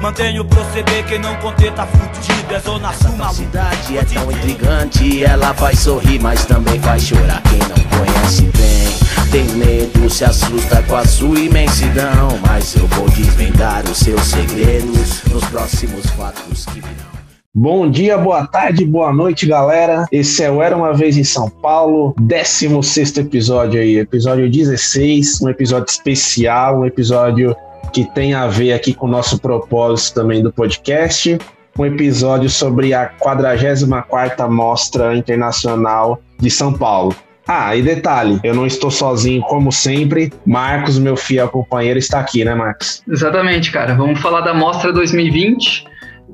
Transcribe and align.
Mantenho 0.00 0.42
o 0.42 0.44
proceder, 0.44 1.04
quem 1.06 1.18
não 1.18 1.34
conter 1.36 1.72
tá 1.72 1.86
fudido. 1.86 2.54
É 2.54 2.60
zona 2.60 2.92
sul, 2.92 3.10
A 3.14 3.16
maluco. 3.16 3.34
cidade 3.34 3.98
é 3.98 4.04
tão 4.04 4.30
intrigante, 4.30 5.24
ela 5.24 5.52
faz 5.54 5.80
sorrir, 5.80 6.20
mas 6.20 6.44
também 6.44 6.78
faz 6.80 7.02
chorar. 7.02 7.42
Quem 7.42 7.58
não 7.58 7.98
conhece 7.98 8.42
bem, 8.42 9.30
tem 9.30 9.44
medo, 9.56 10.08
se 10.08 10.24
assusta 10.24 10.82
com 10.82 10.96
a 10.96 11.04
sua 11.04 11.38
imensidão. 11.38 12.28
Mas 12.46 12.74
eu 12.76 12.86
vou 12.88 13.08
desvendar 13.10 13.84
os 13.84 13.98
seus 13.98 14.22
segredos 14.22 15.22
nos 15.24 15.44
próximos 15.46 16.06
fatos 16.10 16.64
que 16.66 16.80
virão. 16.80 17.16
Bom 17.58 17.90
dia, 17.90 18.18
boa 18.18 18.46
tarde, 18.46 18.84
boa 18.84 19.10
noite, 19.14 19.46
galera. 19.46 20.04
Esse 20.12 20.42
é 20.44 20.50
o 20.50 20.60
Era 20.60 20.76
Uma 20.76 20.92
Vez 20.92 21.16
em 21.16 21.24
São 21.24 21.48
Paulo, 21.48 22.14
16 22.20 23.16
episódio 23.16 23.80
aí, 23.80 23.96
episódio 23.96 24.50
16, 24.50 25.40
um 25.40 25.48
episódio 25.48 25.90
especial, 25.90 26.80
um 26.80 26.84
episódio 26.84 27.56
que 27.96 28.04
tem 28.04 28.34
a 28.34 28.46
ver 28.46 28.74
aqui 28.74 28.92
com 28.92 29.06
o 29.06 29.10
nosso 29.10 29.40
propósito 29.40 30.16
também 30.16 30.42
do 30.42 30.52
podcast, 30.52 31.38
um 31.78 31.86
episódio 31.86 32.50
sobre 32.50 32.92
a 32.92 33.08
44ª 33.08 34.46
Mostra 34.50 35.16
Internacional 35.16 36.20
de 36.38 36.50
São 36.50 36.74
Paulo. 36.74 37.16
Ah, 37.48 37.74
e 37.74 37.80
detalhe, 37.80 38.38
eu 38.44 38.54
não 38.54 38.66
estou 38.66 38.90
sozinho 38.90 39.40
como 39.44 39.72
sempre, 39.72 40.30
Marcos, 40.44 40.98
meu 40.98 41.16
fiel 41.16 41.48
companheiro, 41.48 41.98
está 41.98 42.20
aqui, 42.20 42.44
né, 42.44 42.54
Marcos? 42.54 43.02
Exatamente, 43.08 43.72
cara. 43.72 43.94
Vamos 43.94 44.20
falar 44.20 44.42
da 44.42 44.52
Mostra 44.52 44.92
2020, 44.92 45.86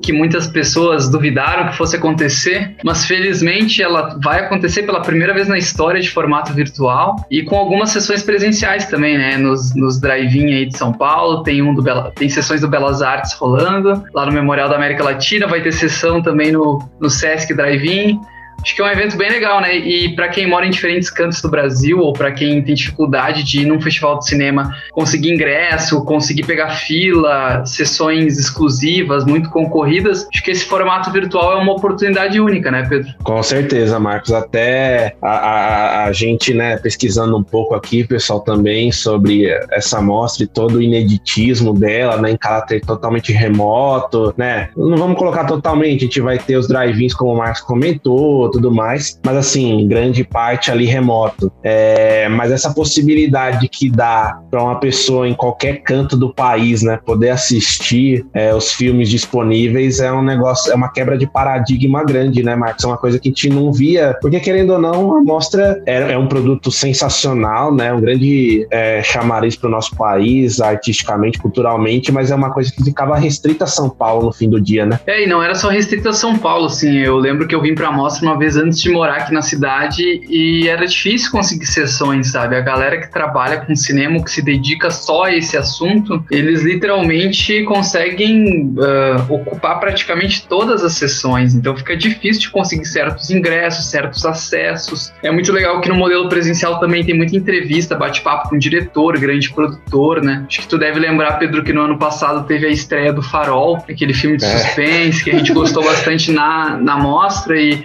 que 0.03 0.11
muitas 0.11 0.45
pessoas 0.45 1.09
duvidaram 1.09 1.69
que 1.69 1.77
fosse 1.77 1.95
acontecer, 1.95 2.75
mas 2.83 3.05
felizmente 3.05 3.81
ela 3.81 4.19
vai 4.21 4.41
acontecer 4.41 4.83
pela 4.83 5.01
primeira 5.01 5.33
vez 5.33 5.47
na 5.47 5.57
história 5.57 6.01
de 6.01 6.09
formato 6.09 6.53
virtual 6.53 7.15
e 7.31 7.41
com 7.41 7.55
algumas 7.55 7.89
sessões 7.89 8.21
presenciais 8.21 8.85
também, 8.85 9.17
né? 9.17 9.37
Nos, 9.37 9.73
nos 9.73 9.99
drive-in 9.99 10.53
aí 10.53 10.65
de 10.65 10.77
São 10.77 10.91
Paulo, 10.91 11.41
tem 11.43 11.61
um 11.61 11.73
do 11.73 11.81
Bela, 11.81 12.11
tem 12.13 12.27
sessões 12.27 12.61
do 12.61 12.67
Belas 12.67 13.01
Artes 13.01 13.33
rolando, 13.33 14.03
lá 14.13 14.25
no 14.25 14.31
Memorial 14.33 14.67
da 14.67 14.75
América 14.75 15.03
Latina, 15.03 15.47
vai 15.47 15.61
ter 15.61 15.71
sessão 15.71 16.21
também 16.21 16.51
no, 16.51 16.79
no 16.99 17.09
Sesc 17.09 17.53
Drive-in. 17.53 18.19
Acho 18.63 18.75
que 18.75 18.81
é 18.81 18.85
um 18.85 18.89
evento 18.89 19.17
bem 19.17 19.29
legal, 19.29 19.59
né? 19.59 19.75
E 19.75 20.15
para 20.15 20.29
quem 20.29 20.47
mora 20.47 20.65
em 20.65 20.69
diferentes 20.69 21.09
cantos 21.09 21.41
do 21.41 21.49
Brasil 21.49 21.99
ou 21.99 22.13
para 22.13 22.31
quem 22.31 22.61
tem 22.61 22.73
dificuldade 22.73 23.43
de 23.43 23.61
ir 23.61 23.65
num 23.65 23.81
festival 23.81 24.19
de 24.19 24.27
cinema 24.27 24.73
conseguir 24.91 25.33
ingresso, 25.33 26.03
conseguir 26.05 26.43
pegar 26.43 26.69
fila, 26.69 27.65
sessões 27.65 28.39
exclusivas, 28.39 29.25
muito 29.25 29.49
concorridas, 29.49 30.27
acho 30.33 30.43
que 30.43 30.51
esse 30.51 30.65
formato 30.65 31.11
virtual 31.11 31.53
é 31.53 31.55
uma 31.61 31.73
oportunidade 31.73 32.39
única, 32.39 32.71
né, 32.71 32.85
Pedro? 32.87 33.13
Com 33.23 33.43
certeza, 33.43 33.99
Marcos. 33.99 34.31
Até 34.31 35.15
a, 35.21 35.29
a, 35.29 36.05
a 36.05 36.11
gente, 36.13 36.53
né, 36.53 36.77
pesquisando 36.77 37.37
um 37.37 37.43
pouco 37.43 37.75
aqui, 37.75 38.05
pessoal, 38.05 38.39
também 38.39 38.91
sobre 38.91 39.47
essa 39.71 40.01
mostra 40.01 40.45
e 40.45 40.47
todo 40.47 40.75
o 40.75 40.81
ineditismo 40.81 41.73
dela, 41.73 42.17
né, 42.17 42.31
em 42.31 42.37
caráter 42.37 42.81
totalmente 42.81 43.33
remoto, 43.33 44.33
né? 44.37 44.69
Não 44.77 44.95
vamos 44.95 45.17
colocar 45.17 45.45
totalmente, 45.45 46.03
a 46.03 46.07
gente 46.07 46.21
vai 46.21 46.37
ter 46.37 46.55
os 46.55 46.67
drive-ins, 46.67 47.13
como 47.13 47.33
o 47.33 47.37
Marcos 47.37 47.61
comentou, 47.61 48.52
tudo 48.53 48.71
mais, 48.71 49.19
mas 49.25 49.35
assim, 49.35 49.87
grande 49.87 50.23
parte 50.23 50.71
ali 50.71 50.85
remoto. 50.85 51.51
É, 51.63 52.29
mas 52.29 52.51
essa 52.51 52.71
possibilidade 52.71 53.67
que 53.67 53.89
dá 53.89 54.39
para 54.51 54.61
uma 54.61 54.79
pessoa 54.79 55.27
em 55.27 55.33
qualquer 55.33 55.81
canto 55.81 56.15
do 56.15 56.31
país, 56.31 56.83
né, 56.83 56.99
poder 57.03 57.31
assistir 57.31 58.23
é, 58.31 58.53
os 58.53 58.71
filmes 58.71 59.09
disponíveis 59.09 59.99
é 59.99 60.11
um 60.11 60.21
negócio, 60.21 60.71
é 60.71 60.75
uma 60.75 60.91
quebra 60.91 61.17
de 61.17 61.25
paradigma 61.25 62.03
grande, 62.03 62.43
né, 62.43 62.55
Marcos? 62.55 62.83
É 62.83 62.87
uma 62.87 62.97
coisa 62.97 63.17
que 63.17 63.27
a 63.27 63.31
gente 63.31 63.49
não 63.49 63.73
via, 63.73 64.15
porque 64.21 64.39
querendo 64.39 64.73
ou 64.73 64.79
não, 64.79 65.17
a 65.17 65.23
mostra 65.23 65.81
é, 65.87 66.13
é 66.13 66.17
um 66.17 66.27
produto 66.27 66.71
sensacional, 66.71 67.73
né, 67.73 67.91
um 67.91 67.99
grande 67.99 68.67
é, 68.69 69.01
chamariz 69.01 69.55
para 69.55 69.67
o 69.67 69.71
nosso 69.71 69.95
país, 69.95 70.61
artisticamente, 70.61 71.39
culturalmente, 71.39 72.11
mas 72.11 72.29
é 72.29 72.35
uma 72.35 72.51
coisa 72.51 72.71
que 72.71 72.83
ficava 72.83 73.17
restrita 73.17 73.63
a 73.63 73.67
São 73.67 73.89
Paulo 73.89 74.27
no 74.27 74.31
fim 74.31 74.47
do 74.47 74.61
dia, 74.61 74.85
né? 74.85 74.99
É, 75.07 75.23
e 75.23 75.27
não 75.27 75.41
era 75.41 75.55
só 75.55 75.69
restrita 75.69 76.09
a 76.09 76.13
São 76.13 76.37
Paulo, 76.37 76.65
assim. 76.65 76.99
Eu 76.99 77.17
lembro 77.17 77.47
que 77.47 77.55
eu 77.55 77.61
vim 77.61 77.73
pra 77.73 77.91
mostra 77.91 78.27
uma 78.27 78.37
vez 78.37 78.42
antes 78.57 78.81
de 78.81 78.89
morar 78.89 79.17
aqui 79.17 79.33
na 79.33 79.41
cidade 79.41 80.03
e 80.29 80.67
era 80.67 80.85
difícil 80.85 81.31
conseguir 81.31 81.65
sessões, 81.65 82.31
sabe? 82.31 82.55
A 82.55 82.61
galera 82.61 82.99
que 82.99 83.11
trabalha 83.11 83.57
com 83.57 83.75
cinema, 83.75 84.23
que 84.23 84.31
se 84.31 84.41
dedica 84.41 84.89
só 84.91 85.23
a 85.25 85.35
esse 85.35 85.57
assunto, 85.57 86.23
eles 86.29 86.61
literalmente 86.63 87.63
conseguem 87.63 88.73
ah, 88.79 89.25
ocupar 89.29 89.79
praticamente 89.79 90.45
todas 90.47 90.83
as 90.83 90.93
sessões. 90.93 91.53
Então 91.55 91.75
fica 91.75 91.95
difícil 91.95 92.41
de 92.43 92.49
conseguir 92.49 92.85
certos 92.85 93.29
ingressos, 93.29 93.89
certos 93.89 94.25
acessos. 94.25 95.11
É 95.23 95.31
muito 95.31 95.51
legal 95.51 95.81
que 95.81 95.89
no 95.89 95.95
modelo 95.95 96.27
presencial 96.29 96.79
também 96.79 97.03
tem 97.03 97.15
muita 97.15 97.35
entrevista, 97.35 97.95
bate-papo 97.95 98.49
com 98.49 98.57
diretor, 98.57 99.17
grande 99.19 99.51
produtor, 99.51 100.21
né? 100.21 100.45
Acho 100.47 100.61
que 100.61 100.67
tu 100.67 100.77
deve 100.77 100.99
lembrar, 100.99 101.33
Pedro, 101.39 101.63
que 101.63 101.73
no 101.73 101.81
ano 101.81 101.97
passado 101.97 102.45
teve 102.47 102.67
a 102.67 102.69
estreia 102.69 103.11
do 103.13 103.21
Farol, 103.21 103.77
aquele 103.89 104.13
filme 104.13 104.37
de 104.37 104.45
É. 104.45 104.57
suspense 104.57 105.23
que 105.23 105.31
a 105.31 105.37
gente 105.37 105.53
gostou 105.53 105.83
bastante 105.83 106.31
na, 106.31 106.77
na 106.77 106.97
mostra 106.97 107.59
e 107.59 107.83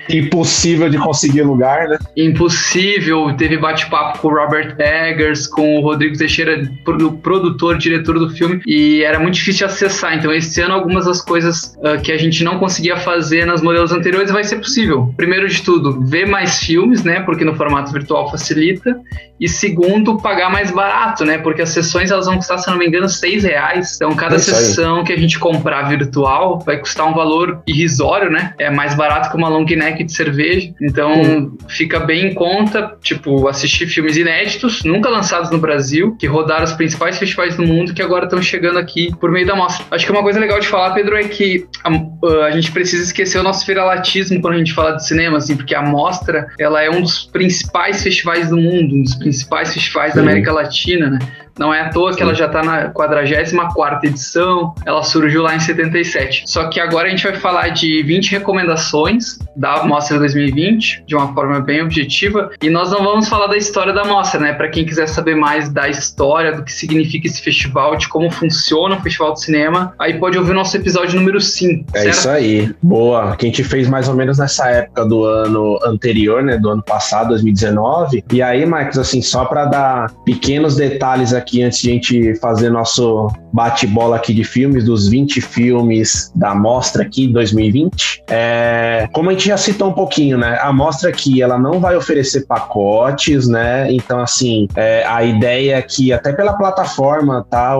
Impossível 0.49 0.89
de 0.89 0.97
conseguir 0.99 1.43
lugar, 1.43 1.89
né? 1.89 1.99
Impossível, 2.17 3.35
teve 3.37 3.59
bate-papo 3.59 4.19
com 4.21 4.29
o 4.29 4.35
Robert 4.35 4.75
Eggers, 4.79 5.47
com 5.47 5.77
o 5.77 5.81
Rodrigo 5.83 6.17
Teixeira, 6.17 6.63
produ- 6.85 7.13
produtor, 7.19 7.77
diretor 7.77 8.19
do 8.19 8.31
filme, 8.31 8.61
e 8.67 9.03
era 9.03 9.19
muito 9.19 9.35
difícil 9.35 9.67
acessar. 9.67 10.17
Então, 10.17 10.33
esse 10.33 10.61
ano, 10.63 10.73
algumas 10.75 11.05
das 11.05 11.21
coisas 11.21 11.77
ah, 11.85 11.99
que 11.99 12.11
a 12.11 12.17
gente 12.17 12.43
não 12.43 12.59
conseguia 12.59 12.97
fazer 12.97 13.45
nas 13.45 13.61
modelos 13.61 13.93
anteriores 13.93 14.31
vai 14.31 14.43
ser 14.43 14.57
possível. 14.57 15.13
Primeiro 15.17 15.47
de 15.49 15.63
tudo, 15.63 16.01
ver 16.07 16.27
mais 16.27 16.59
filmes, 16.61 17.05
né? 17.05 17.21
Porque 17.21 17.45
no 17.45 17.55
formato 17.55 17.93
virtual 17.93 18.31
facilita. 18.31 18.99
E 19.39 19.49
segundo, 19.49 20.17
pagar 20.21 20.51
mais 20.51 20.71
barato, 20.71 21.25
né? 21.25 21.39
Porque 21.39 21.63
as 21.63 21.69
sessões 21.69 22.11
elas 22.11 22.27
vão 22.27 22.37
custar, 22.37 22.59
se 22.59 22.69
não 22.71 22.77
me 22.79 22.87
engano, 22.87 23.09
seis 23.09 23.45
reais. 23.45 23.95
Então, 23.97 24.15
cada 24.17 24.35
É 24.35 24.39
aí. 24.39 24.43
sessão 24.43 25.05
que 25.05 25.13
a 25.13 25.17
gente 25.19 25.39
comprar 25.39 25.83
virtual 25.83 26.59
vai 26.59 26.79
custar 26.79 27.07
um 27.07 27.15
valor 27.15 27.63
irrisório, 27.67 28.31
né? 28.31 28.55
É 28.59 28.69
mais 28.71 28.95
barato 28.97 29.31
que 29.31 29.37
uma 29.37 29.49
long 29.49 29.65
neck 29.65 30.03
de 30.03 30.13
cerveja. 30.29 30.73
Então, 30.81 31.57
fica 31.69 32.01
bem 32.01 32.27
em 32.27 32.35
conta, 32.35 32.97
tipo, 33.03 33.49
assistir 33.49 33.87
filmes 33.87 34.17
inéditos, 34.17 34.85
nunca 34.85 35.09
lançados 35.09 35.51
no 35.51 35.59
Brasil, 35.59 36.17
que 36.19 36.27
rodaram 36.27 36.65
os 36.65 36.73
principais 36.73 37.19
festivais 37.19 37.57
do 37.57 37.67
mundo, 37.67 37.93
que 37.93 38.03
agora 38.03 38.25
estão 38.25 38.41
chegando 38.41 38.79
aqui 38.79 39.15
por 39.19 39.31
meio 39.31 39.47
da 39.47 39.57
mostra. 39.57 39.85
Acho 39.91 40.07
que 40.07 40.13
uma 40.13 40.23
coisa 40.23 40.39
legal 40.39 40.61
de 40.61 40.69
falar, 40.69 40.93
Pedro, 40.95 41.17
é 41.17 41.25
que 41.25 41.67
a, 41.85 42.45
a 42.47 42.51
gente 42.53 42.71
precisa 42.71 43.03
esquecer 43.03 43.39
o 43.39 43.43
nosso 43.43 43.67
viralatismo 43.67 44.41
quando 44.41 44.55
a 44.55 44.59
gente 44.59 44.73
fala 44.73 44.93
de 44.93 45.07
cinema, 45.07 45.39
assim, 45.39 45.57
porque 45.57 45.75
a 45.75 45.83
mostra, 45.83 46.49
ela 46.59 46.83
é 46.83 46.91
um 46.91 47.01
dos 47.01 47.25
principais 47.25 48.03
festivais 48.03 48.51
do 48.51 48.57
mundo, 48.57 48.95
um 48.95 49.03
dos 49.03 49.15
principais 49.15 49.75
festivais 49.75 50.15
da. 50.15 50.29
América 50.29 50.53
Latina, 50.53 51.11
né? 51.11 51.19
Não 51.59 51.73
é 51.75 51.81
à 51.83 51.91
toa 51.91 52.15
que 52.15 52.23
ela 52.23 52.35
já 52.35 52.47
está 52.47 52.63
na 52.63 52.89
44 52.91 54.09
edição, 54.09 54.75
ela 54.85 55.03
surgiu 55.03 55.43
lá 55.43 55.55
em 55.55 55.61
77. 55.61 56.45
Só 56.47 56.69
que 56.69 56.81
agora 56.81 57.09
a 57.09 57.11
gente 57.11 57.25
vai 57.25 57.37
falar 57.37 57.69
de 57.71 58.03
20 58.03 58.31
recomendações 58.33 59.39
da 59.57 59.85
Mostra 59.85 60.19
2020, 60.19 61.05
de 61.07 61.15
uma 61.17 61.33
forma 61.35 61.61
bem 61.61 61.83
objetiva, 61.83 62.51
e 62.63 62.71
nós 62.71 62.91
não 62.91 63.03
vamos 63.03 63.29
falar 63.29 63.47
da 63.49 63.57
história 63.57 63.93
da 63.93 64.05
mostra, 64.05 64.41
né? 64.41 64.53
Para 64.53 64.69
quem 64.69 64.85
quiser 64.85 65.09
saber 65.09 65.35
mais 65.35 65.69
da 65.69 65.89
história, 65.89 66.53
do 66.53 66.63
que 66.63 66.73
significa 66.73 67.27
esse 67.27 67.43
festival, 67.43 67.97
de 67.97 68.09
como 68.09 68.31
funciona 68.31 68.97
o 68.97 69.01
Festival 69.01 69.33
de 69.35 69.43
Cinema, 69.43 69.95
aí 69.99 70.19
pode 70.19 70.39
ouvir 70.39 70.53
o 70.53 70.55
nosso 70.55 70.77
episódio 70.77 71.19
número 71.19 71.41
5, 71.41 71.85
É 71.95 72.01
certo? 72.03 72.15
isso 72.15 72.31
aí. 72.31 72.75
Boa. 72.83 73.37
Que 73.37 73.47
a 73.47 73.49
gente 73.49 73.65
fez 73.65 73.89
mais 73.89 74.09
ou 74.09 74.15
menos 74.15 74.39
nessa 74.39 74.69
época 74.71 75.05
do 75.05 75.25
ano 75.25 75.79
anterior, 75.85 76.43
né? 76.43 76.57
Do 76.57 76.71
ano 76.71 76.83
passado, 76.83 77.29
2019. 77.31 78.25
E 78.33 78.43
aí, 78.43 78.65
Marcos, 78.65 78.99
assim, 78.99 79.21
só 79.23 79.45
para 79.45 79.65
dar 79.65 80.11
pequenos 80.25 80.77
detalhes 80.77 81.33
aqui 81.33 81.48
antes 81.63 81.81
de 81.81 81.91
a 81.91 81.93
gente 81.93 82.35
fazer 82.41 82.71
nosso 82.71 83.29
bate-bola 83.53 84.17
aqui 84.17 84.35
de 84.35 84.45
filmes, 84.45 84.85
dos 84.85 85.09
20 85.09 85.41
filmes 85.41 86.31
da 86.35 86.55
mostra 86.55 87.03
aqui 87.03 87.27
2020. 87.27 88.25
É, 88.29 89.09
como 89.13 89.31
a 89.31 89.33
gente 89.33 89.49
já 89.49 89.57
citou 89.57 89.89
um 89.89 89.93
pouquinho, 89.93 90.39
né? 90.39 90.59
A 90.61 90.73
mostra 90.73 91.11
aqui, 91.11 91.43
ela 91.43 91.59
não 91.59 91.81
vai 91.81 91.97
oferecer 91.97 92.47
pacotes, 92.47 93.49
né? 93.49 93.91
Então, 93.93 94.21
assim, 94.21 94.69
é, 94.77 95.05
a 95.07 95.25
ideia 95.25 95.77
é 95.77 95.83
que 95.83 96.13
até 96.13 96.33
pela 96.33 96.53
plataforma, 96.53 97.47
tá? 97.51 97.75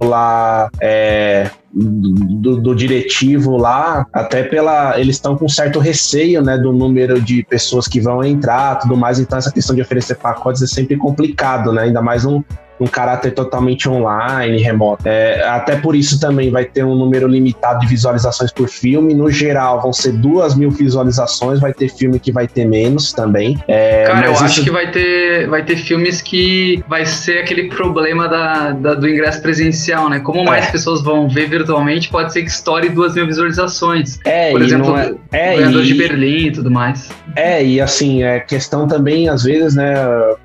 Lá, 0.00 0.68
é, 0.80 1.48
do, 1.74 2.60
do 2.60 2.74
diretivo 2.74 3.56
lá, 3.56 4.06
até 4.12 4.44
pela. 4.44 4.98
Eles 4.98 5.16
estão 5.16 5.36
com 5.36 5.48
certo 5.48 5.78
receio, 5.78 6.40
né, 6.40 6.56
do 6.56 6.72
número 6.72 7.20
de 7.20 7.44
pessoas 7.44 7.88
que 7.88 8.00
vão 8.00 8.22
entrar, 8.22 8.78
tudo 8.78 8.96
mais. 8.96 9.18
Então, 9.18 9.38
essa 9.38 9.52
questão 9.52 9.74
de 9.74 9.82
oferecer 9.82 10.16
pacotes 10.16 10.62
é 10.62 10.66
sempre 10.66 10.96
complicado, 10.96 11.72
né? 11.72 11.82
Ainda 11.82 12.00
mais 12.00 12.24
num, 12.24 12.42
um 12.80 12.86
caráter 12.86 13.32
totalmente 13.32 13.88
online, 13.88 14.58
remoto. 14.58 15.06
É, 15.06 15.46
até 15.48 15.76
por 15.76 15.94
isso 15.94 16.18
também 16.18 16.50
vai 16.50 16.64
ter 16.64 16.84
um 16.84 16.94
número 16.94 17.28
limitado 17.28 17.80
de 17.80 17.86
visualizações 17.86 18.52
por 18.52 18.68
filme. 18.68 19.14
No 19.14 19.30
geral, 19.30 19.80
vão 19.80 19.92
ser 19.92 20.12
duas 20.12 20.54
mil 20.54 20.70
visualizações. 20.70 21.60
Vai 21.60 21.72
ter 21.72 21.88
filme 21.88 22.18
que 22.18 22.32
vai 22.32 22.48
ter 22.48 22.64
menos 22.64 23.12
também. 23.12 23.58
É, 23.68 24.04
Cara, 24.04 24.26
eu 24.26 24.32
acho 24.32 24.62
que 24.62 24.70
vai 24.70 24.90
ter, 24.90 25.48
vai 25.48 25.64
ter 25.64 25.76
filmes 25.76 26.20
que 26.20 26.82
vai 26.88 27.06
ser 27.06 27.38
aquele 27.38 27.68
problema 27.68 28.28
da, 28.28 28.70
da 28.70 28.94
do 28.94 29.08
ingresso 29.08 29.40
presencial, 29.42 30.08
né? 30.08 30.20
Como 30.20 30.44
mais 30.44 30.66
é. 30.68 30.70
pessoas 30.72 31.02
vão 31.02 31.28
ver 31.28 31.48
virtualmente, 31.48 32.08
pode 32.08 32.32
ser 32.32 32.42
que 32.42 32.50
estoure 32.50 32.88
duas 32.88 33.14
mil 33.14 33.26
visualizações. 33.26 34.18
É, 34.24 34.50
por 34.50 34.62
exemplo, 34.62 34.96
é, 35.32 35.60
é, 35.60 35.66
o 35.68 35.80
e, 35.80 35.84
de 35.84 35.94
Berlim 35.94 36.46
e 36.46 36.52
tudo 36.52 36.70
mais. 36.70 37.10
É, 37.36 37.64
e 37.64 37.80
assim, 37.80 38.22
é 38.22 38.40
questão 38.40 38.86
também, 38.86 39.28
às 39.28 39.42
vezes, 39.42 39.74
né, 39.74 39.94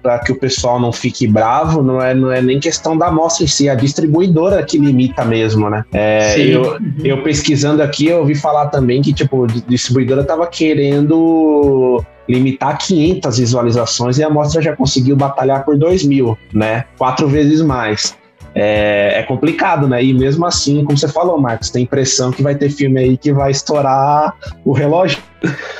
para 0.02 0.20
que 0.20 0.32
o 0.32 0.36
pessoal 0.36 0.80
não 0.80 0.92
fique 0.92 1.28
bravo, 1.28 1.82
não 1.82 2.02
é, 2.02 2.14
não 2.20 2.32
é 2.32 2.42
nem 2.42 2.60
questão 2.60 2.98
da 2.98 3.08
amostra 3.08 3.44
em 3.44 3.48
si, 3.48 3.68
é 3.68 3.72
a 3.72 3.76
distribuidora 3.76 4.62
que 4.64 4.78
limita 4.78 5.24
mesmo, 5.26 5.70
né? 5.70 5.84
É, 5.94 6.40
eu, 6.40 6.78
eu 7.04 7.24
pesquisando 7.24 7.82
aqui, 7.82 8.08
eu 8.08 8.20
ouvi 8.20 8.36
falar 8.36 8.68
também 8.68 9.02
que, 9.02 9.14
tipo, 9.14 9.46
a 9.46 9.48
distribuidora 9.68 10.24
tava 10.24 10.46
querendo 10.48 12.04
limitar 12.28 12.78
500 12.78 13.40
visualizações 13.40 14.18
e 14.20 14.24
a 14.24 14.28
amostra 14.28 14.62
já 14.62 14.76
conseguiu 14.76 15.16
batalhar 15.16 15.66
por 15.66 15.76
2 15.76 16.06
mil, 16.06 16.38
né? 16.54 16.86
Quatro 16.98 17.28
vezes 17.28 17.62
mais. 17.62 18.18
É, 18.54 19.20
é, 19.20 19.24
complicado, 19.24 19.88
né? 19.88 20.04
E 20.04 20.14
mesmo 20.14 20.46
assim, 20.46 20.84
como 20.84 20.98
você 20.98 21.08
falou, 21.08 21.40
Marcos, 21.40 21.70
tem 21.70 21.84
impressão 21.84 22.32
que 22.32 22.42
vai 22.42 22.56
ter 22.56 22.70
filme 22.70 23.00
aí 23.00 23.18
que 23.18 23.32
vai 23.32 23.52
estourar 23.52 24.34
o 24.66 24.74
relógio. 24.74 25.20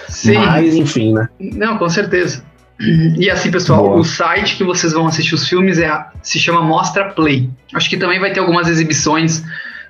Sim. 0.08 0.36
Mas, 0.36 0.76
enfim, 0.76 1.14
né? 1.14 1.30
Não, 1.40 1.78
com 1.78 1.90
certeza. 1.90 2.44
E 2.80 3.30
assim, 3.30 3.52
pessoal, 3.52 3.84
Boa. 3.84 3.98
o 3.98 4.04
site 4.06 4.56
que 4.56 4.64
vocês 4.64 4.94
vão 4.94 5.08
assistir 5.08 5.36
os 5.36 5.48
filmes 5.48 5.80
é, 5.80 6.06
se 6.24 6.40
chama 6.40 6.62
Mostra 6.62 7.10
Play. 7.10 7.50
Acho 7.74 7.90
que 7.90 7.98
também 7.98 8.20
vai 8.20 8.32
ter 8.32 8.40
algumas 8.40 8.70
exibições 8.70 9.44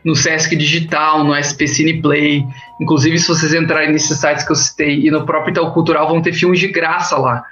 no 0.04 0.16
Sesc 0.16 0.56
Digital, 0.56 1.24
no 1.24 1.36
SP 1.36 1.68
Cine 1.68 2.02
Play. 2.02 2.44
Inclusive, 2.82 3.20
se 3.20 3.28
vocês 3.28 3.54
entrarem 3.54 3.92
nesses 3.92 4.18
sites 4.18 4.44
que 4.44 4.52
eu 4.52 4.56
citei 4.56 5.06
e 5.06 5.12
no 5.12 5.26
próprio 5.26 5.52
Itaú 5.52 5.72
Cultural, 5.72 6.08
vão 6.08 6.22
ter 6.22 6.34
filmes 6.34 6.60
de 6.60 6.68
graça 6.68 7.16
lá. 7.18 7.44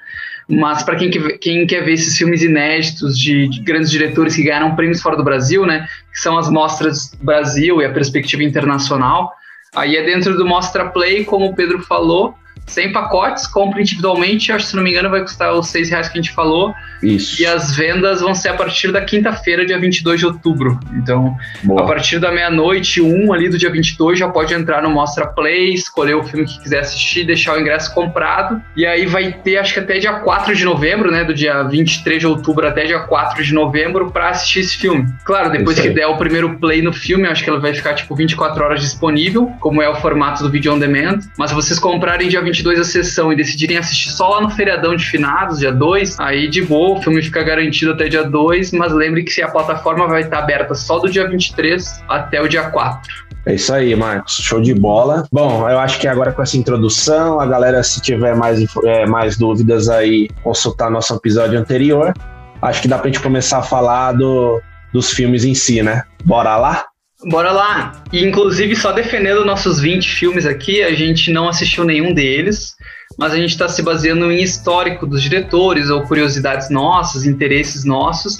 Mas 0.49 0.81
para 0.81 0.95
quem, 0.95 1.11
quem, 1.39 1.67
quer 1.67 1.83
ver 1.83 1.93
esses 1.93 2.17
filmes 2.17 2.41
inéditos 2.41 3.19
de, 3.19 3.49
de, 3.49 3.61
grandes 3.61 3.91
diretores 3.91 4.35
que 4.35 4.43
ganharam 4.43 4.75
prêmios 4.75 5.01
fora 5.01 5.17
do 5.17 5.23
Brasil, 5.23 5.65
né, 5.65 5.87
que 6.11 6.19
são 6.19 6.37
as 6.37 6.49
mostras 6.49 7.13
Brasil 7.21 7.81
e 7.81 7.85
a 7.85 7.91
perspectiva 7.91 8.43
internacional, 8.43 9.33
aí 9.75 9.97
é 9.97 10.03
dentro 10.03 10.37
do 10.37 10.45
Mostra 10.45 10.87
Play, 10.89 11.25
como 11.25 11.47
o 11.47 11.55
Pedro 11.55 11.81
falou, 11.81 12.33
100 12.67 12.91
pacotes, 12.91 13.47
compra 13.47 13.81
individualmente, 13.81 14.51
acho 14.51 14.65
que 14.65 14.71
se 14.71 14.75
não 14.75 14.83
me 14.83 14.91
engano 14.91 15.09
vai 15.09 15.21
custar 15.21 15.53
os 15.53 15.67
6 15.69 15.89
reais 15.89 16.09
que 16.09 16.17
a 16.17 16.21
gente 16.21 16.33
falou. 16.33 16.73
Isso. 17.01 17.41
E 17.41 17.45
as 17.45 17.75
vendas 17.75 18.21
vão 18.21 18.33
ser 18.33 18.49
a 18.49 18.53
partir 18.53 18.91
da 18.91 19.01
quinta-feira, 19.01 19.65
dia 19.65 19.79
22 19.79 20.19
de 20.19 20.25
outubro. 20.25 20.79
Então, 20.93 21.35
Boa. 21.63 21.81
a 21.81 21.85
partir 21.85 22.19
da 22.19 22.31
meia-noite, 22.31 23.01
1 23.01 23.33
ali 23.33 23.49
do 23.49 23.57
dia 23.57 23.69
22, 23.69 24.19
já 24.19 24.27
pode 24.27 24.53
entrar 24.53 24.81
no 24.81 24.89
Mostra 24.89 25.27
Play, 25.27 25.73
escolher 25.73 26.15
o 26.15 26.23
filme 26.23 26.45
que 26.45 26.59
quiser 26.59 26.79
assistir, 26.79 27.25
deixar 27.25 27.55
o 27.55 27.59
ingresso 27.59 27.93
comprado. 27.93 28.61
E 28.75 28.85
aí 28.85 29.05
vai 29.05 29.31
ter, 29.31 29.57
acho 29.57 29.73
que 29.73 29.79
até 29.79 29.99
dia 29.99 30.13
4 30.13 30.55
de 30.55 30.65
novembro, 30.65 31.11
né, 31.11 31.23
do 31.23 31.33
dia 31.33 31.63
23 31.63 32.19
de 32.19 32.27
outubro 32.27 32.67
até 32.67 32.85
dia 32.85 32.99
4 32.99 33.43
de 33.43 33.53
novembro, 33.53 34.11
para 34.11 34.29
assistir 34.29 34.59
esse 34.61 34.77
filme. 34.77 35.07
Claro, 35.23 35.51
depois 35.51 35.79
que 35.79 35.89
der 35.89 36.07
o 36.07 36.17
primeiro 36.17 36.57
play 36.57 36.81
no 36.81 36.91
filme, 36.91 37.27
acho 37.27 37.43
que 37.43 37.49
ela 37.49 37.59
vai 37.59 37.73
ficar 37.73 37.93
tipo 37.93 38.15
24 38.15 38.63
horas 38.63 38.81
disponível, 38.81 39.51
como 39.59 39.81
é 39.81 39.89
o 39.89 39.95
formato 39.95 40.43
do 40.43 40.49
vídeo 40.49 40.73
on 40.73 40.79
demand. 40.79 41.19
Mas 41.37 41.51
se 41.51 41.55
vocês 41.55 41.79
comprarem 41.79 42.27
dia 42.27 42.41
22 42.57 42.79
a 42.79 42.83
sessão 42.83 43.31
e 43.31 43.35
decidirem 43.35 43.77
assistir 43.77 44.09
só 44.09 44.29
lá 44.29 44.41
no 44.41 44.49
feriadão 44.49 44.95
de 44.95 45.05
finados, 45.05 45.59
dia 45.59 45.71
2, 45.71 46.19
aí 46.19 46.47
de 46.47 46.61
boa, 46.63 46.97
o 46.97 47.01
filme 47.01 47.21
fica 47.21 47.43
garantido 47.43 47.91
até 47.91 48.07
dia 48.07 48.23
2, 48.23 48.71
mas 48.71 48.91
lembre 48.91 49.23
que 49.23 49.41
a 49.41 49.47
plataforma 49.47 50.07
vai 50.07 50.21
estar 50.21 50.39
aberta 50.39 50.73
só 50.73 50.99
do 50.99 51.09
dia 51.09 51.27
23 51.27 52.03
até 52.07 52.41
o 52.41 52.47
dia 52.47 52.69
4. 52.69 53.27
É 53.45 53.55
isso 53.55 53.73
aí, 53.73 53.95
Marcos. 53.95 54.37
Show 54.41 54.59
de 54.59 54.73
bola. 54.73 55.25
Bom, 55.31 55.69
eu 55.69 55.79
acho 55.79 55.99
que 55.99 56.07
agora 56.07 56.33
com 56.33 56.41
essa 56.41 56.57
introdução, 56.57 57.39
a 57.39 57.45
galera, 57.45 57.81
se 57.81 58.01
tiver 58.01 58.35
mais, 58.35 58.65
é, 58.83 59.05
mais 59.05 59.37
dúvidas 59.37 59.87
aí, 59.87 60.29
consultar 60.43 60.89
nosso 60.89 61.15
episódio 61.15 61.57
anterior. 61.57 62.13
Acho 62.61 62.81
que 62.81 62.87
dá 62.87 62.97
pra 62.97 63.07
gente 63.07 63.21
começar 63.21 63.59
a 63.59 63.63
falar 63.63 64.13
do, 64.13 64.61
dos 64.91 65.11
filmes 65.11 65.45
em 65.45 65.53
si, 65.53 65.81
né? 65.81 66.03
Bora 66.25 66.57
lá? 66.57 66.85
Bora 67.25 67.51
lá! 67.51 68.03
E, 68.13 68.23
inclusive, 68.23 68.75
só 68.75 68.91
defendendo 68.91 69.43
nossos 69.43 69.79
20 69.79 70.07
filmes 70.07 70.45
aqui, 70.45 70.83
a 70.83 70.93
gente 70.93 71.31
não 71.31 71.49
assistiu 71.49 71.83
nenhum 71.83 72.13
deles, 72.13 72.75
mas 73.17 73.33
a 73.33 73.37
gente 73.37 73.49
está 73.49 73.67
se 73.67 73.81
baseando 73.81 74.31
em 74.31 74.41
histórico 74.41 75.07
dos 75.07 75.21
diretores 75.23 75.89
ou 75.89 76.03
curiosidades 76.03 76.69
nossas, 76.69 77.25
interesses 77.25 77.83
nossos. 77.83 78.37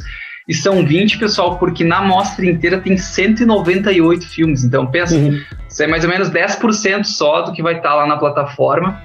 E 0.48 0.54
são 0.54 0.86
20, 0.86 1.18
pessoal, 1.18 1.58
porque 1.58 1.84
na 1.84 2.02
mostra 2.02 2.46
inteira 2.46 2.80
tem 2.80 2.96
198 2.96 4.26
filmes. 4.28 4.64
Então, 4.64 4.86
pensa, 4.86 5.16
uhum. 5.16 5.42
isso 5.68 5.84
é 5.84 5.88
mais 5.88 6.04
ou 6.04 6.10
menos 6.10 6.30
10% 6.30 7.04
só 7.04 7.42
do 7.42 7.54
que 7.54 7.64
vai 7.64 7.78
estar 7.78 7.90
tá 7.90 7.96
lá 7.96 8.08
na 8.08 8.16
plataforma. 8.16 9.02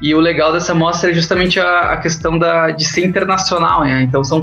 E 0.00 0.14
o 0.14 0.20
legal 0.20 0.52
dessa 0.52 0.72
mostra 0.74 1.10
é 1.10 1.14
justamente 1.14 1.58
a, 1.58 1.92
a 1.92 1.96
questão 1.96 2.38
da, 2.38 2.70
de 2.70 2.84
ser 2.84 3.04
internacional, 3.04 3.82
né? 3.82 4.00
Então, 4.02 4.22
são 4.22 4.40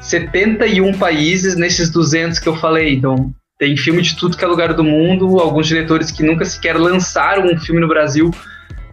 71 0.00 0.94
países 0.94 1.56
nesses 1.56 1.90
200 1.90 2.38
que 2.38 2.48
eu 2.48 2.56
falei. 2.56 2.94
Então, 2.94 3.32
tem 3.58 3.76
filme 3.76 4.02
de 4.02 4.16
tudo 4.16 4.36
que 4.36 4.44
é 4.44 4.48
lugar 4.48 4.74
do 4.74 4.82
mundo, 4.82 5.38
alguns 5.38 5.66
diretores 5.66 6.10
que 6.10 6.22
nunca 6.22 6.44
sequer 6.44 6.76
lançaram 6.76 7.46
um 7.46 7.58
filme 7.58 7.80
no 7.80 7.88
Brasil 7.88 8.30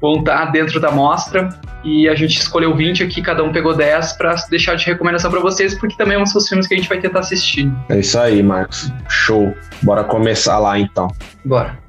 vão 0.01 0.19
estar 0.19 0.45
dentro 0.45 0.79
da 0.79 0.91
mostra. 0.91 1.49
E 1.83 2.07
a 2.09 2.15
gente 2.15 2.37
escolheu 2.37 2.75
20 2.75 3.03
aqui, 3.03 3.21
cada 3.21 3.43
um 3.43 3.51
pegou 3.51 3.75
10 3.75 4.13
para 4.13 4.35
deixar 4.49 4.75
de 4.75 4.85
recomendação 4.85 5.31
para 5.31 5.39
vocês, 5.39 5.75
porque 5.75 5.95
também 5.95 6.15
é 6.15 6.19
um 6.19 6.23
dos 6.23 6.47
filmes 6.47 6.67
que 6.67 6.73
a 6.73 6.77
gente 6.77 6.89
vai 6.89 6.99
tentar 6.99 7.19
assistir. 7.19 7.71
É 7.89 7.99
isso 7.99 8.19
aí, 8.19 8.41
Marcos. 8.43 8.91
Show. 9.07 9.55
Bora 9.81 10.03
começar 10.03 10.57
lá 10.59 10.77
então. 10.79 11.07
Bora. 11.45 11.80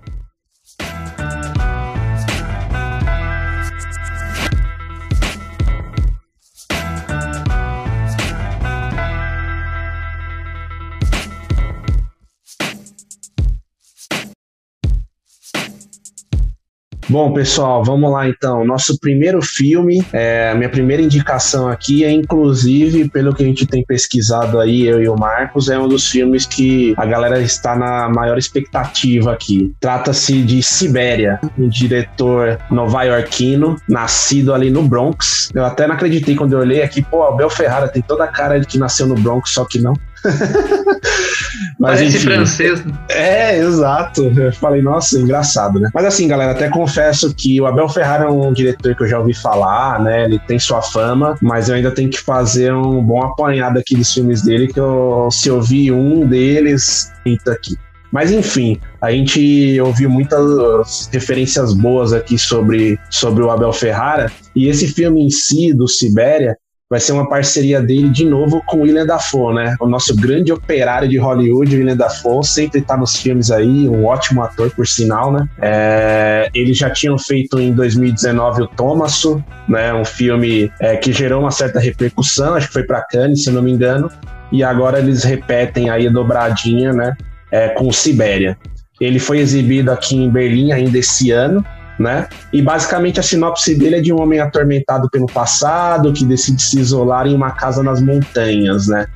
Bom, 17.13 17.31
pessoal, 17.31 17.85
vamos 17.85 18.11
lá 18.11 18.27
então. 18.27 18.65
Nosso 18.65 18.99
primeiro 18.99 19.43
filme, 19.43 20.03
é, 20.15 20.55
minha 20.55 20.71
primeira 20.71 21.03
indicação 21.03 21.69
aqui 21.69 22.07
é, 22.07 22.11
inclusive, 22.11 23.07
pelo 23.11 23.35
que 23.35 23.43
a 23.43 23.47
gente 23.47 23.67
tem 23.67 23.85
pesquisado 23.85 24.59
aí, 24.59 24.87
eu 24.87 24.99
e 24.99 25.07
o 25.07 25.15
Marcos, 25.15 25.69
é 25.69 25.79
um 25.79 25.87
dos 25.87 26.09
filmes 26.09 26.47
que 26.47 26.95
a 26.97 27.05
galera 27.05 27.39
está 27.39 27.77
na 27.77 28.09
maior 28.09 28.39
expectativa 28.39 29.31
aqui. 29.31 29.75
Trata-se 29.79 30.41
de 30.41 30.63
Sibéria, 30.63 31.39
um 31.59 31.69
diretor 31.69 32.59
nova-iorquino, 32.71 33.77
nascido 33.87 34.55
ali 34.55 34.71
no 34.71 34.83
Bronx. 34.83 35.51
Eu 35.55 35.67
até 35.67 35.87
não 35.87 35.97
acreditei 35.97 36.35
quando 36.35 36.55
eu 36.55 36.61
olhei 36.61 36.83
aqui, 36.83 37.03
pô, 37.03 37.25
Abel 37.25 37.51
Ferrara 37.51 37.89
tem 37.89 38.01
toda 38.01 38.25
a 38.25 38.29
cara 38.29 38.59
de 38.59 38.67
que 38.67 38.79
nasceu 38.79 39.07
no 39.07 39.17
Bronx, 39.17 39.51
só 39.51 39.67
que 39.67 39.79
não. 39.79 39.93
Mas, 41.79 41.99
Parece 41.99 42.17
enfim, 42.17 42.27
francês. 42.27 42.85
É, 43.09 43.59
exato. 43.59 44.23
Eu 44.37 44.53
falei, 44.53 44.83
nossa, 44.83 45.19
engraçado, 45.19 45.81
né? 45.81 45.91
Mas 45.93 46.05
assim, 46.05 46.29
galera, 46.29 46.53
até 46.53 46.69
confesso 46.69 47.35
que 47.35 47.61
o 47.61 47.67
Abel 47.67 47.89
Ferrara 47.89 48.25
é 48.25 48.29
um 48.29 48.53
diretor 48.53 48.95
que 48.95 49.03
eu 49.03 49.09
já 49.09 49.19
ouvi 49.19 49.35
falar, 49.35 50.01
né? 50.01 50.25
Ele 50.25 50.39
tem 50.39 50.59
sua 50.59 50.81
fama, 50.81 51.37
mas 51.43 51.69
eu 51.69 51.75
ainda 51.75 51.91
tenho 51.91 52.11
que 52.11 52.21
fazer 52.21 52.73
um 52.73 53.03
bom 53.03 53.23
apanhado 53.23 53.79
aqui 53.79 53.97
dos 53.97 54.13
filmes 54.13 54.43
dele, 54.43 54.69
que 54.69 54.81
eu, 54.81 55.29
se 55.31 55.49
eu 55.49 55.61
vi 55.61 55.91
um 55.91 56.27
deles, 56.27 57.13
pinta 57.25 57.53
aqui. 57.53 57.77
Mas 58.13 58.31
enfim, 58.31 58.79
a 59.01 59.11
gente 59.11 59.81
ouviu 59.81 60.11
muitas 60.11 61.09
referências 61.11 61.73
boas 61.73 62.13
aqui 62.13 62.39
sobre, 62.39 63.01
sobre 63.11 63.43
o 63.43 63.51
Abel 63.51 63.73
Ferrara, 63.73 64.31
e 64.55 64.69
esse 64.69 64.87
filme 64.89 65.25
em 65.25 65.31
si, 65.31 65.73
do 65.73 65.89
Sibéria, 65.89 66.57
vai 66.93 67.01
ser 67.01 67.13
uma 67.13 67.27
parceria 67.27 67.81
dele 67.81 68.11
de 68.11 68.23
novo 68.27 68.63
com 68.67 68.83
William 68.83 69.07
Dafoe, 69.07 69.55
né? 69.55 69.77
O 69.81 69.89
nosso 69.89 70.15
grande 70.15 70.53
operário 70.53 71.09
de 71.09 71.17
Hollywood, 71.17 71.75
William 71.75 71.97
Dafoe, 71.97 72.45
sempre 72.45 72.81
está 72.81 72.99
nos 72.99 73.17
filmes 73.17 73.51
aí, 73.51 73.89
um 73.89 74.05
ótimo 74.05 74.43
ator, 74.43 74.71
por 74.73 74.87
sinal, 74.87 75.33
né? 75.33 75.49
É, 75.59 76.51
eles 76.55 76.77
já 76.77 76.91
tinham 76.91 77.17
feito 77.17 77.59
em 77.59 77.73
2019 77.73 78.65
o 78.65 78.67
Thomaso, 78.67 79.43
né? 79.67 79.95
Um 79.95 80.05
filme 80.05 80.71
é, 80.79 80.95
que 80.99 81.15
gerou 81.15 81.41
uma 81.41 81.51
certa 81.51 81.81
repercussão, 81.81 82.57
acho 82.57 82.67
que 82.67 82.75
foi 82.75 82.83
para 82.83 83.01
Cannes, 83.01 83.45
se 83.45 83.51
não 83.51 83.63
me 83.63 83.73
engano, 83.73 84.11
e 84.53 84.63
agora 84.63 84.99
eles 84.99 85.25
repetem 85.25 85.89
aí 85.89 86.07
a 86.07 86.11
dobradinha, 86.11 86.93
né? 86.93 87.17
É, 87.51 87.69
com 87.71 87.89
o 87.89 87.93
Sibéria. 87.93 88.55
Ele 89.01 89.19
foi 89.19 89.39
exibido 89.39 89.91
aqui 89.91 90.15
em 90.15 90.29
Berlim 90.29 90.73
ainda 90.73 90.99
esse 90.99 91.31
ano, 91.31 91.65
né? 91.99 92.29
E 92.53 92.61
basicamente 92.63 93.21
a 93.21 93.23
sinopse 93.23 93.75
dele 93.75 93.97
é 93.97 94.01
de 94.01 94.13
um 94.13 94.21
homem 94.21 94.41
atormentado 94.41 95.09
pelo 95.11 95.27
passado 95.27 96.13
que 96.13 96.25
decide 96.25 96.63
se 96.63 96.79
isolar 96.79 97.27
em 97.27 97.35
uma 97.35 97.51
casa 97.53 97.83
nas 97.83 98.01
montanhas, 98.01 98.89
né? 98.89 99.07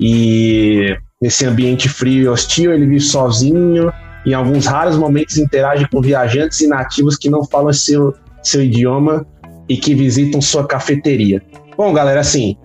E 0.00 0.96
nesse 1.20 1.46
ambiente 1.46 1.88
frio 1.88 2.24
e 2.24 2.28
hostil 2.28 2.72
ele 2.72 2.86
vive 2.86 3.00
sozinho. 3.00 3.92
Em 4.26 4.34
alguns 4.34 4.66
raros 4.66 4.96
momentos 4.96 5.36
interage 5.36 5.86
com 5.88 6.00
viajantes 6.00 6.60
e 6.60 6.66
nativos 6.66 7.16
que 7.16 7.28
não 7.30 7.44
falam 7.44 7.72
seu, 7.72 8.14
seu 8.42 8.62
idioma 8.62 9.26
e 9.68 9.76
que 9.76 9.94
visitam 9.94 10.40
sua 10.40 10.66
cafeteria. 10.66 11.42
Bom, 11.76 11.92
galera, 11.92 12.20
assim, 12.20 12.56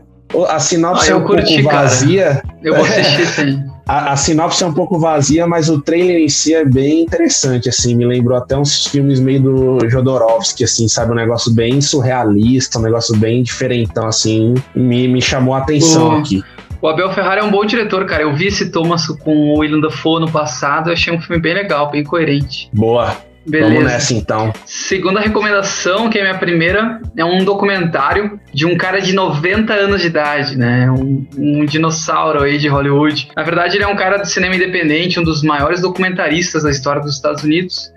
A 0.48 0.60
sinopse 0.60 1.08
Ah, 1.10 1.14
é 1.14 1.14
eu 1.14 1.20
um 1.20 1.26
curti, 1.26 1.54
pouco 1.56 1.70
cara. 1.70 1.82
vazia. 1.88 2.44
Eu 2.64 2.76
vou 2.76 2.86
assistir 2.86 3.26
sim. 3.28 3.64
A, 3.90 4.12
a 4.12 4.16
sinopse 4.16 4.64
é 4.64 4.68
um 4.68 4.72
pouco 4.74 5.00
vazia, 5.00 5.48
mas 5.48 5.68
o 5.68 5.82
trailer 5.82 6.18
em 6.18 6.30
si 6.30 6.54
é 6.54 6.64
bem 6.64 7.02
interessante, 7.02 7.68
assim, 7.70 7.96
me 7.96 8.06
lembrou 8.06 8.38
até 8.38 8.56
uns 8.56 8.86
filmes 8.86 9.20
meio 9.20 9.42
do 9.42 9.90
Jodorowsky, 9.90 10.64
assim, 10.64 10.88
sabe, 10.88 11.12
um 11.12 11.16
negócio 11.16 11.52
bem 11.52 11.82
surrealista, 11.82 12.78
um 12.78 12.84
negócio 12.84 13.18
bem 13.18 13.42
diferentão, 13.42 14.06
assim, 14.06 14.54
me, 14.76 15.08
me 15.08 15.20
chamou 15.20 15.56
a 15.56 15.58
atenção 15.58 16.10
O- 16.10 16.18
aqui. 16.20 16.44
O 16.80 16.88
Abel 16.88 17.12
Ferrara 17.12 17.42
é 17.42 17.44
um 17.44 17.50
bom 17.50 17.66
diretor, 17.66 18.06
cara. 18.06 18.22
Eu 18.24 18.34
vi 18.36 18.46
esse 18.48 18.70
Thomas 18.72 19.08
com 19.08 19.36
o 19.36 19.58
William 19.58 19.82
Dafoe 19.82 20.22
no 20.22 20.32
passado. 20.32 20.90
Eu 20.90 20.94
achei 20.94 21.12
um 21.12 21.20
filme 21.20 21.42
bem 21.42 21.54
legal, 21.54 21.90
bem 21.92 22.06
coerente. 22.06 22.70
Boa, 22.72 23.18
Beleza. 23.50 23.74
vamos 23.74 23.92
nessa 23.92 24.14
então. 24.14 24.54
Segunda 24.66 25.20
recomendação, 25.20 26.10
que 26.10 26.18
é 26.18 26.22
a 26.22 26.26
minha 26.26 26.38
primeira, 26.38 27.02
é 27.18 27.26
um 27.26 27.44
documentário 27.44 28.40
de 28.54 28.66
um 28.66 28.78
cara 28.78 29.00
de 29.00 29.14
90 29.14 29.74
anos 29.74 30.02
de 30.02 30.08
idade, 30.08 30.58
né? 30.58 30.90
Um, 30.92 31.26
um 31.38 31.66
dinossauro 31.66 32.44
aí 32.44 32.58
de 32.58 32.68
Hollywood. 32.68 33.30
Na 33.36 33.44
verdade, 33.44 33.78
ele 33.78 33.84
é 33.84 33.88
um 33.88 33.96
cara 33.96 34.18
do 34.18 34.26
cinema 34.26 34.56
independente, 34.56 35.20
um 35.20 35.24
dos 35.24 35.42
maiores 35.42 35.82
documentaristas 35.82 36.64
da 36.64 36.70
história 36.70 37.02
dos 37.02 37.16
Estados 37.16 37.44
Unidos. 37.44 37.92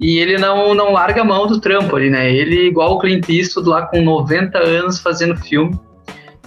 E 0.00 0.18
ele 0.18 0.36
não, 0.36 0.74
não 0.74 0.92
larga 0.92 1.22
a 1.22 1.24
mão 1.24 1.46
do 1.46 1.60
trampo 1.60 1.96
ali, 1.96 2.10
né? 2.10 2.30
Ele, 2.30 2.66
igual 2.66 2.94
o 2.94 2.98
Clint 2.98 3.28
Eastwood, 3.28 3.68
lá 3.68 3.82
com 3.86 4.02
90 4.02 4.58
anos 4.58 4.98
fazendo 4.98 5.36
filme. 5.36 5.78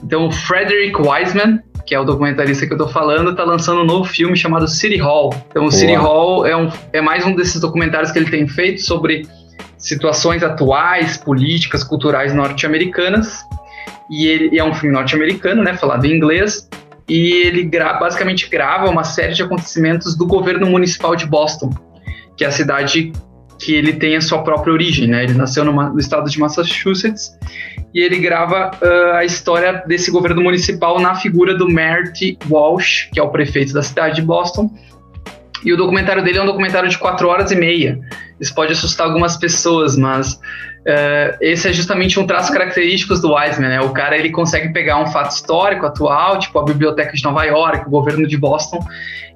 Então, 0.03 0.27
o 0.27 0.31
Frederick 0.31 0.95
Wiseman, 1.01 1.59
que 1.89 1.95
é 1.95 1.99
o 1.99 2.03
documentarista 2.03 2.67
que 2.67 2.73
eu 2.73 2.77
tô 2.77 2.87
falando, 2.87 3.35
tá 3.35 3.43
lançando 3.43 3.81
um 3.81 3.83
novo 3.83 4.07
filme 4.07 4.37
chamado 4.37 4.67
City 4.67 4.97
Hall. 4.97 5.33
Então, 5.49 5.65
o 5.65 5.71
City 5.71 5.95
Hall 5.95 6.45
é, 6.45 6.55
um, 6.55 6.69
é 6.93 7.01
mais 7.01 7.25
um 7.25 7.33
desses 7.35 7.59
documentários 7.59 8.11
que 8.11 8.19
ele 8.19 8.29
tem 8.29 8.47
feito 8.47 8.83
sobre 8.83 9.27
situações 9.75 10.43
atuais, 10.43 11.17
políticas, 11.17 11.83
culturais 11.83 12.31
norte-americanas. 12.31 13.43
E 14.07 14.27
ele 14.27 14.49
e 14.55 14.59
é 14.59 14.63
um 14.63 14.71
filme 14.71 14.93
norte-americano, 14.93 15.63
né, 15.63 15.75
falado 15.77 16.05
em 16.05 16.15
inglês. 16.15 16.69
E 17.07 17.31
ele 17.47 17.63
gra 17.63 17.93
basicamente 17.93 18.47
grava 18.51 18.87
uma 18.87 19.03
série 19.03 19.33
de 19.33 19.41
acontecimentos 19.41 20.15
do 20.15 20.27
governo 20.27 20.67
municipal 20.67 21.15
de 21.15 21.25
Boston, 21.25 21.71
que 22.37 22.45
é 22.45 22.49
a 22.49 22.51
cidade 22.51 23.11
que 23.59 23.75
ele 23.75 23.93
tem 23.93 24.15
a 24.15 24.21
sua 24.21 24.41
própria 24.41 24.71
origem, 24.73 25.07
né? 25.07 25.23
Ele 25.23 25.33
nasceu 25.33 25.65
numa- 25.65 25.89
no 25.89 25.99
estado 25.99 26.29
de 26.29 26.39
Massachusetts 26.39 27.37
e 27.93 27.99
ele 27.99 28.17
grava 28.19 28.71
ah, 28.81 29.17
a 29.17 29.25
história 29.25 29.83
desse 29.85 30.09
governo 30.09 30.41
municipal 30.41 30.99
na 30.99 31.15
figura 31.15 31.53
do 31.53 31.67
Mert 31.67 32.17
Walsh, 32.49 33.09
que 33.13 33.19
é 33.19 33.23
o 33.23 33.29
prefeito 33.29 33.73
da 33.73 33.83
cidade 33.83 34.15
de 34.15 34.21
Boston. 34.21 34.71
E 35.63 35.73
o 35.73 35.77
documentário 35.77 36.23
dele 36.23 36.37
é 36.37 36.41
um 36.41 36.45
documentário 36.45 36.89
de 36.89 36.97
quatro 36.97 37.27
horas 37.27 37.51
e 37.51 37.55
meia. 37.55 37.99
Isso 38.39 38.55
pode 38.55 38.71
assustar 38.71 39.07
algumas 39.07 39.35
pessoas, 39.35 39.97
mas 39.97 40.39
eh, 40.85 41.37
esse 41.41 41.67
é 41.67 41.73
justamente 41.73 42.17
um 42.17 42.25
traço 42.25 42.53
característico 42.53 43.13
do 43.15 43.33
Wiseman, 43.33 43.67
né? 43.67 43.81
O 43.81 43.89
cara 43.89 44.17
ele 44.17 44.29
consegue 44.29 44.71
pegar 44.71 45.01
um 45.01 45.07
fato 45.07 45.31
histórico 45.31 45.85
atual, 45.85 46.39
tipo 46.39 46.57
a 46.57 46.63
biblioteca 46.63 47.11
de 47.11 47.21
Nova 47.21 47.43
York, 47.43 47.85
o 47.87 47.89
governo 47.89 48.25
de 48.25 48.37
Boston, 48.37 48.79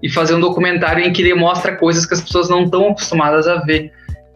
e 0.01 0.09
fazer 0.09 0.35
um 0.35 0.39
documentário 0.39 1.03
em 1.03 1.11
que 1.11 1.21
ele 1.21 1.33
mostra 1.33 1.75
coisas 1.75 2.05
que 2.05 2.13
as 2.13 2.21
pessoas 2.21 2.47
não 2.47 2.63
estão 2.63 2.87
acostumadas 2.91 3.45
a 3.45 3.57
ver, 3.57 3.91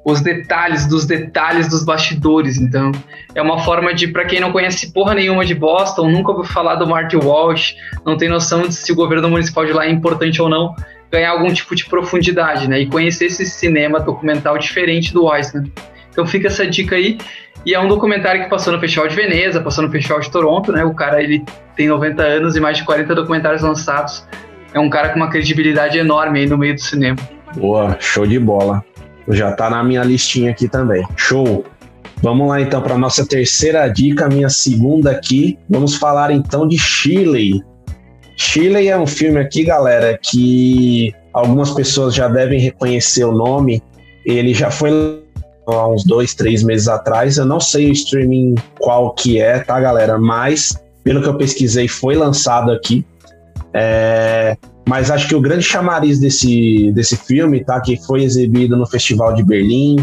os 0.08 0.22
detalhes 0.22 0.88
dos 0.88 1.06
detalhes 1.06 1.68
dos 1.68 1.84
bastidores. 1.84 2.58
Então, 2.58 2.94
é 3.36 3.42
uma 3.42 3.60
forma 3.60 3.94
de, 3.94 4.08
para 4.08 4.24
quem 4.24 4.40
não 4.40 4.54
conhece 4.54 4.94
porra 4.94 5.14
nenhuma 5.14 5.44
de 5.46 5.54
Boston, 5.54 6.10
nunca 6.10 6.32
ouviu 6.32 6.46
falar 6.46 6.76
do 6.76 6.88
Marty 6.88 7.18
Walsh, 7.18 7.76
não 8.06 8.16
tem 8.16 8.30
noção 8.30 8.62
de 8.62 8.74
se 8.74 8.90
o 8.90 8.96
governo 8.96 9.30
municipal 9.30 9.66
de 9.66 9.74
lá 9.74 9.86
é 9.86 9.92
importante 9.92 10.42
ou 10.42 10.48
não, 10.48 10.74
ganhar 11.12 11.32
algum 11.32 11.52
tipo 11.52 11.76
de 11.76 11.86
profundidade, 11.86 12.70
né? 12.70 12.80
E 12.80 12.86
conhecer 12.86 13.26
esse 13.26 13.46
cinema 13.46 14.00
documental 14.00 14.58
diferente 14.58 15.14
do 15.14 15.26
Wiseman. 15.26 15.70
Então 16.10 16.26
fica 16.26 16.48
essa 16.48 16.66
dica 16.66 16.96
aí. 16.96 17.18
E 17.66 17.74
é 17.74 17.80
um 17.80 17.90
documentário 17.90 18.44
que 18.44 18.50
passou 18.50 18.72
no 18.72 18.80
Festival 18.80 19.10
de 19.10 19.16
Veneza, 19.16 19.60
passou 19.60 19.84
no 19.84 19.92
Festival 19.92 20.22
de 20.22 20.32
Toronto, 20.32 20.72
né? 20.72 20.86
O 20.86 20.94
cara, 20.94 21.22
ele 21.22 21.44
tem 21.76 21.90
90 21.90 22.24
anos 22.24 22.56
e 22.56 22.62
mais 22.62 22.78
de 22.78 22.86
40 22.86 23.14
documentários 23.14 23.62
lançados. 23.62 24.26
É 24.74 24.80
um 24.80 24.90
cara 24.90 25.10
com 25.10 25.18
uma 25.18 25.30
credibilidade 25.30 25.98
enorme 25.98 26.40
aí 26.40 26.46
no 26.46 26.58
meio 26.58 26.76
do 26.76 26.82
cinema. 26.82 27.18
Boa, 27.58 27.98
show 28.00 28.26
de 28.26 28.40
bola. 28.40 28.86
Já 29.30 29.52
tá 29.52 29.70
na 29.70 29.84
minha 29.84 30.04
listinha 30.04 30.52
aqui 30.52 30.68
também. 30.68 31.06
Show. 31.16 31.66
Vamos 32.22 32.48
lá 32.48 32.60
então 32.62 32.82
para 32.82 32.98
nossa 32.98 33.26
terceira 33.26 33.88
dica, 33.88 34.28
minha 34.28 34.50
segunda 34.50 35.12
aqui. 35.12 35.58
Vamos 35.70 35.96
falar 35.96 36.32
então 36.32 36.68
de 36.68 36.78
Chile. 36.78 37.64
Chile 38.36 38.88
é 38.88 38.98
um 38.98 39.08
filme 39.08 39.40
aqui, 39.40 39.64
galera, 39.64 40.18
que 40.22 41.14
algumas 41.34 41.72
pessoas 41.72 42.16
já 42.16 42.28
devem 42.28 42.60
reconhecer 42.60 43.24
o 43.24 43.32
nome. 43.32 43.82
Ele 44.26 44.54
já 44.54 44.72
foi 44.72 45.24
há 45.68 45.88
uns 45.88 46.04
dois, 46.06 46.34
três 46.34 46.64
meses 46.64 46.88
atrás. 46.88 47.38
Eu 47.38 47.46
não 47.46 47.60
sei 47.60 47.90
o 47.90 47.94
streaming 47.94 48.56
qual 48.80 49.14
que 49.14 49.40
é, 49.40 49.60
tá, 49.60 49.80
galera? 49.80 50.18
Mas 50.18 50.74
pelo 51.04 51.22
que 51.22 51.30
eu 51.30 51.38
pesquisei, 51.38 51.88
foi 51.88 52.16
lançado 52.16 52.72
aqui. 52.72 53.06
É, 53.74 54.58
mas 54.88 55.12
acho 55.12 55.28
que 55.28 55.36
o 55.36 55.42
grande 55.42 55.64
chamariz 55.64 56.18
desse, 56.18 56.94
desse 56.94 57.18
filme, 57.18 57.62
tá? 57.62 57.82
Que 57.82 57.98
foi 58.06 58.24
exibido 58.24 58.78
no 58.78 58.88
Festival 58.88 59.34
de 59.34 59.44
Berlim. 59.44 59.98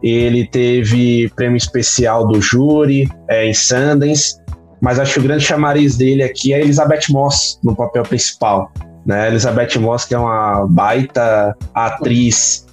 Ele 0.00 0.46
teve 0.46 1.28
prêmio 1.34 1.56
especial 1.56 2.24
do 2.24 2.40
júri 2.40 3.10
é, 3.28 3.48
em 3.48 3.52
Sundance. 3.52 4.36
Mas 4.80 5.00
acho 5.00 5.14
que 5.14 5.18
o 5.18 5.22
grande 5.24 5.44
chamariz 5.44 5.96
dele 5.96 6.22
aqui 6.22 6.52
é 6.52 6.60
Elizabeth 6.60 7.10
Moss 7.10 7.58
no 7.64 7.74
papel 7.74 8.04
principal. 8.04 8.70
Né? 9.04 9.26
Elizabeth 9.26 9.76
Moss, 9.80 10.04
que 10.04 10.14
é 10.14 10.18
uma 10.18 10.64
baita 10.68 11.52
atriz. 11.74 12.64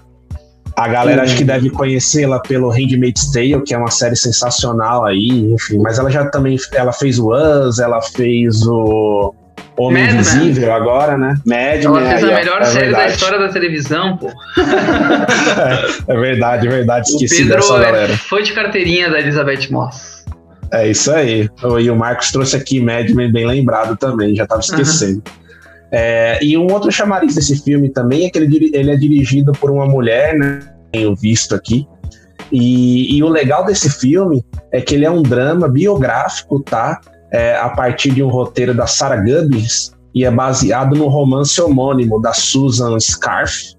A 0.78 0.88
galera 0.88 1.24
acho 1.24 1.36
que 1.36 1.44
deve 1.44 1.72
conhecê-la 1.72 2.40
pelo 2.42 2.70
Handmaid's 2.70 3.32
Tale, 3.32 3.64
que 3.64 3.74
é 3.74 3.78
uma 3.78 3.90
série 3.90 4.16
sensacional 4.16 5.04
aí, 5.04 5.52
enfim. 5.52 5.80
Mas 5.80 5.98
ela 5.98 6.12
já 6.12 6.30
também 6.30 6.58
ela 6.74 6.92
fez 6.92 7.18
o 7.18 7.34
Us, 7.34 7.80
ela 7.80 8.00
fez 8.04 8.62
o 8.68 9.34
Homem 9.78 10.04
Mad. 10.04 10.14
Invisível 10.14 10.74
agora, 10.74 11.18
né? 11.18 11.36
Mad 11.46 11.84
Ela 11.84 12.00
Men, 12.00 12.10
fez 12.10 12.24
a 12.24 12.28
melhor 12.28 12.62
é 12.62 12.66
série 12.66 12.92
da 12.92 13.08
história 13.08 13.40
da 13.40 13.50
televisão, 13.50 14.18
pô. 14.18 14.32
É 16.08 16.18
verdade, 16.18 16.68
é 16.68 16.70
verdade. 16.70 17.12
O 17.12 17.16
Esqueci 17.16 17.44
Pedro 17.44 17.58
dessa 17.58 17.76
é 17.76 17.82
galera. 17.82 18.18
fã 18.18 18.42
de 18.42 18.54
carteirinha 18.54 19.10
da 19.10 19.20
Elizabeth 19.20 19.70
Moss. 19.72 20.26
É 20.72 20.88
isso 20.88 21.12
aí. 21.12 21.50
E 21.82 21.90
o 21.90 21.96
Marcos 21.96 22.32
trouxe 22.32 22.56
aqui 22.56 22.80
Mad 22.82 23.10
Men 23.10 23.32
bem 23.32 23.46
lembrado 23.46 23.96
também, 23.98 24.36
já 24.36 24.48
tava 24.48 24.62
esquecendo. 24.62 25.22
É, 25.92 26.40
e 26.44 26.58
um 26.58 26.72
outro 26.72 26.92
chamariz 26.92 27.36
desse 27.36 27.64
filme 27.64 27.90
também 27.90 28.26
é 28.26 28.30
que 28.30 28.38
ele, 28.38 28.72
ele 28.74 28.92
é 28.92 28.96
dirigido 28.96 29.52
por 29.54 29.72
uma 29.72 29.86
mulher, 29.86 30.36
né? 30.38 30.60
Tenho 30.92 31.16
visto 31.16 31.54
aqui. 31.56 31.88
E, 32.52 33.18
e 33.18 33.24
o 33.24 33.30
legal 33.30 33.66
desse 33.66 33.90
filme 33.90 34.44
é 34.72 34.82
que 34.82 34.96
ele 34.96 35.06
é 35.06 35.12
um 35.12 35.22
drama 35.22 35.68
biográfico, 35.68 36.62
tá? 36.62 37.00
É, 37.36 37.58
a 37.58 37.68
partir 37.68 38.12
de 38.12 38.24
um 38.24 38.30
roteiro 38.30 38.74
da 38.74 38.88
Sarah 38.88 39.18
Gubbins 39.18 39.92
e 40.14 40.24
é 40.24 40.32
baseado 40.32 40.96
no 40.96 41.10
romance 41.10 41.60
homônimo 41.62 42.22
da 42.22 42.32
Susan 42.32 42.98
Scarf. 42.98 43.76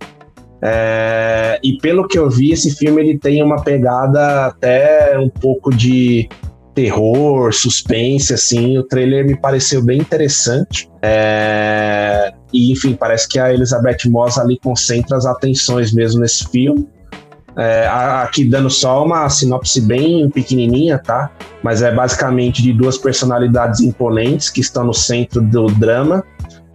É, 0.62 1.58
e 1.64 1.78
pelo 1.78 2.06
que 2.06 2.18
eu 2.18 2.28
vi, 2.28 2.52
esse 2.52 2.76
filme 2.76 3.00
ele 3.00 3.18
tem 3.18 3.42
uma 3.42 3.62
pegada 3.62 4.44
até 4.44 5.18
um 5.18 5.30
pouco 5.30 5.74
de 5.74 6.28
terror, 6.74 7.54
suspense, 7.54 8.34
assim. 8.34 8.76
O 8.76 8.82
trailer 8.82 9.24
me 9.24 9.34
pareceu 9.34 9.82
bem 9.82 9.98
interessante. 9.98 10.90
É, 11.00 12.34
e, 12.52 12.70
enfim, 12.70 12.94
parece 12.94 13.26
que 13.26 13.38
a 13.38 13.50
Elizabeth 13.54 14.06
Moss 14.06 14.36
ali 14.36 14.58
concentra 14.62 15.16
as 15.16 15.24
atenções 15.24 15.94
mesmo 15.94 16.20
nesse 16.20 16.46
filme. 16.50 16.86
É, 17.58 17.86
aqui 17.88 18.44
dando 18.44 18.68
só 18.68 19.04
uma 19.04 19.28
sinopse 19.30 19.80
bem 19.80 20.28
pequenininha, 20.28 20.98
tá? 20.98 21.30
Mas 21.62 21.82
é 21.82 21.90
basicamente 21.90 22.62
de 22.62 22.72
duas 22.72 22.98
personalidades 22.98 23.80
imponentes 23.80 24.50
que 24.50 24.60
estão 24.60 24.84
no 24.84 24.92
centro 24.92 25.40
do 25.40 25.66
drama. 25.66 26.22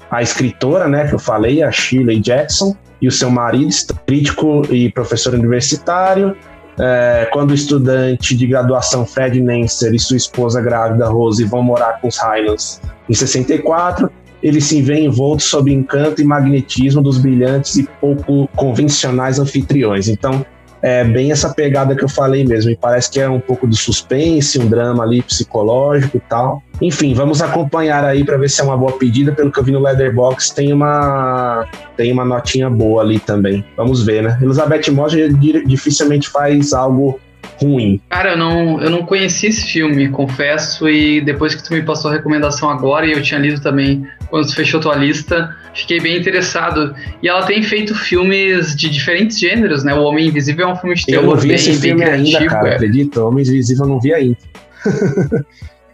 A 0.09 0.21
escritora, 0.21 0.87
né, 0.87 1.07
que 1.07 1.13
eu 1.13 1.19
falei, 1.19 1.61
a 1.61 1.71
Shirley 1.71 2.19
Jackson, 2.19 2.75
e 3.01 3.07
o 3.07 3.11
seu 3.11 3.29
marido, 3.29 3.69
crítico 4.05 4.61
e 4.69 4.91
professor 4.91 5.33
universitário, 5.33 6.35
é, 6.79 7.27
quando 7.31 7.51
o 7.51 7.53
estudante 7.53 8.35
de 8.35 8.47
graduação 8.47 9.05
Fred 9.05 9.41
Nancer 9.41 9.93
e 9.93 9.99
sua 9.99 10.17
esposa 10.17 10.61
grávida 10.61 11.07
Rose 11.07 11.43
vão 11.43 11.61
morar 11.61 11.99
com 11.99 12.07
os 12.07 12.17
Highlands 12.17 12.81
em 13.09 13.13
64, 13.13 14.09
eles 14.41 14.65
se 14.65 14.81
veem 14.81 15.05
envoltos 15.05 15.45
sob 15.45 15.71
encanto 15.71 16.21
e 16.21 16.25
magnetismo 16.25 17.01
dos 17.01 17.17
brilhantes 17.17 17.75
e 17.75 17.83
pouco 17.99 18.47
convencionais 18.55 19.37
anfitriões. 19.37 20.07
Então, 20.07 20.45
é 20.81 21.03
bem 21.03 21.31
essa 21.31 21.53
pegada 21.53 21.95
que 21.95 22.03
eu 22.03 22.09
falei 22.09 22.43
mesmo. 22.43 22.71
E 22.71 22.75
parece 22.75 23.11
que 23.11 23.19
é 23.19 23.29
um 23.29 23.39
pouco 23.39 23.67
de 23.67 23.75
suspense, 23.75 24.59
um 24.59 24.67
drama 24.67 25.03
ali 25.03 25.21
psicológico 25.21 26.17
e 26.17 26.21
tal. 26.21 26.63
Enfim, 26.81 27.13
vamos 27.13 27.41
acompanhar 27.41 28.03
aí 28.03 28.23
para 28.23 28.37
ver 28.37 28.49
se 28.49 28.61
é 28.61 28.63
uma 28.63 28.77
boa 28.77 28.93
pedida. 28.93 29.31
Pelo 29.31 29.51
que 29.51 29.59
eu 29.59 29.63
vi 29.63 29.71
no 29.71 29.79
Leatherbox, 29.79 30.49
tem 30.49 30.73
uma 30.73 31.67
tem 31.95 32.11
uma 32.11 32.25
notinha 32.25 32.69
boa 32.69 33.01
ali 33.03 33.19
também. 33.19 33.63
Vamos 33.77 34.03
ver, 34.03 34.23
né? 34.23 34.39
Elizabeth 34.41 34.89
Moss 34.91 35.11
di- 35.13 35.65
dificilmente 35.65 36.29
faz 36.29 36.73
algo 36.73 37.19
ruim. 37.61 38.01
Cara, 38.09 38.31
eu 38.31 38.37
não, 38.37 38.81
eu 38.81 38.89
não 38.89 39.05
conheci 39.05 39.47
esse 39.47 39.67
filme, 39.67 40.09
confesso, 40.09 40.89
e 40.89 41.21
depois 41.21 41.53
que 41.53 41.63
tu 41.63 41.71
me 41.73 41.83
passou 41.83 42.09
a 42.09 42.13
recomendação 42.15 42.71
agora, 42.71 43.05
e 43.05 43.11
eu 43.11 43.21
tinha 43.21 43.39
lido 43.39 43.61
também 43.61 44.03
quando 44.31 44.47
tu 44.47 44.55
fechou 44.55 44.79
tua 44.79 44.95
lista, 44.95 45.55
fiquei 45.75 45.99
bem 45.99 46.17
interessado. 46.17 46.95
E 47.21 47.27
ela 47.29 47.45
tem 47.45 47.61
feito 47.61 47.93
filmes 47.93 48.75
de 48.75 48.89
diferentes 48.89 49.37
gêneros, 49.39 49.83
né? 49.83 49.93
O 49.93 50.01
Homem 50.01 50.27
Invisível 50.29 50.69
é 50.69 50.71
um 50.71 50.75
filme 50.75 50.95
de 50.95 51.01
Eu 51.01 51.19
terror 51.19 51.35
não 51.35 51.41
vi 51.41 51.47
bem, 51.49 51.55
esse 51.55 51.79
filme 51.79 52.03
ainda, 52.03 52.45
cara. 52.47 52.69
é. 52.69 52.75
Acredita? 52.75 53.23
Homens 53.23 53.49
Invisível 53.49 53.83
eu 53.85 53.89
não 53.89 53.99
vi 53.99 54.13
ainda. 54.13 54.37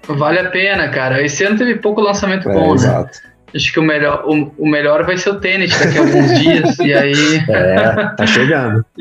Vale 0.08 0.40
a 0.40 0.50
pena, 0.50 0.88
cara. 0.90 1.22
Esse 1.22 1.44
ano 1.44 1.58
teve 1.58 1.76
pouco 1.76 2.00
lançamento 2.00 2.50
É, 2.50 2.54
bom, 2.54 2.70
né? 2.70 2.76
exato. 2.76 3.20
Acho 3.54 3.74
que 3.74 3.80
o 3.80 3.84
melhor, 3.84 4.24
o, 4.26 4.54
o 4.58 4.68
melhor 4.70 5.06
vai 5.06 5.18
ser 5.18 5.32
o 5.32 5.40
Tenet 5.40 5.78
daqui 5.78 5.98
a 5.98 6.02
alguns 6.02 6.32
dias. 6.40 6.80
E 6.80 6.94
aí. 6.94 7.44
É, 7.50 8.16
tá 8.16 8.26
chegando. 8.26 8.86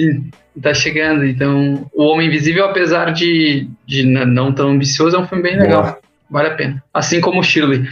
E, 0.00 0.04
e 0.04 0.60
tá 0.62 0.72
chegando. 0.72 1.24
Então, 1.26 1.90
O 1.92 2.04
Homem 2.04 2.28
Invisível, 2.28 2.66
apesar 2.66 3.12
de, 3.12 3.68
de 3.84 4.04
não 4.04 4.52
tão 4.52 4.68
ambicioso, 4.70 5.16
é 5.16 5.18
um 5.18 5.26
filme 5.26 5.42
bem 5.42 5.58
legal. 5.58 5.82
Boa. 5.82 5.98
Vale 6.30 6.48
a 6.50 6.54
pena. 6.54 6.84
Assim 6.94 7.20
como 7.20 7.40
o 7.40 7.42
Shirley. 7.42 7.84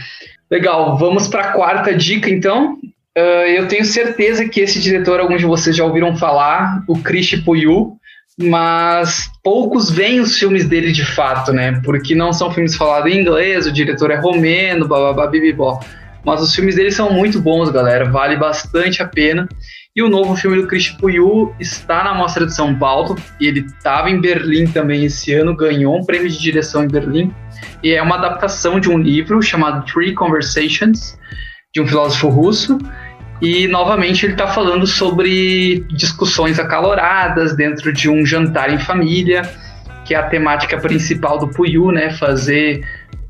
Legal, 0.49 0.97
vamos 0.97 1.27
para 1.27 1.41
a 1.41 1.51
quarta 1.51 1.93
dica, 1.93 2.29
então. 2.29 2.77
Ah, 3.17 3.47
eu 3.47 3.67
tenho 3.67 3.83
certeza 3.83 4.47
que 4.47 4.61
esse 4.61 4.79
diretor, 4.79 5.19
alguns 5.19 5.39
de 5.39 5.45
vocês 5.45 5.75
já 5.75 5.83
ouviram 5.83 6.15
falar, 6.15 6.83
o 6.87 6.99
Krish 6.99 7.35
Puyu, 7.43 7.97
mas 8.39 9.29
poucos 9.43 9.89
veem 9.89 10.19
os 10.19 10.37
filmes 10.37 10.67
dele 10.67 10.91
de 10.91 11.03
fato, 11.03 11.51
né? 11.51 11.81
Porque 11.83 12.13
não 12.13 12.31
são 12.31 12.51
filmes 12.51 12.75
falados 12.75 13.11
em 13.11 13.19
inglês, 13.19 13.65
o 13.65 13.71
diretor 13.71 14.11
é 14.11 14.15
romeno, 14.15 14.87
bababá, 14.87 15.25
bibibó. 15.25 15.79
Mas 16.23 16.41
os 16.41 16.53
filmes 16.53 16.75
dele 16.75 16.91
são 16.91 17.11
muito 17.11 17.41
bons, 17.41 17.71
galera, 17.71 18.05
vale 18.05 18.35
bastante 18.35 19.01
a 19.01 19.07
pena. 19.07 19.47
E 19.97 20.03
o 20.03 20.07
novo 20.07 20.35
filme 20.35 20.61
do 20.61 20.67
Krish 20.67 20.91
Puyu 20.91 21.55
está 21.59 22.03
na 22.03 22.13
Mostra 22.13 22.45
de 22.45 22.53
São 22.53 22.77
Paulo, 22.77 23.15
ele 23.41 23.61
estava 23.61 24.11
em 24.11 24.21
Berlim 24.21 24.67
também 24.67 25.05
esse 25.05 25.33
ano, 25.33 25.55
ganhou 25.55 25.97
um 25.97 26.05
prêmio 26.05 26.29
de 26.29 26.39
direção 26.39 26.83
em 26.83 26.87
Berlim. 26.87 27.33
E 27.81 27.95
é 27.95 28.03
uma 28.03 28.15
adaptação 28.15 28.79
de 28.79 28.91
um 28.91 28.99
livro 28.99 29.41
chamado 29.41 29.83
Three 29.91 30.13
Conversations, 30.13 31.17
de 31.73 31.81
um 31.81 31.87
filósofo 31.87 32.29
russo. 32.29 32.77
E 33.41 33.67
novamente 33.67 34.23
ele 34.23 34.33
está 34.33 34.47
falando 34.47 34.85
sobre 34.85 35.83
discussões 35.89 36.59
acaloradas 36.59 37.55
dentro 37.55 37.91
de 37.91 38.07
um 38.07 38.23
jantar 38.23 38.71
em 38.71 38.77
família, 38.77 39.41
que 40.05 40.13
é 40.13 40.17
a 40.19 40.29
temática 40.29 40.77
principal 40.77 41.39
do 41.39 41.47
Puyu, 41.47 41.91
né? 41.91 42.11
Fazer 42.11 42.85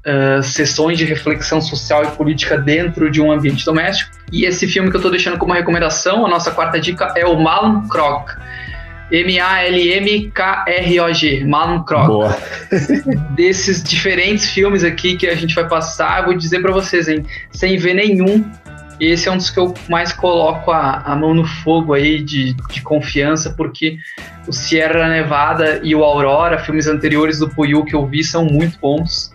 uh, 0.07 0.41
sessões 0.41 0.97
de 0.97 1.03
reflexão 1.05 1.59
social 1.61 2.03
e 2.03 2.07
política 2.07 2.57
dentro 2.57 3.11
de 3.11 3.21
um 3.21 3.29
ambiente 3.31 3.63
doméstico. 3.65 4.15
E 4.31 4.45
esse 4.45 4.65
filme 4.67 4.89
que 4.89 4.95
eu 4.95 4.99
estou 4.99 5.11
deixando 5.11 5.37
como 5.37 5.53
recomendação, 5.53 6.25
a 6.25 6.29
nossa 6.29 6.49
quarta 6.51 6.79
dica, 6.79 7.13
é 7.15 7.25
o 7.25 7.37
Malmkrog. 7.39 8.25
M-A-L-M-K-R-O-G, 9.09 10.35
Malmkrog 11.45 12.07
Boa. 12.07 12.37
desses 13.35 13.81
diferentes 13.81 14.49
filmes 14.49 14.83
aqui 14.83 15.15
que 15.15 15.27
a 15.27 15.35
gente 15.35 15.55
vai 15.55 15.65
passar, 15.65 16.19
eu 16.19 16.25
vou 16.25 16.37
dizer 16.37 16.61
pra 16.61 16.73
vocês, 16.73 17.07
hein, 17.07 17.25
sem 17.49 17.77
ver 17.77 17.93
nenhum, 17.93 18.43
esse 18.99 19.29
é 19.29 19.31
um 19.31 19.37
dos 19.37 19.49
que 19.49 19.59
eu 19.59 19.73
mais 19.87 20.11
coloco 20.11 20.71
a, 20.71 21.01
a 21.01 21.15
mão 21.15 21.33
no 21.33 21.45
fogo 21.45 21.93
aí 21.93 22.21
de, 22.21 22.53
de 22.53 22.81
confiança, 22.81 23.51
porque 23.51 23.97
o 24.47 24.53
Sierra 24.53 25.07
Nevada 25.07 25.79
e 25.83 25.93
o 25.93 26.03
Aurora, 26.03 26.57
filmes 26.57 26.87
anteriores 26.87 27.37
do 27.37 27.47
Puyu 27.47 27.85
que 27.85 27.95
eu 27.95 28.05
vi, 28.07 28.23
são 28.23 28.45
muito 28.45 28.79
bons. 28.79 29.31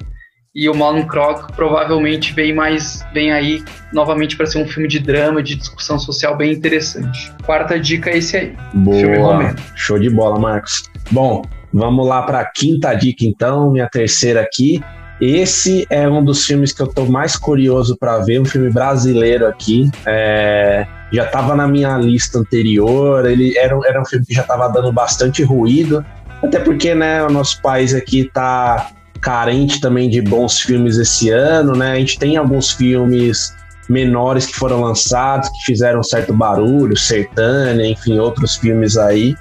E 0.54 0.68
o 0.68 0.74
Malmkrog 0.74 1.50
provavelmente 1.56 2.34
vem 2.34 2.54
mais 2.54 3.02
vem 3.14 3.32
aí 3.32 3.64
novamente 3.90 4.36
para 4.36 4.44
ser 4.44 4.58
um 4.62 4.68
filme 4.68 4.86
de 4.86 4.98
drama, 4.98 5.42
de 5.42 5.54
discussão 5.54 5.98
social 5.98 6.36
bem 6.36 6.52
interessante. 6.52 7.32
Quarta 7.46 7.80
dica 7.80 8.10
é 8.10 8.18
esse 8.18 8.36
aí. 8.36 8.54
Filme 8.70 9.16
Boa. 9.16 9.32
romeno. 9.32 9.56
Show 9.74 9.98
de 9.98 10.10
bola, 10.10 10.38
Marcos. 10.38 10.82
Bom, 11.10 11.42
vamos 11.72 12.06
lá 12.06 12.20
para 12.22 12.40
a 12.40 12.44
quinta 12.44 12.92
dica, 12.92 13.24
então, 13.24 13.70
minha 13.72 13.88
terceira 13.88 14.42
aqui. 14.42 14.82
Esse 15.18 15.86
é 15.88 16.06
um 16.06 16.22
dos 16.22 16.44
filmes 16.44 16.70
que 16.72 16.82
eu 16.82 16.86
tô 16.86 17.06
mais 17.06 17.34
curioso 17.34 17.96
para 17.96 18.18
ver, 18.18 18.38
um 18.38 18.44
filme 18.44 18.68
brasileiro 18.70 19.46
aqui. 19.46 19.90
É, 20.04 20.86
já 21.10 21.24
estava 21.24 21.54
na 21.56 21.66
minha 21.66 21.96
lista 21.96 22.38
anterior, 22.38 23.24
ele 23.24 23.56
era, 23.56 23.74
um- 23.78 23.84
era 23.86 24.02
um 24.02 24.04
filme 24.04 24.26
que 24.26 24.34
já 24.34 24.42
estava 24.42 24.68
dando 24.68 24.92
bastante 24.92 25.42
ruído, 25.42 26.04
até 26.42 26.58
porque 26.58 26.94
né, 26.94 27.22
o 27.24 27.30
nosso 27.30 27.62
país 27.62 27.94
aqui 27.94 28.28
tá 28.34 28.90
carente 29.22 29.80
também 29.80 30.10
de 30.10 30.20
bons 30.20 30.60
filmes 30.60 30.98
esse 30.98 31.30
ano, 31.30 31.74
né? 31.74 31.92
A 31.92 31.94
gente 31.96 32.18
tem 32.18 32.36
alguns 32.36 32.72
filmes 32.72 33.54
menores 33.88 34.46
que 34.46 34.54
foram 34.54 34.80
lançados, 34.80 35.48
que 35.48 35.64
fizeram 35.64 36.02
certo 36.02 36.34
barulho, 36.34 36.96
Sertânia, 36.96 37.86
enfim, 37.86 38.18
outros 38.18 38.56
filmes 38.56 38.96
aí, 38.96 39.36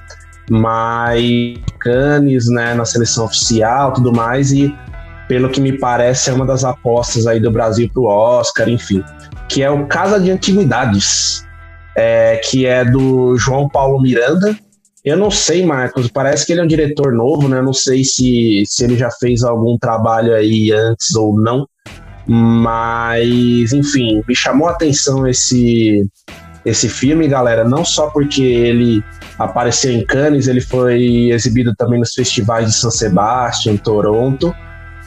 mas 0.49 1.57
Cannes, 1.79 2.47
né, 2.47 2.73
na 2.73 2.85
seleção 2.85 3.25
oficial, 3.25 3.93
tudo 3.93 4.13
mais, 4.13 4.51
e 4.51 4.75
pelo 5.27 5.49
que 5.49 5.61
me 5.61 5.77
parece 5.77 6.29
é 6.29 6.33
uma 6.33 6.45
das 6.45 6.63
apostas 6.63 7.25
aí 7.25 7.39
do 7.39 7.49
Brasil 7.49 7.89
pro 7.91 8.05
Oscar, 8.05 8.69
enfim, 8.69 9.03
que 9.47 9.63
é 9.63 9.69
o 9.69 9.87
Casa 9.87 10.19
de 10.19 10.29
Antiguidades, 10.29 11.45
é, 11.95 12.37
que 12.37 12.65
é 12.65 12.83
do 12.83 13.35
João 13.37 13.69
Paulo 13.69 14.01
Miranda. 14.01 14.55
Eu 15.03 15.17
não 15.17 15.31
sei, 15.31 15.65
Marcos, 15.65 16.07
parece 16.09 16.45
que 16.45 16.51
ele 16.51 16.61
é 16.61 16.63
um 16.63 16.67
diretor 16.67 17.11
novo, 17.11 17.47
né? 17.47 17.61
Não 17.61 17.73
sei 17.73 18.03
se, 18.03 18.63
se 18.67 18.83
ele 18.83 18.95
já 18.95 19.09
fez 19.09 19.43
algum 19.43 19.77
trabalho 19.77 20.35
aí 20.35 20.71
antes 20.71 21.15
ou 21.15 21.35
não, 21.35 21.67
mas 22.27 23.73
enfim, 23.73 24.21
me 24.27 24.35
chamou 24.35 24.67
a 24.67 24.71
atenção 24.71 25.27
esse 25.27 26.05
esse 26.63 26.87
filme, 26.87 27.27
galera, 27.27 27.63
não 27.63 27.83
só 27.83 28.11
porque 28.11 28.43
ele 28.43 29.03
apareceu 29.39 29.91
em 29.91 30.05
Cannes, 30.05 30.47
ele 30.47 30.61
foi 30.61 31.31
exibido 31.31 31.73
também 31.75 31.99
nos 31.99 32.13
festivais 32.13 32.67
de 32.67 32.73
São 32.75 32.91
Sebastião, 32.91 33.75
Toronto, 33.77 34.53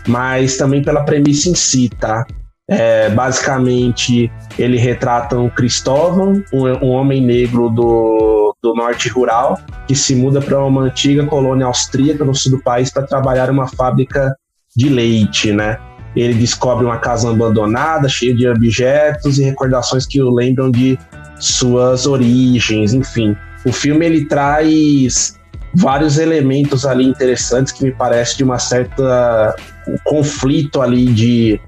mas 0.09 0.57
também 0.57 0.83
pela 0.83 1.05
premissa 1.05 1.49
em 1.49 1.55
si, 1.55 1.89
tá? 1.89 2.27
É, 2.69 3.09
basicamente, 3.11 4.33
ele 4.59 4.79
retrata 4.79 5.39
um 5.39 5.49
Cristóvão, 5.49 6.43
um, 6.53 6.67
um 6.85 6.91
homem 6.91 7.21
negro 7.21 7.69
do, 7.69 8.34
do 8.65 8.75
norte 8.75 9.11
rural, 9.11 9.61
que 9.87 9.95
se 9.95 10.17
muda 10.17 10.41
para 10.41 10.59
uma 10.65 10.85
antiga 10.85 11.27
colônia 11.27 11.67
austríaca 11.67 12.25
no 12.25 12.35
sul 12.35 12.53
do 12.53 12.63
país 12.63 12.91
para 12.91 13.07
trabalhar 13.07 13.51
uma 13.51 13.69
fábrica 13.69 14.35
de 14.75 14.89
leite, 14.89 15.53
né? 15.53 15.79
Ele 16.17 16.33
descobre 16.33 16.87
uma 16.87 16.97
casa 16.97 17.31
abandonada, 17.31 18.09
cheia 18.09 18.35
de 18.35 18.49
objetos 18.49 19.39
e 19.39 19.45
recordações 19.45 20.07
que 20.07 20.23
o 20.23 20.31
lembram 20.31 20.71
de 20.71 20.99
suas 21.39 22.07
origens, 22.07 22.95
enfim. 22.95 23.37
O 23.67 23.73
filme 23.73 24.07
ele 24.07 24.25
traz 24.25 25.39
vários 25.75 26.19
elementos 26.19 26.87
ali 26.87 27.05
interessantes 27.05 27.71
que 27.71 27.85
me 27.85 27.93
parece 27.93 28.39
de 28.39 28.45
uma 28.45 28.59
certa 28.59 29.55
um 29.87 29.97
conflito 30.05 30.81
ali 30.81 31.07
de 31.07 31.61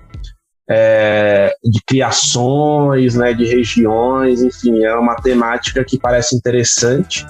é, 0.69 1.55
de 1.65 1.81
criações, 1.87 3.15
né, 3.15 3.33
de 3.33 3.45
regiões, 3.45 4.43
enfim, 4.43 4.85
é 4.85 4.95
uma 4.95 5.15
temática 5.17 5.85
que 5.85 5.99
parece 5.99 6.35
interessante. 6.35 7.25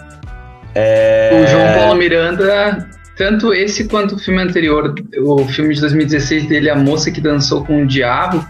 É, 0.75 1.42
O 1.42 1.46
João 1.46 1.75
Paulo 1.75 1.99
Miranda, 1.99 2.88
tanto 3.16 3.53
esse 3.53 3.88
quanto 3.88 4.14
o 4.14 4.18
filme 4.18 4.42
anterior, 4.42 4.94
o 5.18 5.46
filme 5.49 5.75
de 5.75 5.81
2016 5.81 6.49
dele, 6.49 6.70
A 6.70 6.77
Moça 6.77 7.11
que 7.11 7.20
Dançou 7.20 7.64
com 7.64 7.83
o 7.83 7.87
Diabo, 7.87 8.44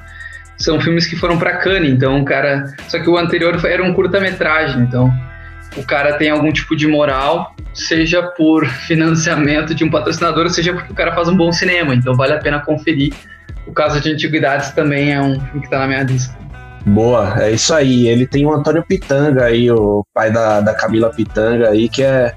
são 0.59 0.81
filmes 0.81 1.07
que 1.07 1.17
foram 1.17 1.39
pra 1.39 1.59
Cannes, 1.59 1.93
então 1.93 2.21
o 2.21 2.25
cara. 2.25 2.75
Só 2.89 2.99
que 2.99 3.09
o 3.09 3.17
anterior 3.17 3.63
era 3.67 3.83
um 3.83 3.93
curta-metragem, 3.93 4.83
então 4.83 5.13
o 5.77 5.83
cara 5.85 6.15
tem 6.15 6.31
algum 6.31 6.51
tipo 6.51 6.75
de 6.75 6.87
moral, 6.87 7.55
seja 7.75 8.23
por 8.23 8.67
financiamento 8.87 9.75
de 9.75 9.85
um 9.85 9.91
patrocinador, 9.91 10.49
seja 10.49 10.73
porque 10.73 10.93
o 10.93 10.97
cara 10.97 11.15
faz 11.15 11.29
um 11.29 11.37
bom 11.37 11.53
cinema, 11.53 11.95
então 11.95 12.15
vale 12.15 12.33
a 12.33 12.39
pena 12.39 12.61
conferir. 12.61 13.13
O 13.67 13.73
caso 13.73 14.01
de 14.01 14.13
Antiguidades 14.13 14.71
também 14.71 15.13
é 15.13 15.21
um 15.21 15.41
filme 15.41 15.61
que 15.63 15.71
tá 15.71 15.81
na 15.81 15.87
minha 15.87 16.03
lista. 16.03 16.37
Boa, 16.87 17.35
é 17.43 17.51
isso 17.51 17.75
aí. 17.75 18.07
Ele 18.07 18.27
tem 18.27 18.47
o 18.47 18.53
Antônio 18.53 18.85
Pitanga 18.87 19.45
aí, 19.45 19.71
o 19.71 20.05
pai 20.15 20.31
da, 20.31 20.61
da 20.61 20.73
Camila 20.73 21.11
Pitanga 21.11 21.71
aí, 21.71 21.89
que 21.89 22.03
é 22.03 22.33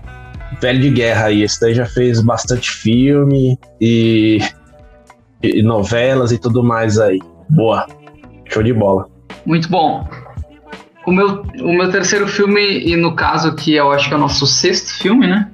velho 0.60 0.80
de 0.80 0.90
guerra 0.90 1.26
aí. 1.26 1.44
Esse 1.44 1.62
daí 1.62 1.76
já 1.76 1.86
fez 1.86 2.20
bastante 2.22 2.72
filme 2.72 3.60
e, 3.80 4.40
e 5.44 5.62
novelas 5.62 6.32
e 6.32 6.40
tudo 6.40 6.64
mais 6.64 7.00
aí. 7.00 7.20
Boa, 7.48 7.86
show 8.46 8.64
de 8.64 8.74
bola. 8.74 9.08
Muito 9.46 9.70
bom. 9.70 10.08
O 11.06 11.12
meu, 11.12 11.44
o 11.62 11.74
meu 11.74 11.90
terceiro 11.92 12.28
filme, 12.28 12.80
e 12.80 12.96
no 12.96 13.16
caso 13.16 13.56
que 13.56 13.76
eu 13.76 13.92
acho 13.92 14.08
que 14.08 14.14
é 14.14 14.18
o 14.18 14.20
nosso 14.20 14.46
sexto 14.46 15.00
filme, 15.00 15.28
né? 15.28 15.50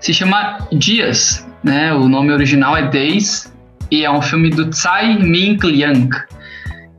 Se 0.00 0.14
chama 0.14 0.66
Dias, 0.72 1.46
né? 1.62 1.92
O 1.92 2.08
nome 2.08 2.32
original 2.32 2.76
é 2.76 2.88
Days, 2.88 3.49
e 3.90 4.04
é 4.04 4.10
um 4.10 4.22
filme 4.22 4.50
do 4.50 4.70
Tsai 4.70 5.18
Ming 5.18 5.58
Liang. 5.62 6.10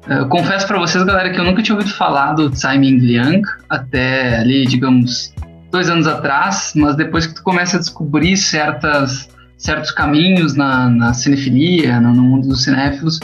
Eu 0.08 0.28
confesso 0.28 0.68
pra 0.68 0.80
vocês, 0.80 1.04
galera, 1.04 1.30
que 1.30 1.40
eu 1.40 1.44
nunca 1.44 1.62
tinha 1.62 1.76
ouvido 1.76 1.94
falar 1.94 2.34
do 2.34 2.50
Tsai 2.50 2.78
Ming 2.78 2.98
Liang, 2.98 3.42
até 3.70 4.40
ali, 4.40 4.66
digamos, 4.66 5.34
dois 5.72 5.90
anos 5.90 6.08
atrás, 6.08 6.74
mas 6.76 6.96
depois 6.96 7.26
que 7.26 7.36
tu 7.36 7.44
começa 7.44 7.78
a 7.78 7.80
descobrir 7.80 8.36
certas, 8.36 9.30
certos 9.58 9.92
caminhos 9.92 10.56
na, 10.56 10.90
na 10.90 11.14
cinefilia, 11.14 12.00
no, 12.02 12.14
no 12.14 12.24
mundo 12.24 12.48
dos 12.50 12.64
cinéfilos, 12.64 13.20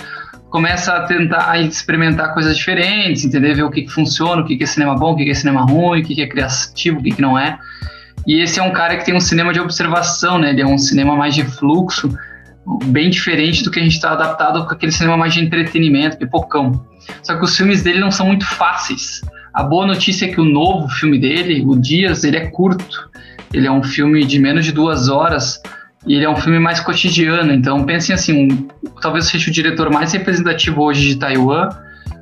começa 0.50 0.94
a 0.94 1.04
tentar 1.04 1.60
experimentar 1.60 2.34
coisas 2.34 2.56
diferentes, 2.56 3.26
entender, 3.26 3.54
ver 3.54 3.64
o 3.64 3.70
que, 3.70 3.82
que 3.82 3.92
funciona, 3.92 4.42
o 4.42 4.46
que, 4.46 4.56
que 4.56 4.64
é 4.64 4.68
cinema 4.68 4.96
bom, 4.96 5.14
o 5.14 5.16
que, 5.16 5.26
que 5.26 5.32
é 5.32 5.34
cinema 5.34 5.62
ruim, 5.62 6.02
o 6.02 6.06
que, 6.06 6.16
que 6.16 6.22
é 6.22 6.28
criativo, 6.28 7.00
o 7.00 7.04
que, 7.04 7.12
que 7.12 7.22
não 7.22 7.38
é. 7.38 7.60
E 8.26 8.42
esse 8.42 8.60
é 8.60 8.64
um 8.64 8.72
cara 8.72 8.98
que 8.98 9.06
tem 9.06 9.16
um 9.16 9.20
cinema 9.20 9.54
de 9.54 9.60
observação, 9.60 10.38
né? 10.38 10.50
Ele 10.50 10.62
é 10.62 10.66
um 10.66 10.78
cinema 10.78 11.16
mais 11.16 11.34
de 11.34 11.44
fluxo, 11.44 12.14
bem 12.86 13.10
diferente 13.10 13.64
do 13.64 13.72
que 13.72 13.80
a 13.80 13.84
gente 13.84 13.94
está 13.94 14.12
adaptado 14.12 14.66
com 14.66 14.74
aquele 14.74 14.92
cinema 14.92 15.16
mais 15.16 15.34
de 15.34 15.40
entretenimento, 15.40 16.18
pipocão. 16.18 16.86
Só 17.24 17.38
que 17.38 17.44
os 17.44 17.56
filmes 17.56 17.84
dele 17.84 18.00
não 18.00 18.12
são 18.12 18.28
muito 18.28 18.46
fáceis. 18.46 19.22
A 19.54 19.64
boa 19.64 19.88
notícia 19.88 20.26
é 20.26 20.30
que 20.30 20.42
o 20.42 20.46
novo 20.46 20.88
filme 20.90 21.18
dele, 21.18 21.64
o 21.66 21.76
Dias, 21.76 22.24
ele 22.24 22.38
é 22.38 22.48
curto. 22.48 23.10
Ele 23.54 23.66
é 23.66 23.72
um 23.72 23.82
filme 23.82 24.26
de 24.26 24.40
menos 24.40 24.66
de 24.66 24.74
duas 24.74 25.08
horas 25.08 25.62
E 26.06 26.16
ele 26.16 26.26
é 26.26 26.30
um 26.30 26.36
filme 26.36 26.60
mais 26.60 26.82
cotidiano, 26.82 27.54
então 27.54 27.86
pensem 27.86 28.14
assim, 28.14 28.50
um, 28.52 28.68
talvez 29.02 29.26
seja 29.26 29.50
o 29.50 29.54
diretor 29.54 29.90
mais 29.90 30.12
representativo 30.12 30.82
hoje 30.82 31.08
de 31.08 31.16
Taiwan. 31.18 31.70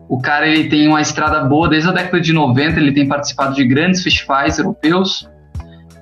O 0.07 0.21
cara 0.21 0.47
ele 0.47 0.69
tem 0.69 0.87
uma 0.87 1.01
estrada 1.01 1.43
boa 1.43 1.67
desde 1.67 1.89
a 1.89 1.91
década 1.91 2.21
de 2.21 2.31
90, 2.31 2.79
ele 2.79 2.91
tem 2.91 3.07
participado 3.07 3.55
de 3.55 3.65
grandes 3.65 4.03
festivais 4.03 4.59
europeus. 4.59 5.27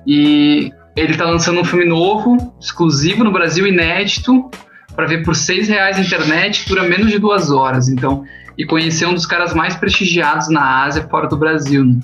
E 0.06 0.70
ele 0.96 1.12
está 1.12 1.24
lançando 1.24 1.60
um 1.60 1.64
filme 1.64 1.84
novo, 1.84 2.54
exclusivo 2.60 3.24
no 3.24 3.32
Brasil, 3.32 3.66
inédito, 3.66 4.50
para 4.94 5.06
ver 5.06 5.24
por 5.24 5.34
seis 5.34 5.68
reais 5.68 5.96
na 5.96 6.04
internet, 6.04 6.68
dura 6.68 6.84
menos 6.84 7.10
de 7.10 7.18
duas 7.18 7.50
horas. 7.50 7.88
Então, 7.88 8.24
e 8.56 8.64
conhecer 8.64 9.06
um 9.06 9.14
dos 9.14 9.26
caras 9.26 9.52
mais 9.54 9.74
prestigiados 9.74 10.48
na 10.48 10.84
Ásia, 10.84 11.06
fora 11.10 11.26
do 11.26 11.36
Brasil. 11.36 11.84
Né? 11.84 11.98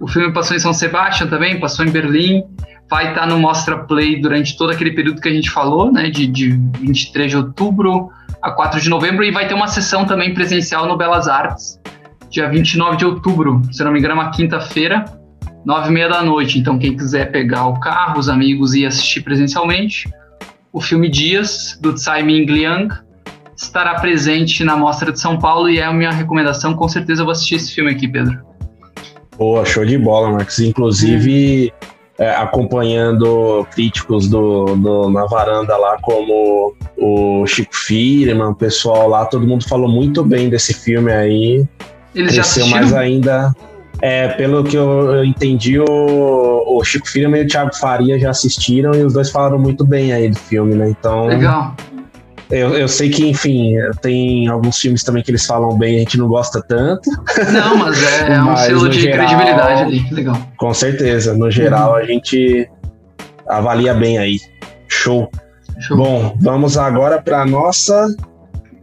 O 0.00 0.06
filme 0.06 0.32
passou 0.32 0.56
em 0.56 0.60
São 0.60 0.72
Sebastião 0.72 1.28
também, 1.28 1.58
passou 1.58 1.84
em 1.84 1.90
Berlim, 1.90 2.44
vai 2.88 3.08
estar 3.08 3.22
tá 3.22 3.26
no 3.26 3.38
Mostra 3.38 3.78
Play 3.78 4.20
durante 4.20 4.56
todo 4.56 4.70
aquele 4.70 4.92
período 4.92 5.20
que 5.20 5.28
a 5.28 5.32
gente 5.32 5.50
falou, 5.50 5.92
né, 5.92 6.08
de, 6.08 6.26
de 6.26 6.50
23 6.80 7.30
de 7.30 7.36
outubro 7.36 8.10
a 8.40 8.52
4 8.52 8.80
de 8.80 8.88
novembro, 8.88 9.24
e 9.24 9.30
vai 9.30 9.46
ter 9.46 9.54
uma 9.54 9.68
sessão 9.68 10.04
também 10.04 10.32
presencial 10.32 10.86
no 10.86 10.96
Belas 10.96 11.28
Artes, 11.28 11.78
dia 12.30 12.48
29 12.48 12.96
de 12.96 13.04
outubro, 13.04 13.60
se 13.70 13.84
não 13.84 13.92
me 13.92 13.98
engano, 13.98 14.12
é 14.12 14.22
uma 14.22 14.30
quinta-feira, 14.30 15.04
nove 15.64 15.88
e 15.88 15.92
meia 15.92 16.08
da 16.08 16.22
noite. 16.22 16.58
Então, 16.58 16.78
quem 16.78 16.96
quiser 16.96 17.30
pegar 17.30 17.66
o 17.66 17.78
carro, 17.80 18.18
os 18.18 18.28
amigos 18.28 18.74
e 18.74 18.86
assistir 18.86 19.22
presencialmente, 19.22 20.08
o 20.72 20.80
filme 20.80 21.08
Dias, 21.08 21.78
do 21.80 21.92
Tsai 21.94 22.22
Ming 22.22 22.46
Liang, 22.46 22.94
estará 23.56 23.94
presente 24.00 24.64
na 24.64 24.76
Mostra 24.76 25.12
de 25.12 25.20
São 25.20 25.38
Paulo 25.38 25.68
e 25.68 25.78
é 25.78 25.84
a 25.84 25.92
minha 25.92 26.10
recomendação. 26.10 26.74
Com 26.74 26.88
certeza 26.88 27.22
eu 27.22 27.26
vou 27.26 27.32
assistir 27.32 27.56
esse 27.56 27.74
filme 27.74 27.90
aqui, 27.90 28.08
Pedro. 28.08 28.38
Boa, 29.36 29.64
show 29.64 29.84
de 29.84 29.98
bola, 29.98 30.30
Marcos. 30.30 30.60
Inclusive, 30.60 31.72
é, 32.18 32.30
acompanhando 32.36 33.66
críticos 33.70 34.28
do, 34.28 34.76
do, 34.76 35.10
na 35.10 35.24
varanda 35.26 35.76
lá, 35.76 35.96
como 36.02 36.74
o 36.98 37.46
Chico 37.46 37.74
Firman, 37.74 38.50
o 38.50 38.54
pessoal 38.54 39.08
lá, 39.08 39.24
todo 39.24 39.46
mundo 39.46 39.66
falou 39.66 39.88
muito 39.88 40.22
bem 40.22 40.50
desse 40.50 40.74
filme 40.74 41.10
aí. 41.10 41.66
Eles 42.14 42.34
Cresceu 42.34 42.66
mais 42.66 42.92
ainda. 42.92 43.54
É, 44.02 44.28
pelo 44.28 44.64
que 44.64 44.76
eu 44.76 45.24
entendi, 45.24 45.78
o, 45.78 45.84
o 46.66 46.84
Chico 46.84 47.08
Firman 47.08 47.42
e 47.42 47.44
o 47.44 47.46
Thiago 47.46 47.74
Faria 47.74 48.18
já 48.18 48.30
assistiram 48.30 48.94
e 48.94 49.04
os 49.04 49.12
dois 49.12 49.30
falaram 49.30 49.58
muito 49.58 49.84
bem 49.84 50.12
aí 50.12 50.30
do 50.30 50.38
filme, 50.38 50.74
né? 50.74 50.88
Então. 50.88 51.26
Legal. 51.26 51.74
Eu, 52.50 52.74
eu 52.74 52.88
sei 52.88 53.10
que, 53.10 53.28
enfim, 53.28 53.74
tem 54.02 54.48
alguns 54.48 54.78
filmes 54.78 55.04
também 55.04 55.22
que 55.22 55.30
eles 55.30 55.46
falam 55.46 55.78
bem, 55.78 55.96
a 55.96 55.98
gente 56.00 56.18
não 56.18 56.26
gosta 56.26 56.60
tanto. 56.60 57.08
Não, 57.52 57.76
mas 57.76 58.02
é, 58.02 58.32
é 58.34 58.42
um 58.42 58.56
selo 58.56 58.88
de 58.88 59.00
geral, 59.00 59.28
credibilidade 59.28 59.82
ali, 59.82 60.06
legal. 60.10 60.36
Com 60.56 60.74
certeza, 60.74 61.32
no 61.32 61.48
geral 61.48 61.90
uhum. 61.90 61.96
a 61.96 62.04
gente 62.04 62.68
avalia 63.46 63.94
bem 63.94 64.18
aí. 64.18 64.40
Show. 64.88 65.30
Show. 65.78 65.96
Bom, 65.96 66.36
vamos 66.40 66.76
agora 66.76 67.22
para 67.22 67.46
nossa. 67.46 68.08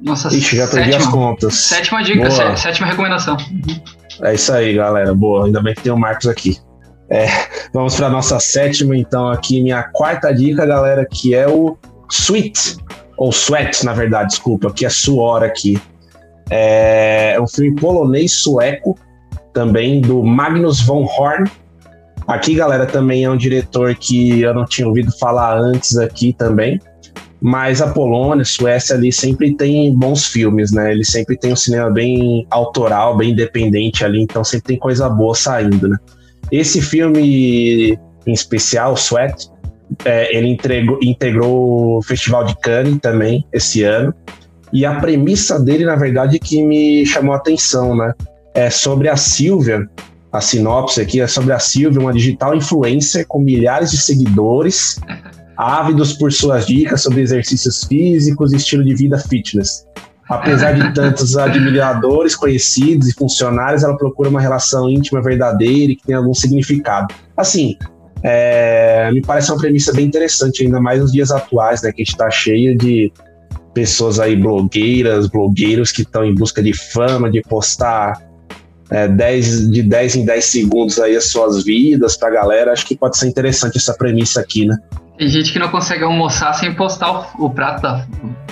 Nossa, 0.01 0.34
Ixi, 0.34 0.56
já 0.56 0.67
perdi 0.67 0.91
sétima. 0.91 1.06
as 1.06 1.12
contas. 1.12 1.53
Sétima 1.56 2.03
dica, 2.03 2.32
sé, 2.32 2.56
sétima 2.56 2.88
recomendação. 2.88 3.36
É 4.21 4.34
isso 4.34 4.51
aí, 4.53 4.73
galera. 4.73 5.13
Boa, 5.13 5.45
ainda 5.45 5.62
bem 5.62 5.73
que 5.73 5.82
tem 5.82 5.91
o 5.91 5.97
Marcos 5.97 6.27
aqui. 6.27 6.58
É, 7.10 7.27
vamos 7.73 7.95
para 7.95 8.10
nossa 8.10 8.39
sétima, 8.39 8.95
então, 8.97 9.30
aqui, 9.30 9.62
minha 9.62 9.84
quarta 9.84 10.34
dica, 10.34 10.65
galera, 10.65 11.06
que 11.10 11.34
é 11.34 11.47
o 11.47 11.77
Sweet 12.12 12.77
ou 13.17 13.32
Sweat, 13.32 13.86
na 13.86 13.93
verdade, 13.93 14.30
desculpa, 14.30 14.71
que 14.71 14.86
é 14.86 14.89
suor 14.89 15.43
aqui. 15.43 15.82
É 16.49 17.38
um 17.41 17.47
filme 17.47 17.80
polonês-sueco, 17.80 18.97
também, 19.53 20.01
do 20.01 20.21
Magnus 20.21 20.82
von 20.82 21.03
Horn. 21.03 21.49
Aqui, 22.27 22.53
galera, 22.53 22.86
também 22.86 23.23
é 23.23 23.30
um 23.30 23.38
diretor 23.38 23.95
que 23.95 24.41
eu 24.41 24.53
não 24.53 24.65
tinha 24.65 24.88
ouvido 24.88 25.12
falar 25.17 25.58
antes 25.58 25.97
aqui 25.97 26.32
também. 26.32 26.80
Mas 27.39 27.82
a 27.82 27.89
Polônia, 27.89 28.43
Suécia 28.43 28.95
ali 28.95 29.12
sempre 29.12 29.56
tem 29.56 29.95
bons 29.95 30.26
filmes, 30.26 30.71
né? 30.71 30.91
Ele 30.91 31.06
sempre 31.06 31.38
tem 31.38 31.54
um 31.54 31.56
cinema 31.56 31.89
bem 31.91 32.47
autoral, 32.50 33.15
bem 33.15 33.32
independente 33.32 34.04
ali, 34.04 34.21
então 34.21 34.43
sempre 34.43 34.69
tem 34.69 34.80
coisa 34.80 35.08
boa 35.08 35.36
saindo, 35.36 35.88
né? 35.88 35.97
Esse 36.52 36.82
filme 36.82 37.97
em 38.26 38.34
especial, 38.34 38.95
Sweat, 38.95 39.50
é, 40.04 40.36
ele 40.36 40.50
entregou, 40.50 41.00
integrou 41.02 41.97
o 41.97 42.02
Festival 42.02 42.43
de 42.43 42.58
Cannes 42.60 43.00
também 43.02 43.45
esse 43.54 43.84
ano. 43.84 44.13
E 44.73 44.86
a 44.86 45.00
premissa 45.00 45.60
dele, 45.60 45.86
na 45.86 45.95
verdade, 45.95 46.39
que 46.39 46.62
me 46.62 47.06
chamou 47.06 47.34
a 47.34 47.38
atenção, 47.38 47.95
né? 47.95 48.13
É 48.54 48.69
sobre 48.69 49.08
a 49.08 49.15
Silvia. 49.15 49.88
A 50.32 50.41
sinopse 50.41 51.00
aqui 51.00 51.21
é 51.21 51.28
sobre 51.28 51.54
a 51.54 51.60
Silvia, 51.60 52.02
uma 52.02 52.12
digital 52.12 52.54
influencer 52.54 53.26
com 53.28 53.39
milhares 53.39 53.91
de 53.91 53.97
seguidores, 53.97 55.00
ávidos 55.57 56.13
por 56.13 56.31
suas 56.31 56.67
dicas 56.67 57.01
sobre 57.01 57.21
exercícios 57.21 57.83
físicos 57.83 58.53
e 58.53 58.57
estilo 58.57 58.83
de 58.83 58.93
vida 58.93 59.17
fitness. 59.17 59.85
Apesar 60.29 60.73
de 60.73 60.93
tantos 60.93 61.35
admiradores, 61.37 62.35
conhecidos 62.35 63.07
e 63.07 63.13
funcionários, 63.13 63.83
ela 63.83 63.97
procura 63.97 64.29
uma 64.29 64.41
relação 64.41 64.89
íntima 64.89 65.21
verdadeira 65.21 65.93
e 65.93 65.95
que 65.95 66.05
tem 66.05 66.15
algum 66.15 66.33
significado. 66.33 67.13
Assim, 67.35 67.75
é, 68.23 69.09
me 69.11 69.21
parece 69.21 69.51
uma 69.51 69.57
premissa 69.57 69.93
bem 69.93 70.05
interessante, 70.05 70.63
ainda 70.63 70.79
mais 70.79 71.01
nos 71.01 71.11
dias 71.11 71.31
atuais, 71.31 71.81
né? 71.81 71.91
Que 71.91 72.01
a 72.01 72.05
gente 72.05 72.13
está 72.13 72.29
cheio 72.29 72.77
de 72.77 73.11
pessoas 73.73 74.19
aí, 74.19 74.35
blogueiras, 74.35 75.27
blogueiros 75.27 75.91
que 75.91 76.01
estão 76.01 76.25
em 76.25 76.33
busca 76.33 76.61
de 76.61 76.73
fama, 76.73 77.29
de 77.29 77.41
postar 77.41 78.21
é, 78.89 79.07
10, 79.07 79.71
de 79.71 79.83
10 79.83 80.15
em 80.17 80.25
10 80.25 80.45
segundos 80.45 80.99
aí 80.99 81.15
as 81.15 81.25
suas 81.25 81.63
vidas 81.63 82.17
pra 82.17 82.29
galera. 82.29 82.71
Acho 82.71 82.85
que 82.85 82.95
pode 82.95 83.17
ser 83.17 83.27
interessante 83.27 83.77
essa 83.77 83.93
premissa 83.93 84.41
aqui, 84.41 84.65
né? 84.65 84.77
Tem 85.17 85.27
gente 85.27 85.51
que 85.51 85.60
não 85.60 85.69
consegue 85.69 86.03
almoçar 86.03 86.53
sem 86.53 86.73
postar 86.73 87.12
o, 87.12 87.45
o 87.45 87.49
prato 87.49 87.82
da, 87.82 88.06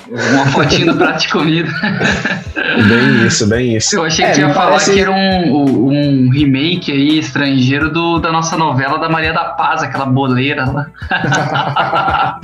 uma 0.09 0.45
fotinha 0.47 0.91
do 0.91 0.97
prato 0.97 1.21
de 1.21 1.29
comida. 1.29 1.69
Bem 2.55 3.27
isso, 3.27 3.47
bem 3.47 3.75
isso. 3.75 3.95
Eu 3.95 4.03
achei 4.03 4.25
é, 4.25 4.31
que 4.31 4.39
ia 4.39 4.49
falar 4.49 4.71
parece... 4.71 4.93
que 4.93 4.99
era 4.99 5.11
um, 5.11 5.87
um 5.87 6.29
remake 6.29 6.91
aí 6.91 7.19
estrangeiro 7.19 7.89
do, 7.89 8.19
da 8.19 8.31
nossa 8.31 8.57
novela 8.57 8.97
da 8.97 9.07
Maria 9.07 9.31
da 9.33 9.45
Paz, 9.45 9.81
aquela 9.83 10.05
boleira 10.05 10.65
lá. 10.65 10.87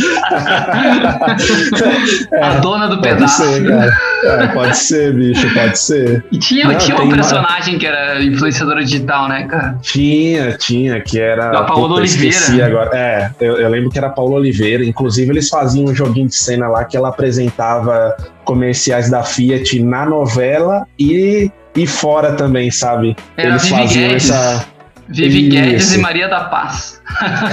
é, 2.32 2.44
a 2.44 2.60
dona 2.60 2.88
do 2.88 2.98
pode 2.98 3.10
pedaço. 3.10 3.44
Ser, 3.44 3.68
cara. 3.68 3.98
É, 4.24 4.48
pode 4.48 4.78
ser, 4.78 5.14
bicho, 5.14 5.54
pode 5.54 5.80
ser. 5.80 6.24
E 6.32 6.38
tinha, 6.38 6.68
Não, 6.68 6.78
tinha 6.78 6.96
uma 6.96 7.14
personagem 7.14 7.74
uma... 7.74 7.80
que 7.80 7.88
era 7.88 8.24
influenciadora 8.24 8.84
digital, 8.84 9.28
né, 9.28 9.48
cara? 9.48 9.78
Tinha, 9.82 10.54
tinha, 10.58 11.02
que 11.02 11.20
era. 11.20 11.58
A 11.58 11.64
Paola 11.64 11.96
Oliveira. 11.96 12.66
Agora. 12.66 12.90
É, 12.94 13.32
eu, 13.40 13.58
eu 13.58 13.70
lembro 13.70 13.90
que 13.90 13.98
era 13.98 14.11
a 14.12 14.16
Paola 14.16 14.36
Oliveira. 14.36 14.84
Inclusive, 14.86 15.32
eles 15.32 15.50
faziam 15.50 15.86
um 15.86 15.96
joguinho 15.96 16.28
de 16.28 16.36
cena 16.36 16.68
lá 16.68 16.84
que 16.86 16.96
ela 16.96 17.10
apresentava 17.10 18.16
comerciais 18.44 19.10
da 19.10 19.24
Fiat 19.24 19.82
na 19.84 20.06
novela 20.06 20.86
e, 21.00 21.52
e 21.76 21.88
fora 21.88 22.34
também, 22.34 22.70
sabe? 22.70 23.16
Era 23.38 23.50
Eles 23.50 23.64
Vivi 23.64 23.76
faziam 23.76 24.08
Guedes. 24.10 24.30
essa. 24.30 24.66
Vivi 25.08 25.48
isso. 25.48 25.50
Guedes 25.50 25.96
e 25.96 25.98
Maria 25.98 26.28
da 26.28 26.44
Paz. 26.46 27.02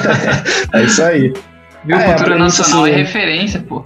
é 0.75 0.83
isso 0.83 1.03
aí. 1.03 1.33
Viu? 1.85 1.97
É, 1.97 2.15
Cultura 2.15 2.39
Nacional 2.39 2.85
assim, 2.85 2.93
é 2.93 2.97
referência, 2.97 3.61
pô. 3.61 3.85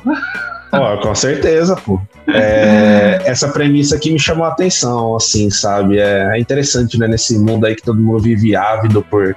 Ó, 0.73 0.97
com 0.99 1.15
certeza, 1.15 1.77
pô. 1.77 2.01
É, 2.29 3.21
essa 3.25 3.49
premissa 3.49 3.97
aqui 3.97 4.11
me 4.11 4.19
chamou 4.19 4.45
a 4.45 4.49
atenção, 4.49 5.15
assim, 5.15 5.51
sabe? 5.51 5.99
É, 5.99 6.31
é 6.35 6.41
interessante, 6.41 6.99
né? 6.99 7.07
Nesse 7.07 7.39
mundo 7.39 7.67
aí 7.67 7.75
que 7.75 7.83
todo 7.83 8.01
mundo 8.01 8.21
vive 8.21 8.57
ávido 8.57 9.03
por 9.03 9.37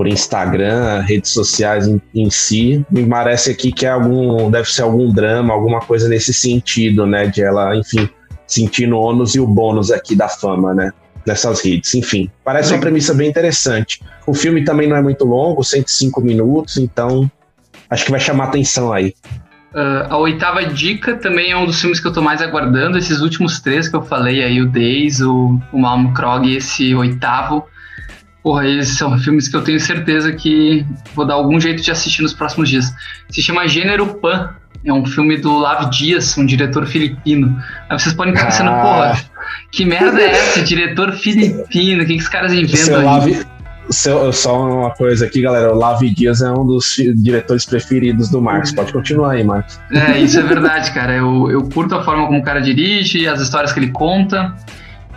por 0.00 0.08
Instagram, 0.08 1.02
redes 1.02 1.30
sociais 1.30 1.86
em, 1.86 2.00
em, 2.14 2.30
si. 2.30 2.82
Me 2.90 3.04
parece 3.04 3.50
aqui 3.50 3.70
que 3.70 3.84
é 3.84 3.90
algum, 3.90 4.50
deve 4.50 4.66
ser 4.66 4.80
algum 4.80 5.12
drama, 5.12 5.52
alguma 5.52 5.80
coisa 5.80 6.08
nesse 6.08 6.32
sentido, 6.32 7.04
né? 7.04 7.26
De 7.26 7.42
ela, 7.42 7.76
enfim, 7.76 8.08
sentindo 8.46 8.96
o 8.96 8.98
ônus 8.98 9.34
e 9.34 9.40
o 9.40 9.46
bônus 9.46 9.90
aqui 9.90 10.16
da 10.16 10.26
fama, 10.26 10.72
né? 10.72 10.90
Dessas 11.26 11.62
redes, 11.62 11.94
enfim. 11.94 12.30
Parece 12.42 12.72
uma 12.72 12.80
premissa 12.80 13.12
bem 13.12 13.28
interessante. 13.28 14.00
O 14.26 14.32
filme 14.32 14.64
também 14.64 14.88
não 14.88 14.96
é 14.96 15.02
muito 15.02 15.26
longo, 15.26 15.62
105 15.62 16.18
minutos, 16.22 16.78
então 16.78 17.30
acho 17.90 18.06
que 18.06 18.10
vai 18.10 18.20
chamar 18.20 18.44
atenção 18.44 18.94
aí. 18.94 19.12
Uh, 19.74 20.08
a 20.08 20.16
oitava 20.16 20.64
dica 20.64 21.14
também 21.18 21.50
é 21.50 21.56
um 21.58 21.66
dos 21.66 21.78
filmes 21.78 22.00
que 22.00 22.08
eu 22.08 22.12
tô 22.14 22.22
mais 22.22 22.40
aguardando. 22.40 22.96
Esses 22.96 23.20
últimos 23.20 23.60
três 23.60 23.86
que 23.86 23.96
eu 23.96 24.02
falei 24.02 24.42
aí, 24.42 24.62
o 24.62 24.66
Days, 24.66 25.20
o, 25.20 25.60
o 25.70 25.78
Malm 25.78 26.14
Krog 26.14 26.48
e 26.48 26.56
esse 26.56 26.94
oitavo, 26.94 27.66
Porra, 28.42 28.66
esses 28.66 28.96
são 28.96 29.18
filmes 29.18 29.48
que 29.48 29.56
eu 29.56 29.62
tenho 29.62 29.78
certeza 29.78 30.32
que 30.32 30.84
vou 31.14 31.26
dar 31.26 31.34
algum 31.34 31.60
jeito 31.60 31.82
de 31.82 31.90
assistir 31.90 32.22
nos 32.22 32.32
próximos 32.32 32.68
dias. 32.68 32.92
Se 33.28 33.42
chama 33.42 33.68
Gênero 33.68 34.14
Pan. 34.14 34.54
É 34.82 34.90
um 34.90 35.04
filme 35.04 35.36
do 35.36 35.58
Lav 35.58 35.90
Dias, 35.90 36.38
um 36.38 36.46
diretor 36.46 36.86
filipino. 36.86 37.62
Aí 37.86 37.98
vocês 37.98 38.14
podem 38.14 38.32
estar 38.32 38.46
pensando, 38.46 38.70
ah. 38.70 38.80
porra, 38.80 39.20
que 39.70 39.84
merda 39.84 40.22
é 40.22 40.30
essa? 40.30 40.62
Diretor 40.62 41.12
filipino? 41.12 42.02
O 42.02 42.06
que, 42.06 42.14
que 42.14 42.22
os 42.22 42.28
caras 42.28 42.50
inventam 42.54 43.20
aí? 43.20 43.44
Seu, 43.90 44.32
só 44.32 44.58
uma 44.58 44.90
coisa 44.90 45.26
aqui, 45.26 45.42
galera. 45.42 45.74
O 45.74 45.76
Lavi 45.76 46.08
Dias 46.08 46.40
é 46.40 46.50
um 46.50 46.64
dos 46.64 46.96
diretores 47.16 47.66
preferidos 47.66 48.30
do 48.30 48.40
Marcos. 48.40 48.72
Pode 48.72 48.90
continuar 48.90 49.32
aí, 49.32 49.44
Marcos. 49.44 49.78
É, 49.92 50.18
isso 50.18 50.38
é 50.38 50.42
verdade, 50.42 50.92
cara. 50.92 51.12
Eu, 51.12 51.50
eu 51.50 51.68
curto 51.68 51.94
a 51.96 52.02
forma 52.02 52.26
como 52.26 52.38
o 52.38 52.42
cara 52.42 52.60
dirige, 52.60 53.26
as 53.28 53.40
histórias 53.40 53.72
que 53.74 53.80
ele 53.80 53.90
conta 53.90 54.54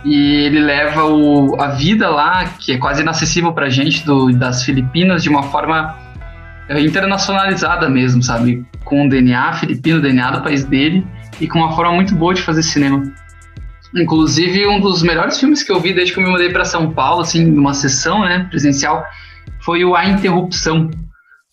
e 0.04 0.44
ele 0.44 0.60
leva 0.60 1.04
o, 1.04 1.60
a 1.60 1.68
vida 1.68 2.10
lá, 2.10 2.44
que 2.44 2.72
é 2.72 2.78
quase 2.78 3.02
inacessível 3.02 3.52
pra 3.52 3.70
gente, 3.70 4.04
do, 4.04 4.30
das 4.32 4.62
Filipinas, 4.62 5.22
de 5.22 5.30
uma 5.30 5.44
forma 5.44 5.96
é, 6.68 6.78
internacionalizada 6.80 7.88
mesmo, 7.88 8.22
sabe? 8.22 8.64
Com 8.84 9.06
o 9.06 9.08
DNA 9.08 9.54
filipino, 9.54 10.02
DNA 10.02 10.30
do 10.32 10.42
país 10.42 10.64
dele, 10.64 11.06
e 11.40 11.48
com 11.48 11.58
uma 11.58 11.74
forma 11.74 11.92
muito 11.92 12.14
boa 12.14 12.34
de 12.34 12.42
fazer 12.42 12.62
cinema. 12.62 13.02
Inclusive, 13.96 14.66
um 14.66 14.80
dos 14.80 15.02
melhores 15.02 15.38
filmes 15.38 15.62
que 15.62 15.72
eu 15.72 15.80
vi 15.80 15.94
desde 15.94 16.12
que 16.12 16.20
eu 16.20 16.24
me 16.24 16.30
mudei 16.30 16.50
para 16.50 16.64
São 16.64 16.90
Paulo, 16.90 17.22
assim, 17.22 17.44
numa 17.44 17.72
sessão, 17.72 18.20
né, 18.22 18.46
presencial, 18.50 19.04
foi 19.60 19.84
o 19.84 19.94
A 19.96 20.04
Interrupção, 20.04 20.90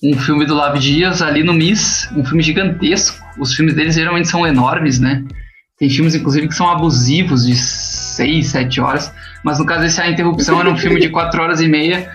um 0.03 0.17
filme 0.17 0.45
do 0.45 0.55
Lavi 0.55 0.79
Dias 0.79 1.21
ali 1.21 1.43
no 1.43 1.53
MIS, 1.53 2.09
um 2.15 2.25
filme 2.25 2.41
gigantesco. 2.41 3.23
Os 3.39 3.53
filmes 3.53 3.75
deles 3.75 3.95
geralmente 3.95 4.27
são 4.27 4.45
enormes, 4.45 4.99
né? 4.99 5.23
Tem 5.77 5.89
filmes, 5.89 6.15
inclusive, 6.15 6.47
que 6.47 6.55
são 6.55 6.69
abusivos, 6.69 7.45
de 7.45 7.55
6, 8.21 8.47
7 8.47 8.81
horas. 8.81 9.13
Mas 9.43 9.57
no 9.57 9.65
caso 9.65 9.81
desse 9.81 9.99
A 9.99 10.09
Interrupção 10.09 10.59
era 10.59 10.69
um 10.69 10.77
filme 10.77 10.99
de 10.99 11.09
4 11.09 11.41
horas 11.41 11.61
e 11.61 11.67
meia. 11.67 12.07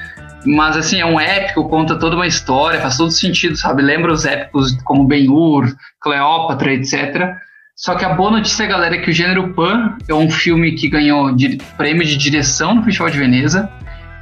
Mas 0.44 0.76
assim, 0.76 1.00
é 1.00 1.06
um 1.06 1.18
épico, 1.18 1.68
conta 1.68 1.98
toda 1.98 2.14
uma 2.14 2.26
história, 2.26 2.80
faz 2.80 2.96
todo 2.96 3.10
sentido, 3.10 3.56
sabe? 3.56 3.82
Lembra 3.82 4.12
os 4.12 4.24
épicos 4.24 4.72
como 4.84 5.04
Ben-Hur, 5.04 5.74
Cleópatra, 6.00 6.72
etc. 6.72 7.34
Só 7.74 7.96
que 7.96 8.04
a 8.04 8.10
boa 8.10 8.30
notícia, 8.30 8.64
galera, 8.64 8.94
é 8.94 8.98
que 8.98 9.10
o 9.10 9.12
Gênero 9.12 9.52
Pan 9.54 9.96
é 10.08 10.14
um 10.14 10.30
filme 10.30 10.72
que 10.72 10.88
ganhou 10.88 11.34
prêmio 11.76 12.04
de 12.04 12.16
direção 12.16 12.76
no 12.76 12.84
Festival 12.84 13.10
de 13.10 13.18
Veneza. 13.18 13.68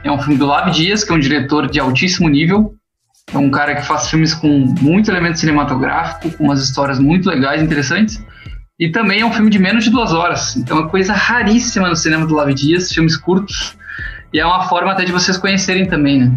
É 0.03 0.11
um 0.11 0.19
filme 0.19 0.39
do 0.39 0.47
Lav 0.47 0.71
Dias, 0.71 1.05
que 1.05 1.13
é 1.13 1.15
um 1.15 1.21
diretor 1.21 1.71
de 1.71 1.79
altíssimo 1.79 2.29
nível. 2.29 2.75
É 3.33 3.39
um 3.39 3.51
cara 3.51 3.75
que 3.75 3.83
faz 3.83 4.09
filmes 4.09 4.35
com 4.35 4.49
muito 4.49 5.11
elemento 5.11 5.39
cinematográfico, 5.39 6.37
com 6.37 6.45
umas 6.45 6.63
histórias 6.63 6.99
muito 6.99 7.29
legais, 7.29 7.63
interessantes. 7.63 8.25
E 8.79 8.91
também 8.91 9.21
é 9.21 9.27
um 9.27 9.33
filme 9.33 9.51
de 9.51 9.59
menos 9.59 9.85
de 9.85 9.91
duas 9.91 10.13
horas. 10.13 10.57
Então 10.57 10.79
é 10.79 10.81
uma 10.81 10.89
coisa 10.89 11.13
raríssima 11.13 11.89
no 11.89 11.95
cinema 11.95 12.27
do 12.27 12.35
Lavi 12.35 12.55
Dias, 12.55 12.91
filmes 12.91 13.17
curtos. 13.17 13.77
E 14.33 14.41
é 14.41 14.45
uma 14.45 14.69
forma 14.69 14.91
até 14.91 15.05
de 15.05 15.13
vocês 15.13 15.37
conhecerem 15.37 15.87
também, 15.87 16.25
né? 16.25 16.33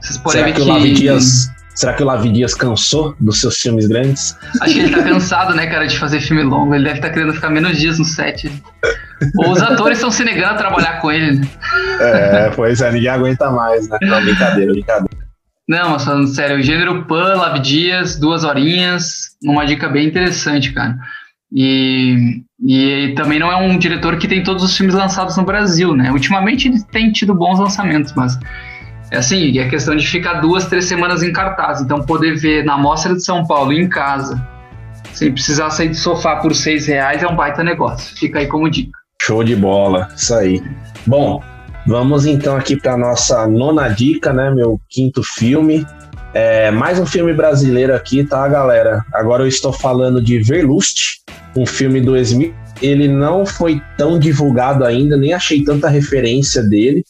Vocês 0.00 0.18
podem 0.18 0.40
será 0.40 0.46
ver 0.46 0.54
que, 0.54 0.60
o 0.60 0.72
Lavi 0.72 0.92
Dias, 0.92 1.48
será 1.74 1.92
que 1.92 2.02
o 2.02 2.06
Lavi 2.06 2.30
Dias 2.30 2.52
cansou 2.52 3.14
dos 3.20 3.40
seus 3.40 3.60
filmes 3.60 3.86
grandes? 3.86 4.36
Acho 4.60 4.74
que 4.74 4.80
ele 4.80 4.90
tá 4.90 5.02
cansado, 5.04 5.54
né, 5.54 5.68
cara, 5.68 5.86
de 5.86 5.96
fazer 5.96 6.20
filme 6.20 6.42
longo. 6.42 6.74
Ele 6.74 6.82
deve 6.82 6.96
estar 6.96 7.08
tá 7.08 7.14
querendo 7.14 7.32
ficar 7.32 7.50
menos 7.50 7.78
dias 7.78 7.96
no 7.96 8.04
set. 8.04 8.50
Ou 9.36 9.52
os 9.52 9.62
atores 9.62 9.98
estão 9.98 10.10
se 10.10 10.24
negando 10.24 10.54
a 10.54 10.56
trabalhar 10.56 11.00
com 11.00 11.12
ele, 11.12 11.38
né? 11.38 11.48
É, 12.00 12.50
pois 12.56 12.80
é, 12.80 12.90
ninguém 12.90 13.08
aguenta 13.08 13.52
mais, 13.52 13.88
né? 13.88 13.98
Não, 14.02 14.20
brincadeira, 14.20 14.72
brincadeira. 14.72 15.18
Não, 15.68 15.90
mas 15.90 16.04
falando 16.04 16.26
sério, 16.26 16.56
o 16.56 16.62
gênero 16.62 17.04
Pan, 17.04 17.34
Lavi 17.34 17.60
Dias, 17.60 18.16
duas 18.16 18.42
horinhas, 18.42 19.36
uma 19.44 19.64
dica 19.64 19.88
bem 19.88 20.08
interessante, 20.08 20.72
cara. 20.72 20.96
E, 21.52 22.42
e 22.60 23.14
também 23.16 23.38
não 23.38 23.50
é 23.50 23.56
um 23.56 23.78
diretor 23.78 24.18
que 24.18 24.28
tem 24.28 24.42
todos 24.42 24.62
os 24.62 24.76
filmes 24.76 24.94
lançados 24.94 25.36
no 25.36 25.44
Brasil, 25.44 25.94
né? 25.94 26.10
Ultimamente 26.10 26.68
ele 26.68 26.82
tem 26.82 27.10
tido 27.10 27.34
bons 27.34 27.58
lançamentos, 27.58 28.12
mas 28.14 28.38
é 29.10 29.16
assim, 29.16 29.58
é 29.58 29.68
questão 29.68 29.96
de 29.96 30.06
ficar 30.06 30.34
duas, 30.34 30.66
três 30.66 30.84
semanas 30.84 31.22
em 31.22 31.32
cartaz. 31.32 31.80
Então 31.80 32.02
poder 32.02 32.36
ver 32.36 32.64
na 32.64 32.76
Mostra 32.76 33.14
de 33.14 33.24
São 33.24 33.46
Paulo 33.46 33.72
em 33.72 33.88
casa, 33.88 34.46
sem 35.12 35.32
precisar 35.32 35.70
sair 35.70 35.88
do 35.88 35.96
sofá 35.96 36.36
por 36.36 36.54
seis 36.54 36.86
reais, 36.86 37.22
é 37.22 37.26
um 37.26 37.34
baita 37.34 37.64
negócio. 37.64 38.16
Fica 38.16 38.38
aí 38.38 38.46
como 38.46 38.68
dica. 38.70 38.98
Show 39.22 39.42
de 39.42 39.56
bola, 39.56 40.08
isso 40.14 40.34
aí. 40.34 40.62
Bom, 41.06 41.42
vamos 41.86 42.26
então 42.26 42.56
aqui 42.56 42.76
para 42.76 42.96
nossa 42.96 43.46
nona 43.46 43.88
dica, 43.88 44.32
né? 44.32 44.50
Meu 44.50 44.78
quinto 44.90 45.22
filme. 45.22 45.86
É, 46.34 46.70
mais 46.70 47.00
um 47.00 47.06
filme 47.06 47.32
brasileiro 47.32 47.94
aqui, 47.94 48.22
tá, 48.22 48.46
galera? 48.46 49.02
Agora 49.14 49.42
eu 49.42 49.48
estou 49.48 49.72
falando 49.72 50.22
de 50.22 50.38
Verlust, 50.38 51.22
um 51.56 51.66
filme 51.66 52.00
do 52.00 52.16
Smith. 52.16 52.54
Ele 52.80 53.08
não 53.08 53.44
foi 53.44 53.82
tão 53.96 54.18
divulgado 54.18 54.84
ainda, 54.84 55.16
nem 55.16 55.32
achei 55.32 55.64
tanta 55.64 55.88
referência 55.88 56.62
dele. 56.62 57.04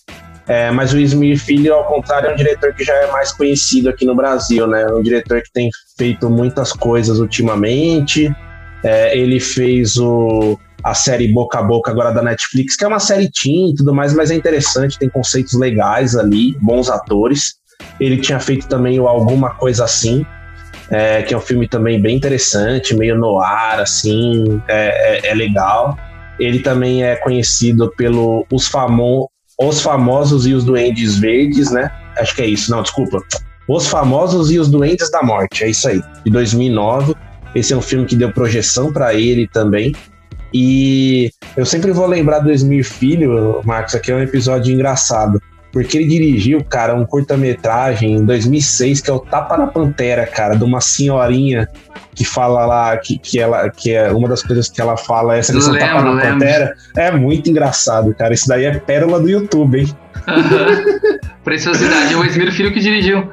É, 0.46 0.70
mas 0.70 0.94
o 0.94 0.98
Smith 0.98 1.38
Filho, 1.40 1.74
ao 1.74 1.84
contrário, 1.84 2.30
é 2.30 2.32
um 2.32 2.36
diretor 2.36 2.72
que 2.72 2.82
já 2.82 2.94
é 2.94 3.12
mais 3.12 3.32
conhecido 3.32 3.90
aqui 3.90 4.06
no 4.06 4.16
Brasil, 4.16 4.66
né? 4.66 4.86
Um 4.86 5.02
diretor 5.02 5.42
que 5.42 5.52
tem 5.52 5.68
feito 5.98 6.30
muitas 6.30 6.72
coisas 6.72 7.18
ultimamente. 7.18 8.34
É, 8.82 9.16
ele 9.16 9.40
fez 9.40 9.98
o, 9.98 10.58
a 10.82 10.94
série 10.94 11.28
Boca 11.28 11.58
a 11.58 11.62
Boca 11.62 11.90
agora 11.90 12.12
da 12.12 12.22
Netflix, 12.22 12.76
que 12.76 12.84
é 12.84 12.88
uma 12.88 12.98
série 12.98 13.30
teen 13.30 13.72
e 13.72 13.74
tudo 13.74 13.92
mais, 13.92 14.14
mas 14.14 14.30
é 14.30 14.34
interessante, 14.34 14.98
tem 14.98 15.10
conceitos 15.10 15.52
legais 15.52 16.16
ali, 16.16 16.56
bons 16.62 16.88
atores. 16.88 17.56
Ele 18.00 18.16
tinha 18.16 18.40
feito 18.40 18.66
também 18.68 18.98
o 18.98 19.06
Alguma 19.06 19.50
Coisa 19.50 19.84
Assim, 19.84 20.24
é, 20.90 21.22
que 21.22 21.34
é 21.34 21.36
um 21.36 21.40
filme 21.40 21.68
também 21.68 22.00
bem 22.00 22.16
interessante, 22.16 22.96
meio 22.96 23.16
no 23.16 23.40
ar, 23.40 23.80
assim, 23.80 24.60
é, 24.68 25.26
é, 25.26 25.30
é, 25.30 25.34
legal. 25.34 25.96
Ele 26.38 26.60
também 26.60 27.04
é 27.04 27.16
conhecido 27.16 27.92
pelo 27.96 28.46
Os, 28.50 28.68
Famo 28.68 29.30
os 29.60 29.82
Famosos 29.82 30.46
e 30.46 30.54
os 30.54 30.64
Duendes 30.64 31.18
Verdes, 31.18 31.70
né? 31.70 31.90
Acho 32.18 32.34
que 32.34 32.42
é 32.42 32.46
isso, 32.46 32.70
não, 32.70 32.82
desculpa. 32.82 33.20
Os 33.68 33.88
Famosos 33.88 34.50
e 34.50 34.58
os 34.58 34.68
Duendes 34.68 35.10
da 35.10 35.22
Morte, 35.22 35.64
é 35.64 35.70
isso 35.70 35.88
aí, 35.88 36.00
de 36.24 36.30
2009. 36.30 37.14
Esse 37.54 37.72
é 37.72 37.76
um 37.76 37.82
filme 37.82 38.06
que 38.06 38.16
deu 38.16 38.32
projeção 38.32 38.92
para 38.92 39.14
ele 39.14 39.48
também. 39.48 39.94
E 40.54 41.30
eu 41.56 41.66
sempre 41.66 41.92
vou 41.92 42.06
lembrar 42.06 42.38
do 42.38 42.50
Esmir 42.50 42.84
Filho, 42.84 43.60
Marcos, 43.64 43.94
aqui 43.94 44.10
é 44.10 44.14
um 44.14 44.22
episódio 44.22 44.72
engraçado 44.72 45.40
porque 45.72 45.98
ele 45.98 46.06
dirigiu, 46.06 46.64
cara, 46.64 46.94
um 46.94 47.04
curta-metragem 47.04 48.14
em 48.14 48.24
2006 48.24 49.00
que 49.00 49.10
é 49.10 49.12
o 49.12 49.18
Tapa 49.18 49.56
na 49.56 49.66
Pantera, 49.66 50.26
cara, 50.26 50.54
de 50.54 50.64
uma 50.64 50.80
senhorinha 50.80 51.68
que 52.14 52.24
fala 52.24 52.66
lá 52.66 52.96
que, 52.96 53.18
que 53.18 53.38
ela 53.38 53.70
que 53.70 53.92
é 53.92 54.10
uma 54.10 54.28
das 54.28 54.42
coisas 54.42 54.68
que 54.68 54.80
ela 54.80 54.96
fala 54.96 55.36
essa 55.36 55.52
questão 55.52 55.72
lembro, 55.72 55.88
Tapa 55.88 56.02
na 56.02 56.12
lembro. 56.12 56.32
Pantera 56.32 56.74
é 56.96 57.10
muito 57.10 57.50
engraçado, 57.50 58.14
cara. 58.14 58.34
Isso 58.34 58.48
daí 58.48 58.64
é 58.64 58.78
pérola 58.78 59.20
do 59.20 59.28
YouTube, 59.28 59.80
hein? 59.80 59.88
Uhum. 60.26 61.18
Preciosidade, 61.44 62.12
é 62.12 62.16
o 62.16 62.24
Esmiro 62.24 62.52
Filho 62.52 62.72
que 62.72 62.80
dirigiu. 62.80 63.30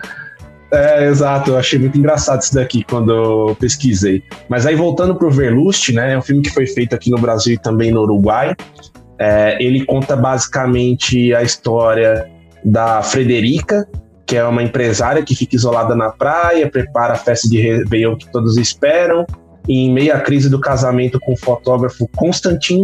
É, 0.71 1.07
exato, 1.07 1.51
eu 1.51 1.57
achei 1.57 1.79
muito 1.79 1.97
engraçado 1.97 2.41
isso 2.41 2.53
daqui 2.53 2.83
quando 2.83 3.11
eu 3.11 3.57
pesquisei. 3.59 4.23
Mas 4.49 4.65
aí 4.65 4.75
voltando 4.75 5.15
pro 5.15 5.29
Verlust, 5.29 5.89
né, 5.93 6.13
é 6.13 6.17
um 6.17 6.21
filme 6.21 6.41
que 6.41 6.49
foi 6.49 6.65
feito 6.65 6.93
aqui 6.93 7.09
no 7.09 7.17
Brasil 7.17 7.53
e 7.53 7.57
também 7.57 7.91
no 7.91 8.01
Uruguai. 8.01 8.55
É, 9.19 9.57
ele 9.63 9.85
conta 9.85 10.15
basicamente 10.15 11.33
a 11.33 11.41
história 11.41 12.29
da 12.63 13.01
Frederica, 13.01 13.87
que 14.25 14.35
é 14.35 14.43
uma 14.43 14.63
empresária 14.63 15.23
que 15.23 15.35
fica 15.35 15.55
isolada 15.55 15.95
na 15.95 16.09
praia, 16.09 16.69
prepara 16.69 17.13
a 17.13 17.17
festa 17.17 17.47
de 17.47 17.61
Réveillon 17.61 18.15
que 18.17 18.29
todos 18.31 18.57
esperam, 18.57 19.25
e 19.67 19.85
em 19.85 19.93
meio 19.93 20.13
à 20.13 20.19
crise 20.19 20.49
do 20.49 20.59
casamento 20.59 21.19
com 21.19 21.33
o 21.33 21.37
fotógrafo 21.37 22.07
Constantin, 22.15 22.83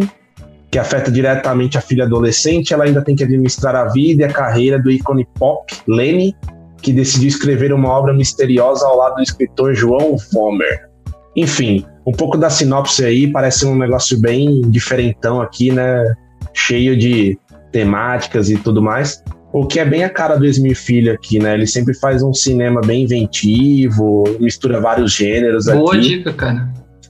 que 0.69 0.79
afeta 0.79 1.11
diretamente 1.11 1.77
a 1.77 1.81
filha 1.81 2.05
adolescente, 2.05 2.73
ela 2.73 2.85
ainda 2.85 3.03
tem 3.03 3.15
que 3.15 3.23
administrar 3.23 3.75
a 3.75 3.85
vida 3.85 4.21
e 4.21 4.25
a 4.25 4.31
carreira 4.31 4.79
do 4.79 4.89
ícone 4.89 5.27
pop 5.37 5.73
Lenny, 5.87 6.35
que 6.81 6.93
decidiu 6.93 7.27
escrever 7.27 7.73
uma 7.73 7.89
obra 7.89 8.13
misteriosa 8.13 8.85
ao 8.87 8.97
lado 8.97 9.15
do 9.15 9.21
escritor 9.21 9.75
João 9.75 10.15
Vomer. 10.31 10.89
Enfim, 11.35 11.85
um 12.05 12.11
pouco 12.11 12.37
da 12.37 12.49
sinopse 12.49 13.05
aí, 13.05 13.31
parece 13.31 13.65
um 13.65 13.75
negócio 13.75 14.19
bem 14.19 14.61
diferentão 14.69 15.41
aqui, 15.41 15.71
né? 15.71 16.13
Cheio 16.53 16.97
de 16.97 17.37
temáticas 17.71 18.49
e 18.49 18.57
tudo 18.57 18.81
mais. 18.81 19.23
O 19.53 19.65
que 19.65 19.79
é 19.79 19.85
bem 19.85 20.03
a 20.03 20.09
cara 20.09 20.37
do 20.37 20.45
Esmir 20.45 20.75
Filho 20.77 21.13
aqui, 21.13 21.37
né? 21.37 21.53
Ele 21.53 21.67
sempre 21.67 21.93
faz 21.93 22.23
um 22.23 22.33
cinema 22.33 22.81
bem 22.81 23.03
inventivo, 23.03 24.23
mistura 24.39 24.79
vários 24.79 25.13
gêneros 25.13 25.65
Boa 25.65 25.95
aqui. 25.95 26.01
dica, 26.01 26.33
cara. 26.33 26.69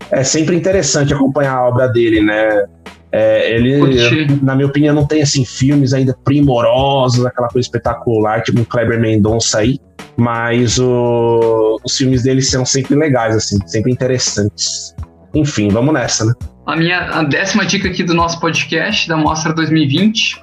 É 0.10 0.24
sempre 0.24 0.56
interessante 0.56 1.14
acompanhar 1.14 1.56
a 1.56 1.68
obra 1.68 1.88
dele, 1.88 2.22
né? 2.22 2.66
É, 3.12 3.54
ele, 3.54 4.40
na 4.42 4.56
minha 4.56 4.68
opinião, 4.68 4.96
não 4.96 5.06
tem 5.06 5.22
assim 5.22 5.44
filmes 5.44 5.94
ainda 5.94 6.16
primorosos, 6.24 7.26
aquela 7.26 7.50
coisa 7.50 7.66
espetacular, 7.66 8.42
tipo 8.42 8.62
um 8.62 8.64
Kleber 8.64 9.00
Mendonça 9.00 9.60
aí, 9.60 9.80
mas 10.18 10.80
o, 10.80 11.80
os 11.84 11.98
filmes 11.98 12.24
dele 12.24 12.42
são 12.42 12.66
sempre 12.66 12.96
legais, 12.96 13.36
assim, 13.36 13.58
sempre 13.68 13.92
interessantes. 13.92 14.96
Enfim, 15.34 15.70
vamos 15.70 15.94
nessa, 15.94 16.26
né? 16.26 16.34
A 16.66 16.76
minha 16.76 17.00
a 17.00 17.24
décima 17.24 17.66
dica 17.66 17.88
aqui 17.88 18.04
do 18.04 18.14
nosso 18.14 18.40
podcast, 18.40 19.08
da 19.08 19.18
Mostra 19.18 19.54
2020, 19.54 20.42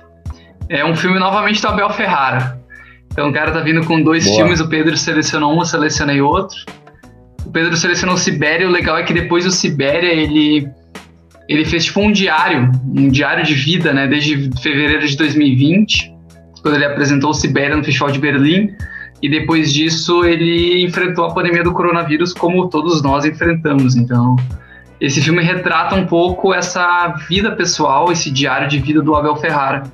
é 0.68 0.85
um 0.85 0.94
filme 0.96 1.18
novamente 1.18 1.61
do 1.61 1.68
Abel 1.68 1.90
Ferrara. 1.90 2.59
Então 3.12 3.31
o 3.31 3.33
cara 3.33 3.50
tá 3.50 3.61
vindo 3.61 3.85
com 3.85 4.02
dois 4.02 4.24
Boa. 4.24 4.37
filmes, 4.37 4.61
o 4.61 4.68
Pedro 4.68 4.96
selecionou 4.96 5.54
um, 5.54 5.61
eu 5.61 5.64
selecionei 5.64 6.20
outro. 6.20 6.57
O 7.44 7.50
Pedro 7.50 7.76
selecionou 7.76 8.14
o 8.14 8.18
Sibéria, 8.18 8.66
o 8.66 8.70
legal 8.70 8.98
é 8.98 9.02
que 9.02 9.14
depois 9.14 9.44
do 9.44 9.50
Sibéria 9.50 10.12
ele 10.12 10.68
ele 11.48 11.64
fez 11.64 11.87
tipo 11.87 12.00
um 12.00 12.12
diário, 12.12 12.70
um 12.94 13.09
diário 13.09 13.42
de 13.42 13.54
vida, 13.54 13.92
né, 13.92 14.07
desde 14.07 14.50
fevereiro 14.61 15.07
de 15.07 15.16
2020, 15.16 16.12
quando 16.61 16.74
ele 16.74 16.85
apresentou 16.85 17.31
o 17.31 17.35
Sibéria 17.35 17.74
no 17.74 17.83
Festival 17.83 18.11
de 18.11 18.18
Berlim, 18.18 18.70
e 19.22 19.28
depois 19.28 19.72
disso 19.72 20.24
ele 20.24 20.85
enfrentou 20.85 21.24
a 21.24 21.35
pandemia 21.35 21.62
do 21.62 21.72
coronavírus 21.72 22.33
como 22.33 22.68
todos 22.68 23.02
nós 23.02 23.24
enfrentamos. 23.24 23.96
Então, 23.96 24.37
esse 25.00 25.20
filme 25.20 25.42
retrata 25.42 25.94
um 25.94 26.07
pouco 26.07 26.52
essa 26.52 27.09
vida 27.28 27.52
pessoal, 27.52 28.11
esse 28.11 28.31
diário 28.31 28.68
de 28.68 28.78
vida 28.78 29.02
do 29.02 29.14
Abel 29.14 29.37
Ferrara 29.37 29.85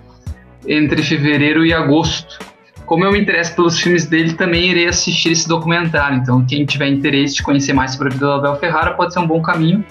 entre 0.67 1.03
fevereiro 1.03 1.65
e 1.65 1.73
agosto. 1.73 2.39
Como 2.87 3.05
eu 3.05 3.13
me 3.13 3.21
interesso 3.21 3.55
pelos 3.55 3.79
filmes 3.79 4.07
dele, 4.07 4.35
também 4.35 4.71
irei 4.71 4.87
assistir 4.87 5.33
esse 5.33 5.49
documentário. 5.49 6.19
Então, 6.19 6.45
quem 6.45 6.67
tiver 6.67 6.89
interesse 6.89 7.37
de 7.37 7.43
conhecer 7.43 7.73
mais 7.73 7.93
sobre 7.93 8.09
a 8.09 8.11
vida 8.11 8.27
do 8.27 8.33
Abel 8.33 8.57
Ferrara 8.57 8.93
pode 8.93 9.13
ser 9.13 9.21
um 9.21 9.27
bom 9.27 9.41
caminho. 9.41 9.85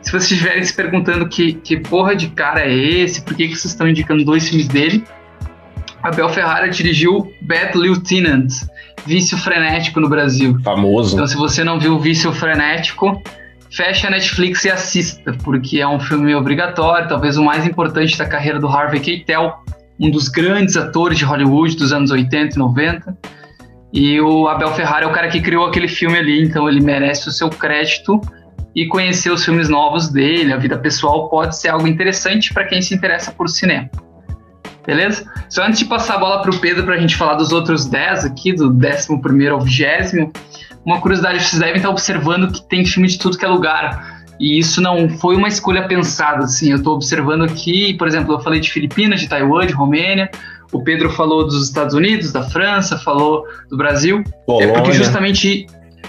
Se 0.00 0.10
vocês 0.10 0.30
estiverem 0.30 0.62
se 0.62 0.74
perguntando 0.74 1.28
que, 1.28 1.54
que 1.54 1.78
porra 1.78 2.14
de 2.14 2.28
cara 2.28 2.60
é 2.60 2.72
esse, 2.72 3.22
por 3.22 3.34
que, 3.34 3.48
que 3.48 3.56
vocês 3.56 3.72
estão 3.72 3.88
indicando 3.88 4.24
dois 4.24 4.48
filmes 4.48 4.68
dele, 4.68 5.04
Abel 6.02 6.28
Ferrara 6.30 6.68
dirigiu 6.68 7.32
Bad 7.42 7.76
Lieutenant, 7.76 8.52
Vício 9.06 9.36
Frenético 9.36 10.00
no 10.00 10.08
Brasil. 10.08 10.58
Famoso. 10.62 11.14
Então, 11.14 11.26
se 11.26 11.36
você 11.36 11.62
não 11.62 11.78
viu 11.78 11.98
Vício 11.98 12.32
Frenético, 12.32 13.22
feche 13.70 14.06
a 14.06 14.10
Netflix 14.10 14.64
e 14.64 14.70
assista, 14.70 15.36
porque 15.44 15.80
é 15.80 15.86
um 15.86 16.00
filme 16.00 16.34
obrigatório, 16.34 17.08
talvez 17.08 17.36
o 17.36 17.44
mais 17.44 17.66
importante 17.66 18.16
da 18.16 18.26
carreira 18.26 18.58
do 18.58 18.66
Harvey 18.66 19.00
Keitel, 19.00 19.54
um 19.98 20.10
dos 20.10 20.28
grandes 20.28 20.76
atores 20.76 21.18
de 21.18 21.24
Hollywood 21.24 21.76
dos 21.76 21.92
anos 21.92 22.10
80 22.10 22.56
e 22.56 22.58
90. 22.58 23.18
E 23.92 24.20
o 24.20 24.48
Abel 24.48 24.72
Ferrara 24.72 25.04
é 25.04 25.08
o 25.08 25.12
cara 25.12 25.28
que 25.28 25.40
criou 25.40 25.66
aquele 25.66 25.88
filme 25.88 26.16
ali, 26.16 26.42
então 26.42 26.68
ele 26.68 26.80
merece 26.80 27.28
o 27.28 27.32
seu 27.32 27.50
crédito 27.50 28.20
e 28.74 28.86
conhecer 28.86 29.30
os 29.30 29.44
filmes 29.44 29.68
novos 29.68 30.08
dele, 30.08 30.52
a 30.52 30.56
vida 30.56 30.78
pessoal 30.78 31.28
pode 31.28 31.58
ser 31.58 31.68
algo 31.68 31.88
interessante 31.88 32.54
para 32.54 32.64
quem 32.64 32.80
se 32.80 32.94
interessa 32.94 33.32
por 33.32 33.48
cinema. 33.48 33.90
Beleza? 34.86 35.24
Só 35.48 35.64
antes 35.64 35.78
de 35.78 35.84
passar 35.84 36.14
a 36.14 36.18
bola 36.18 36.42
para 36.42 36.50
o 36.50 36.58
Pedro 36.58 36.84
para 36.84 36.94
a 36.94 36.98
gente 36.98 37.16
falar 37.16 37.34
dos 37.34 37.52
outros 37.52 37.86
10 37.86 38.24
aqui, 38.24 38.52
do 38.52 38.70
11 38.70 39.48
ao 39.48 39.60
20, 39.60 40.32
uma 40.84 41.00
curiosidade: 41.00 41.42
vocês 41.42 41.60
devem 41.60 41.76
estar 41.76 41.90
observando 41.90 42.50
que 42.52 42.62
tem 42.62 42.84
filme 42.84 43.08
de 43.08 43.18
tudo 43.18 43.36
que 43.36 43.44
é 43.44 43.48
lugar. 43.48 44.20
E 44.38 44.58
isso 44.58 44.80
não 44.80 45.06
foi 45.06 45.36
uma 45.36 45.48
escolha 45.48 45.86
pensada, 45.86 46.44
assim. 46.44 46.70
Eu 46.70 46.78
estou 46.78 46.94
observando 46.94 47.42
aqui, 47.42 47.92
por 47.94 48.08
exemplo, 48.08 48.34
eu 48.34 48.40
falei 48.40 48.58
de 48.58 48.70
Filipinas, 48.70 49.20
de 49.20 49.28
Taiwan, 49.28 49.66
de 49.66 49.74
Romênia. 49.74 50.30
O 50.72 50.82
Pedro 50.82 51.10
falou 51.10 51.44
dos 51.44 51.62
Estados 51.66 51.94
Unidos, 51.94 52.32
da 52.32 52.42
França, 52.42 52.96
falou 52.96 53.44
do 53.68 53.76
Brasil. 53.76 54.24
Polônia. 54.46 54.70
É 54.70 54.72
porque 54.72 54.92
justamente 54.92 55.66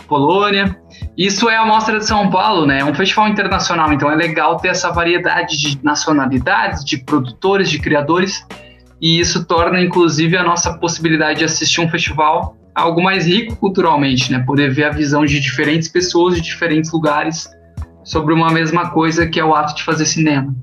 Polônia. 0.07 0.77
Isso 1.17 1.49
é 1.49 1.55
a 1.55 1.65
Mostra 1.65 1.97
de 1.97 2.05
São 2.05 2.29
Paulo, 2.29 2.65
né? 2.65 2.79
É 2.79 2.85
um 2.85 2.93
festival 2.93 3.27
internacional, 3.27 3.91
então 3.93 4.11
é 4.11 4.15
legal 4.15 4.57
ter 4.57 4.67
essa 4.67 4.91
variedade 4.91 5.57
de 5.57 5.79
nacionalidades, 5.83 6.83
de 6.83 6.97
produtores, 6.97 7.69
de 7.69 7.79
criadores, 7.79 8.45
e 9.01 9.19
isso 9.19 9.43
torna, 9.45 9.81
inclusive, 9.81 10.37
a 10.37 10.43
nossa 10.43 10.73
possibilidade 10.73 11.39
de 11.39 11.45
assistir 11.45 11.81
um 11.81 11.89
festival 11.89 12.55
algo 12.73 13.01
mais 13.01 13.25
rico 13.25 13.55
culturalmente, 13.55 14.31
né? 14.31 14.43
Poder 14.45 14.73
ver 14.73 14.85
a 14.85 14.91
visão 14.91 15.25
de 15.25 15.39
diferentes 15.39 15.89
pessoas 15.89 16.35
de 16.35 16.41
diferentes 16.41 16.91
lugares 16.91 17.49
sobre 18.03 18.33
uma 18.33 18.51
mesma 18.51 18.89
coisa 18.91 19.27
que 19.27 19.39
é 19.39 19.45
o 19.45 19.53
ato 19.53 19.75
de 19.75 19.83
fazer 19.83 20.05
cinema. 20.05 20.55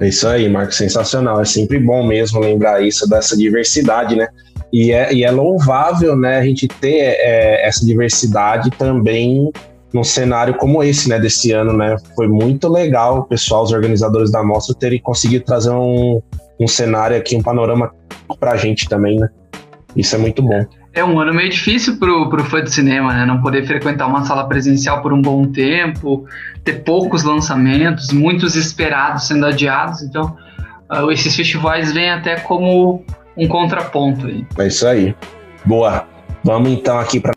É 0.00 0.08
isso 0.08 0.26
aí, 0.26 0.48
Marco, 0.48 0.72
sensacional. 0.72 1.40
É 1.40 1.44
sempre 1.44 1.78
bom 1.78 2.06
mesmo 2.06 2.40
lembrar 2.40 2.82
isso, 2.82 3.08
dessa 3.08 3.36
diversidade, 3.36 4.16
né? 4.16 4.26
E 4.72 4.92
é, 4.92 5.12
e 5.12 5.22
é 5.22 5.30
louvável, 5.30 6.16
né, 6.16 6.38
a 6.38 6.44
gente 6.44 6.66
ter 6.66 6.98
é, 6.98 7.66
essa 7.66 7.86
diversidade 7.86 8.70
também 8.70 9.52
num 9.92 10.02
cenário 10.02 10.54
como 10.54 10.82
esse, 10.82 11.08
né, 11.08 11.20
desse 11.20 11.52
ano, 11.52 11.72
né? 11.72 11.96
Foi 12.16 12.26
muito 12.26 12.68
legal 12.68 13.20
o 13.20 13.24
pessoal, 13.24 13.62
os 13.62 13.72
organizadores 13.72 14.32
da 14.32 14.42
mostra, 14.42 14.74
terem 14.74 15.00
conseguido 15.00 15.44
trazer 15.44 15.70
um, 15.70 16.20
um 16.58 16.66
cenário 16.66 17.16
aqui, 17.16 17.36
um 17.36 17.42
panorama 17.42 17.92
pra 18.38 18.56
gente 18.56 18.88
também, 18.88 19.18
né? 19.18 19.28
Isso 19.96 20.14
é 20.14 20.18
muito 20.18 20.42
bom. 20.42 20.66
É 20.92 21.04
um 21.04 21.18
ano 21.18 21.34
meio 21.34 21.50
difícil 21.50 21.98
pro, 21.98 22.28
pro 22.28 22.44
fã 22.44 22.62
de 22.62 22.70
cinema, 22.72 23.12
né? 23.12 23.26
Não 23.26 23.40
poder 23.40 23.66
frequentar 23.66 24.06
uma 24.06 24.24
sala 24.24 24.46
presencial 24.48 25.02
por 25.02 25.12
um 25.12 25.20
bom 25.20 25.44
tempo, 25.46 26.24
ter 26.62 26.84
poucos 26.84 27.24
lançamentos, 27.24 28.12
muitos 28.12 28.54
esperados 28.54 29.26
sendo 29.26 29.46
adiados. 29.46 30.02
Então, 30.02 30.36
uh, 30.90 31.10
esses 31.10 31.34
festivais 31.34 31.92
vêm 31.92 32.10
até 32.10 32.36
como 32.40 33.04
um 33.36 33.48
contraponto 33.48 34.26
aí. 34.26 34.46
É 34.58 34.66
isso 34.66 34.86
aí. 34.86 35.14
Boa. 35.64 36.06
Vamos 36.44 36.70
então 36.70 36.98
aqui 36.98 37.18
para 37.18 37.32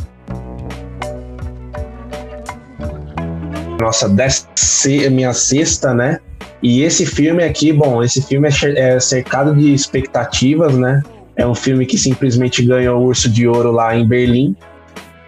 nossa 3.80 4.10
décima, 4.10 5.10
minha 5.10 5.34
sexta, 5.34 5.94
né? 5.94 6.20
E 6.62 6.82
esse 6.82 7.06
filme 7.06 7.44
aqui, 7.44 7.72
bom, 7.72 8.04
esse 8.04 8.22
filme 8.22 8.48
é, 8.48 8.94
é 8.96 9.00
cercado 9.00 9.56
de 9.56 9.74
expectativas, 9.74 10.76
né? 10.76 11.02
É 11.36 11.46
um 11.46 11.54
filme 11.54 11.86
que 11.86 11.98
simplesmente 11.98 12.64
ganhou 12.64 13.00
o 13.00 13.06
Urso 13.06 13.30
de 13.30 13.48
Ouro 13.48 13.72
lá 13.72 13.96
em 13.96 14.08
Berlim, 14.08 14.56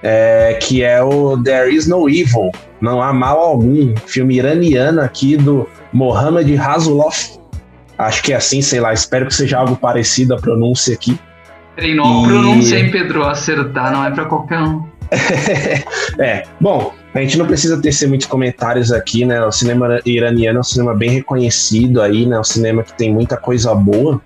é, 0.01 0.57
que 0.59 0.81
é 0.81 1.03
o 1.03 1.37
There 1.41 1.73
Is 1.73 1.87
No 1.87 2.09
Evil, 2.09 2.51
Não 2.81 3.01
Há 3.01 3.13
Mal 3.13 3.39
Algum, 3.39 3.95
filme 4.07 4.37
iraniano 4.37 5.01
aqui 5.01 5.37
do 5.37 5.67
Mohamed 5.93 6.55
Rasulov. 6.55 7.15
Acho 7.95 8.23
que 8.23 8.33
é 8.33 8.37
assim, 8.37 8.61
sei 8.61 8.79
lá, 8.79 8.91
espero 8.91 9.27
que 9.27 9.35
seja 9.35 9.59
algo 9.59 9.75
parecido 9.75 10.33
a 10.33 10.37
pronúncia 10.37 10.95
aqui. 10.95 11.19
Treinou 11.75 12.23
e... 12.23 12.25
a 12.25 12.27
pronúncia, 12.27 12.79
hein, 12.79 12.91
Pedro? 12.91 13.23
Acertar 13.25 13.91
não 13.91 14.03
é 14.03 14.09
para 14.09 14.25
qualquer 14.25 14.61
um. 14.61 14.83
é, 16.17 16.43
bom, 16.59 16.93
a 17.13 17.19
gente 17.19 17.37
não 17.37 17.47
precisa 17.47 17.81
tecer 17.81 18.07
muitos 18.07 18.27
comentários 18.27 18.91
aqui, 18.91 19.25
né? 19.25 19.43
O 19.43 19.51
cinema 19.51 19.99
iraniano 20.05 20.57
é 20.57 20.61
um 20.61 20.63
cinema 20.63 20.93
bem 20.93 21.09
reconhecido 21.09 22.01
aí, 22.01 22.25
né? 22.25 22.39
Um 22.39 22.43
cinema 22.43 22.83
que 22.83 22.93
tem 22.93 23.11
muita 23.11 23.35
coisa 23.35 23.73
boa. 23.73 24.21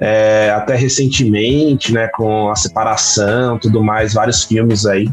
É, 0.00 0.50
até 0.54 0.74
recentemente, 0.74 1.92
né? 1.92 2.08
Com 2.08 2.50
a 2.50 2.56
separação, 2.56 3.58
tudo 3.58 3.82
mais, 3.82 4.14
vários 4.14 4.44
filmes 4.44 4.86
aí. 4.86 5.08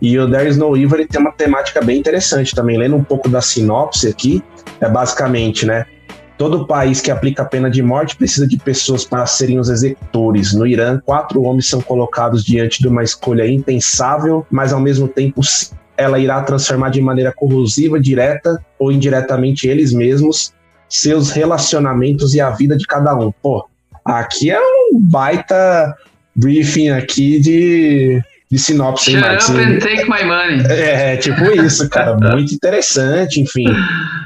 E 0.00 0.18
o 0.18 0.28
There 0.28 0.48
Is 0.48 0.56
No 0.56 0.76
Evil 0.76 0.98
ele 0.98 1.06
tem 1.06 1.20
uma 1.20 1.30
temática 1.30 1.80
bem 1.80 1.98
interessante 1.98 2.56
também. 2.56 2.76
Lendo 2.76 2.96
um 2.96 3.04
pouco 3.04 3.28
da 3.28 3.40
sinopse 3.40 4.08
aqui, 4.08 4.42
é 4.80 4.88
basicamente, 4.88 5.64
né? 5.64 5.86
Todo 6.36 6.66
país 6.66 7.00
que 7.00 7.08
aplica 7.12 7.42
a 7.42 7.44
pena 7.44 7.70
de 7.70 7.80
morte 7.80 8.16
precisa 8.16 8.48
de 8.48 8.56
pessoas 8.56 9.04
para 9.04 9.24
serem 9.26 9.60
os 9.60 9.68
executores. 9.68 10.52
No 10.52 10.66
Irã, 10.66 11.00
quatro 11.04 11.40
homens 11.42 11.68
são 11.68 11.80
colocados 11.80 12.44
diante 12.44 12.80
de 12.80 12.88
uma 12.88 13.04
escolha 13.04 13.46
impensável, 13.46 14.44
mas 14.50 14.72
ao 14.72 14.80
mesmo 14.80 15.06
tempo 15.06 15.40
ela 15.96 16.18
irá 16.18 16.42
transformar 16.42 16.90
de 16.90 17.00
maneira 17.00 17.32
corrosiva, 17.32 18.00
direta 18.00 18.58
ou 18.78 18.90
indiretamente 18.90 19.68
eles 19.68 19.92
mesmos, 19.92 20.52
seus 20.88 21.30
relacionamentos 21.30 22.34
e 22.34 22.40
a 22.40 22.50
vida 22.50 22.76
de 22.76 22.86
cada 22.86 23.14
um. 23.14 23.32
Pô, 23.42 23.66
aqui 24.04 24.50
é 24.50 24.60
um 24.60 25.00
baita 25.00 25.94
briefing 26.34 26.90
aqui 26.90 27.40
de, 27.40 28.22
de 28.50 28.58
sinopse. 28.58 29.12
Shut 29.12 29.50
up 29.50 29.60
and 29.60 29.78
take 29.78 30.08
my 30.08 30.24
money. 30.24 30.64
É, 30.68 31.16
tipo 31.16 31.44
isso, 31.44 31.88
cara. 31.88 32.16
Muito 32.32 32.54
interessante, 32.54 33.40
enfim. 33.40 33.66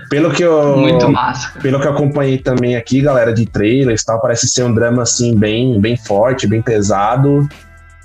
Pelo 0.09 0.31
que 0.31 0.42
eu. 0.42 0.76
Muito 0.76 1.09
massa. 1.09 1.59
Pelo 1.61 1.81
que 1.81 1.87
eu 1.87 1.92
acompanhei 1.92 2.38
também 2.38 2.76
aqui, 2.76 3.00
galera, 3.00 3.33
de 3.33 3.46
trailers 3.46 4.02
e 4.02 4.07
tal, 4.07 4.20
parece 4.20 4.48
ser 4.48 4.64
um 4.64 4.74
drama 4.74 5.02
assim, 5.02 5.37
bem, 5.37 5.81
bem 5.81 5.96
forte, 5.96 6.46
bem 6.46 6.62
pesado 6.62 7.48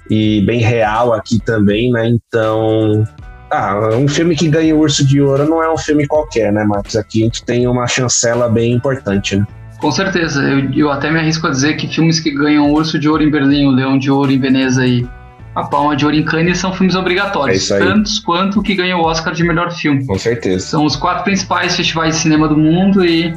e 0.09 0.41
bem 0.41 0.59
real 0.59 1.13
aqui 1.13 1.39
também, 1.39 1.91
né? 1.91 2.07
Então. 2.07 3.07
Ah, 3.51 3.89
um 3.95 4.07
filme 4.07 4.35
que 4.35 4.47
ganha 4.47 4.73
o 4.73 4.79
Urso 4.79 5.05
de 5.05 5.21
Ouro 5.21 5.45
não 5.45 5.61
é 5.61 5.71
um 5.71 5.77
filme 5.77 6.07
qualquer, 6.07 6.53
né, 6.53 6.63
Marcos? 6.63 6.95
Aqui 6.95 7.21
a 7.21 7.25
gente 7.25 7.43
tem 7.43 7.67
uma 7.67 7.85
chancela 7.85 8.47
bem 8.47 8.71
importante, 8.71 9.35
né? 9.35 9.45
Com 9.77 9.91
certeza. 9.91 10.41
Eu, 10.41 10.71
eu 10.73 10.91
até 10.91 11.11
me 11.11 11.19
arrisco 11.19 11.47
a 11.47 11.49
dizer 11.49 11.75
que 11.75 11.87
filmes 11.87 12.19
que 12.19 12.31
ganham 12.31 12.69
o 12.69 12.73
Urso 12.73 12.97
de 12.97 13.09
Ouro 13.09 13.23
em 13.23 13.29
Berlim, 13.29 13.65
o 13.65 13.71
Leão 13.71 13.97
de 13.97 14.09
Ouro 14.09 14.31
em 14.31 14.39
Veneza 14.39 14.85
e 14.85 15.05
a 15.53 15.63
Palma 15.63 15.97
de 15.97 16.05
Ouro 16.05 16.15
em 16.15 16.23
Cannes 16.23 16.59
são 16.59 16.73
filmes 16.73 16.95
obrigatórios, 16.95 17.69
é 17.71 17.79
tantos 17.79 18.19
quanto 18.19 18.59
o 18.59 18.63
que 18.63 18.73
ganha 18.73 18.95
o 18.95 19.01
Oscar 19.01 19.33
de 19.33 19.43
melhor 19.43 19.71
filme. 19.71 20.05
Com 20.05 20.17
certeza. 20.17 20.65
São 20.65 20.85
os 20.85 20.95
quatro 20.95 21.23
principais 21.25 21.75
festivais 21.75 22.15
de 22.15 22.21
cinema 22.21 22.47
do 22.47 22.57
mundo 22.57 23.03
e 23.03 23.33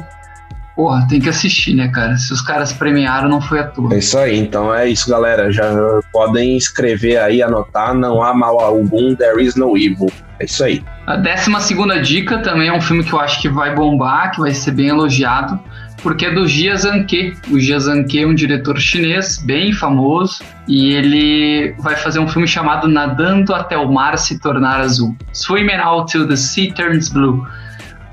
Porra, 0.75 1.07
tem 1.07 1.21
que 1.21 1.29
assistir, 1.29 1.73
né, 1.73 1.87
cara? 1.87 2.17
Se 2.17 2.33
os 2.33 2.41
caras 2.41 2.73
premiaram, 2.73 3.29
não 3.29 3.39
foi 3.39 3.59
à 3.59 3.63
toa. 3.63 3.93
É 3.93 3.99
isso 3.99 4.17
aí, 4.17 4.37
então 4.37 4.73
é 4.73 4.89
isso, 4.89 5.09
galera. 5.09 5.49
Já 5.49 5.63
podem 6.11 6.57
escrever 6.57 7.17
aí, 7.17 7.41
anotar. 7.41 7.93
Não 7.93 8.21
há 8.21 8.33
mal 8.33 8.59
algum, 8.59 9.15
there 9.15 9.41
is 9.41 9.55
no 9.55 9.77
evil. 9.77 10.11
É 10.37 10.43
isso 10.43 10.63
aí. 10.65 10.83
A 11.07 11.15
décima 11.15 11.61
segunda 11.61 12.01
dica 12.01 12.39
também 12.39 12.67
é 12.67 12.73
um 12.73 12.81
filme 12.81 13.05
que 13.05 13.13
eu 13.13 13.19
acho 13.21 13.41
que 13.41 13.47
vai 13.47 13.73
bombar, 13.73 14.31
que 14.31 14.41
vai 14.41 14.53
ser 14.53 14.71
bem 14.71 14.87
elogiado, 14.87 15.57
porque 16.03 16.25
é 16.25 16.31
do 16.31 16.45
Jia 16.45 16.75
Zhangke. 16.75 17.37
O 17.49 17.57
Jia 17.57 17.79
Zhangke 17.79 18.21
é 18.21 18.27
um 18.27 18.35
diretor 18.35 18.77
chinês 18.77 19.37
bem 19.37 19.71
famoso 19.71 20.43
e 20.67 20.93
ele 20.93 21.73
vai 21.79 21.95
fazer 21.95 22.19
um 22.19 22.27
filme 22.27 22.47
chamado 22.47 22.85
Nadando 22.89 23.53
até 23.55 23.77
o 23.77 23.89
Mar 23.89 24.17
se 24.17 24.39
tornar 24.39 24.81
azul. 24.81 25.15
Swimming 25.31 25.79
out 25.79 26.11
till 26.11 26.27
the 26.27 26.35
sea 26.35 26.73
turns 26.73 27.07
blue 27.07 27.47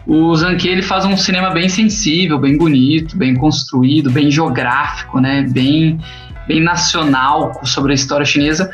o 0.06 0.34
Zanke 0.34 0.68
ele 0.68 0.82
faz 0.82 1.04
um 1.04 1.16
cinema 1.16 1.50
bem 1.50 1.68
sensível, 1.68 2.38
bem 2.38 2.56
bonito, 2.56 3.16
bem 3.16 3.34
construído, 3.34 4.10
bem 4.10 4.30
geográfico, 4.30 5.20
né? 5.20 5.46
Bem, 5.48 6.00
bem 6.46 6.60
nacional 6.60 7.60
sobre 7.64 7.92
a 7.92 7.94
história 7.94 8.26
chinesa. 8.26 8.70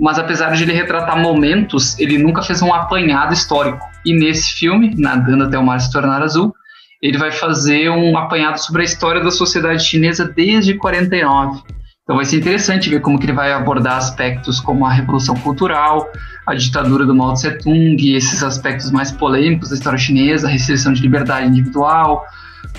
Mas 0.00 0.18
apesar 0.18 0.52
de 0.54 0.62
ele 0.62 0.72
retratar 0.72 1.20
momentos, 1.20 1.98
ele 1.98 2.16
nunca 2.18 2.42
fez 2.42 2.62
um 2.62 2.72
apanhado 2.72 3.34
histórico. 3.34 3.78
E 4.04 4.14
nesse 4.14 4.54
filme, 4.54 4.94
Nadando 4.96 5.44
até 5.44 5.58
o 5.58 5.62
Mar 5.64 5.80
se 5.80 5.92
tornar 5.92 6.22
azul, 6.22 6.54
ele 7.02 7.18
vai 7.18 7.30
fazer 7.30 7.90
um 7.90 8.16
apanhado 8.16 8.56
sobre 8.56 8.82
a 8.82 8.84
história 8.84 9.22
da 9.22 9.30
sociedade 9.30 9.84
chinesa 9.84 10.26
desde 10.26 10.74
49. 10.74 11.62
Então 12.02 12.16
vai 12.16 12.24
ser 12.24 12.36
interessante 12.36 12.88
ver 12.88 13.00
como 13.00 13.18
que 13.18 13.26
ele 13.26 13.32
vai 13.32 13.52
abordar 13.52 13.96
aspectos 13.96 14.60
como 14.60 14.86
a 14.86 14.92
revolução 14.92 15.34
cultural, 15.36 16.10
a 16.46 16.54
ditadura 16.54 17.06
do 17.06 17.14
Mao 17.14 17.32
Tse 17.34 17.58
Tung, 17.58 17.96
esses 18.14 18.42
aspectos 18.42 18.90
mais 18.90 19.10
polêmicos 19.10 19.70
da 19.70 19.76
história 19.76 19.98
chinesa, 19.98 20.46
a 20.46 20.50
restrição 20.50 20.92
de 20.92 21.00
liberdade 21.00 21.46
individual, 21.48 22.24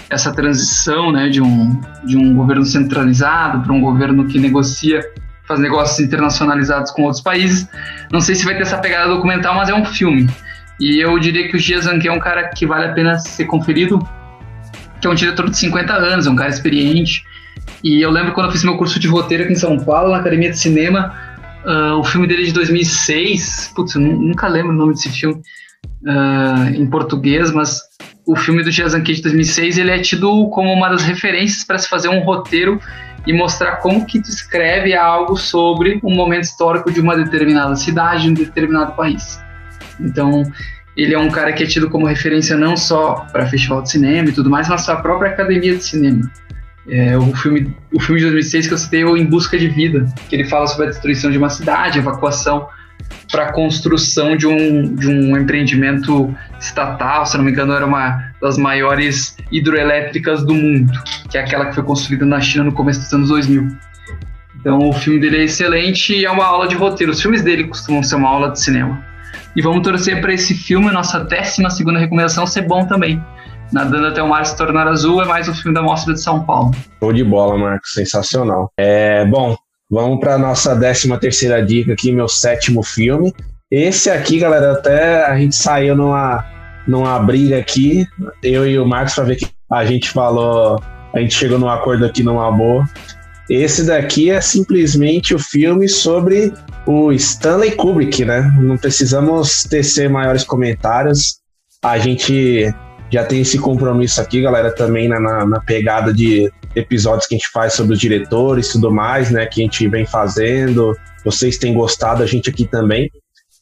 essa 0.09 0.31
transição 0.31 1.11
né, 1.11 1.29
de, 1.29 1.41
um, 1.41 1.79
de 2.03 2.15
um 2.17 2.35
governo 2.35 2.63
centralizado 2.65 3.61
para 3.61 3.73
um 3.73 3.81
governo 3.81 4.27
que 4.27 4.39
negocia, 4.39 5.01
faz 5.47 5.59
negócios 5.59 5.99
internacionalizados 5.99 6.91
com 6.91 7.03
outros 7.03 7.21
países. 7.21 7.67
Não 8.11 8.21
sei 8.21 8.35
se 8.35 8.45
vai 8.45 8.55
ter 8.55 8.63
essa 8.63 8.77
pegada 8.77 9.13
documental, 9.13 9.55
mas 9.55 9.69
é 9.69 9.73
um 9.73 9.85
filme. 9.85 10.29
E 10.79 10.99
eu 10.99 11.17
diria 11.19 11.47
que 11.47 11.55
o 11.55 11.59
Jia 11.59 11.81
Zhang 11.81 12.07
é 12.07 12.11
um 12.11 12.19
cara 12.19 12.49
que 12.49 12.65
vale 12.65 12.85
a 12.85 12.93
pena 12.93 13.17
ser 13.17 13.45
conferido, 13.45 13.99
que 14.99 15.07
é 15.07 15.09
um 15.09 15.15
diretor 15.15 15.49
de 15.49 15.57
50 15.57 15.93
anos, 15.93 16.27
é 16.27 16.29
um 16.29 16.35
cara 16.35 16.49
experiente. 16.49 17.23
E 17.83 18.01
eu 18.01 18.11
lembro 18.11 18.33
quando 18.33 18.47
eu 18.47 18.51
fiz 18.51 18.63
meu 18.63 18.77
curso 18.77 18.99
de 18.99 19.07
roteiro 19.07 19.43
aqui 19.43 19.53
em 19.53 19.55
São 19.55 19.77
Paulo, 19.79 20.11
na 20.11 20.17
Academia 20.17 20.51
de 20.51 20.59
Cinema, 20.59 21.13
uh, 21.65 21.99
o 21.99 22.03
filme 22.03 22.27
dele 22.27 22.45
de 22.45 22.53
2006, 22.53 23.73
putz, 23.75 23.95
eu 23.95 24.01
nunca 24.01 24.47
lembro 24.47 24.71
o 24.71 24.75
nome 24.75 24.93
desse 24.93 25.09
filme 25.09 25.41
uh, 26.03 26.69
em 26.73 26.85
português, 26.87 27.51
mas 27.51 27.81
o 28.25 28.35
filme 28.35 28.63
do 28.63 28.71
Jazanki 28.71 29.13
de 29.13 29.21
2006 29.21 29.77
ele 29.77 29.91
é 29.91 29.99
tido 29.99 30.49
como 30.49 30.71
uma 30.71 30.89
das 30.89 31.03
referências 31.03 31.63
para 31.63 31.77
se 31.77 31.87
fazer 31.87 32.09
um 32.09 32.19
roteiro 32.19 32.79
e 33.27 33.33
mostrar 33.33 33.77
como 33.77 34.05
que 34.05 34.21
tu 34.21 34.29
escreve 34.29 34.95
algo 34.95 35.35
sobre 35.35 35.99
um 36.03 36.13
momento 36.13 36.43
histórico 36.43 36.91
de 36.91 36.99
uma 36.99 37.15
determinada 37.15 37.75
cidade, 37.75 38.29
um 38.29 38.33
determinado 38.33 38.93
país. 38.93 39.39
Então, 39.99 40.43
ele 40.95 41.13
é 41.13 41.19
um 41.19 41.29
cara 41.29 41.51
que 41.51 41.63
é 41.63 41.67
tido 41.67 41.89
como 41.89 42.05
referência 42.05 42.55
não 42.55 42.77
só 42.77 43.25
para 43.31 43.45
festival 43.47 43.81
de 43.81 43.91
cinema 43.91 44.29
e 44.29 44.31
tudo 44.31 44.49
mais, 44.49 44.67
mas 44.69 44.85
para 44.85 44.95
a 44.95 45.01
própria 45.01 45.31
academia 45.31 45.75
de 45.75 45.83
cinema. 45.83 46.31
É, 46.87 47.17
o, 47.17 47.35
filme, 47.35 47.75
o 47.91 47.99
filme 47.99 48.19
de 48.19 48.25
2006 48.27 48.67
que 48.67 48.73
eu 48.73 48.77
citei 48.77 49.01
é 49.01 49.05
o 49.05 49.17
Em 49.17 49.25
Busca 49.25 49.57
de 49.57 49.67
Vida, 49.67 50.05
que 50.29 50.35
ele 50.35 50.45
fala 50.45 50.67
sobre 50.67 50.87
a 50.87 50.89
destruição 50.89 51.31
de 51.31 51.37
uma 51.37 51.49
cidade, 51.49 51.97
evacuação 51.97 52.67
para 53.31 53.47
a 53.47 53.51
construção 53.51 54.37
de 54.37 54.47
um, 54.47 54.95
de 54.95 55.07
um 55.07 55.35
empreendimento 55.35 56.33
estatal, 56.59 57.25
se 57.25 57.37
não 57.37 57.43
me 57.43 57.51
engano, 57.51 57.73
era 57.73 57.85
uma 57.85 58.31
das 58.41 58.57
maiores 58.57 59.35
hidroelétricas 59.51 60.43
do 60.43 60.53
mundo, 60.53 60.91
que 61.29 61.37
é 61.37 61.41
aquela 61.41 61.65
que 61.65 61.75
foi 61.75 61.83
construída 61.83 62.25
na 62.25 62.39
China 62.39 62.65
no 62.65 62.71
começo 62.71 62.99
dos 62.99 63.13
anos 63.13 63.29
2000. 63.29 63.67
Então, 64.59 64.79
o 64.79 64.93
filme 64.93 65.19
dele 65.19 65.37
é 65.37 65.43
excelente 65.43 66.13
e 66.13 66.25
é 66.25 66.31
uma 66.31 66.45
aula 66.45 66.67
de 66.67 66.75
roteiro. 66.75 67.11
Os 67.11 67.21
filmes 67.21 67.43
dele 67.43 67.65
costumam 67.65 68.01
ser 68.01 68.15
uma 68.15 68.29
aula 68.29 68.51
de 68.51 68.59
cinema. 68.59 69.03
E 69.55 69.61
vamos 69.61 69.83
torcer 69.83 70.19
para 70.21 70.33
esse 70.33 70.53
filme, 70.53 70.91
nossa 70.91 71.19
12 71.19 71.69
segunda 71.71 71.99
recomendação, 71.99 72.45
ser 72.47 72.63
bom 72.63 72.85
também. 72.85 73.23
Nadando 73.71 74.07
até 74.07 74.21
o 74.21 74.29
mar 74.29 74.45
se 74.45 74.55
tornar 74.55 74.87
azul 74.87 75.21
é 75.21 75.25
mais 75.25 75.49
um 75.49 75.53
filme 75.53 75.73
da 75.73 75.81
Mostra 75.81 76.13
de 76.13 76.21
São 76.21 76.43
Paulo. 76.43 76.71
Show 76.99 77.11
de 77.11 77.23
bola, 77.23 77.57
Marcos, 77.57 77.93
sensacional. 77.93 78.71
É, 78.77 79.25
bom, 79.25 79.55
vamos 79.89 80.19
para 80.19 80.37
nossa 80.37 80.75
13 80.75 81.17
terceira 81.19 81.65
dica 81.65 81.93
aqui, 81.93 82.11
meu 82.11 82.27
sétimo 82.27 82.83
filme. 82.83 83.33
Esse 83.71 84.09
aqui, 84.09 84.39
galera, 84.39 84.73
até 84.73 85.25
a 85.25 85.37
gente 85.37 85.55
saiu 85.55 85.95
numa, 85.95 86.45
numa 86.87 87.17
briga 87.19 87.57
aqui, 87.57 88.05
eu 88.43 88.67
e 88.67 88.77
o 88.77 88.85
Marcos, 88.85 89.15
para 89.15 89.23
ver 89.23 89.35
que 89.37 89.47
a 89.71 89.83
gente 89.83 90.11
falou, 90.11 90.79
a 91.13 91.19
gente 91.19 91.33
chegou 91.33 91.57
num 91.57 91.69
acordo 91.69 92.05
aqui 92.05 92.21
numa 92.21 92.51
boa. 92.51 92.87
Esse 93.49 93.85
daqui 93.85 94.29
é 94.29 94.41
simplesmente 94.41 95.33
o 95.33 95.39
filme 95.39 95.87
sobre 95.87 96.53
o 96.85 97.11
Stanley 97.11 97.71
Kubrick, 97.71 98.23
né? 98.23 98.41
Não 98.59 98.77
precisamos 98.77 99.63
tecer 99.63 100.09
maiores 100.09 100.43
comentários. 100.43 101.39
A 101.83 101.97
gente 101.97 102.73
já 103.15 103.23
tem 103.23 103.39
esse 103.39 103.57
compromisso 103.57 104.19
aqui, 104.19 104.41
galera, 104.41 104.75
também 104.75 105.07
na, 105.07 105.45
na, 105.45 105.61
pegada 105.61 106.13
de 106.13 106.51
episódios 106.75 107.25
que 107.25 107.35
a 107.35 107.37
gente 107.37 107.49
faz 107.49 107.71
sobre 107.71 107.93
os 107.93 107.99
diretores 107.99 108.67
e 108.67 108.71
tudo 108.73 108.91
mais, 108.91 109.31
né? 109.31 109.45
Que 109.45 109.61
a 109.61 109.63
gente 109.63 109.87
vem 109.87 110.05
fazendo. 110.05 110.93
Vocês 111.23 111.57
têm 111.57 111.73
gostado, 111.73 112.21
a 112.21 112.25
gente 112.25 112.49
aqui 112.49 112.65
também. 112.65 113.09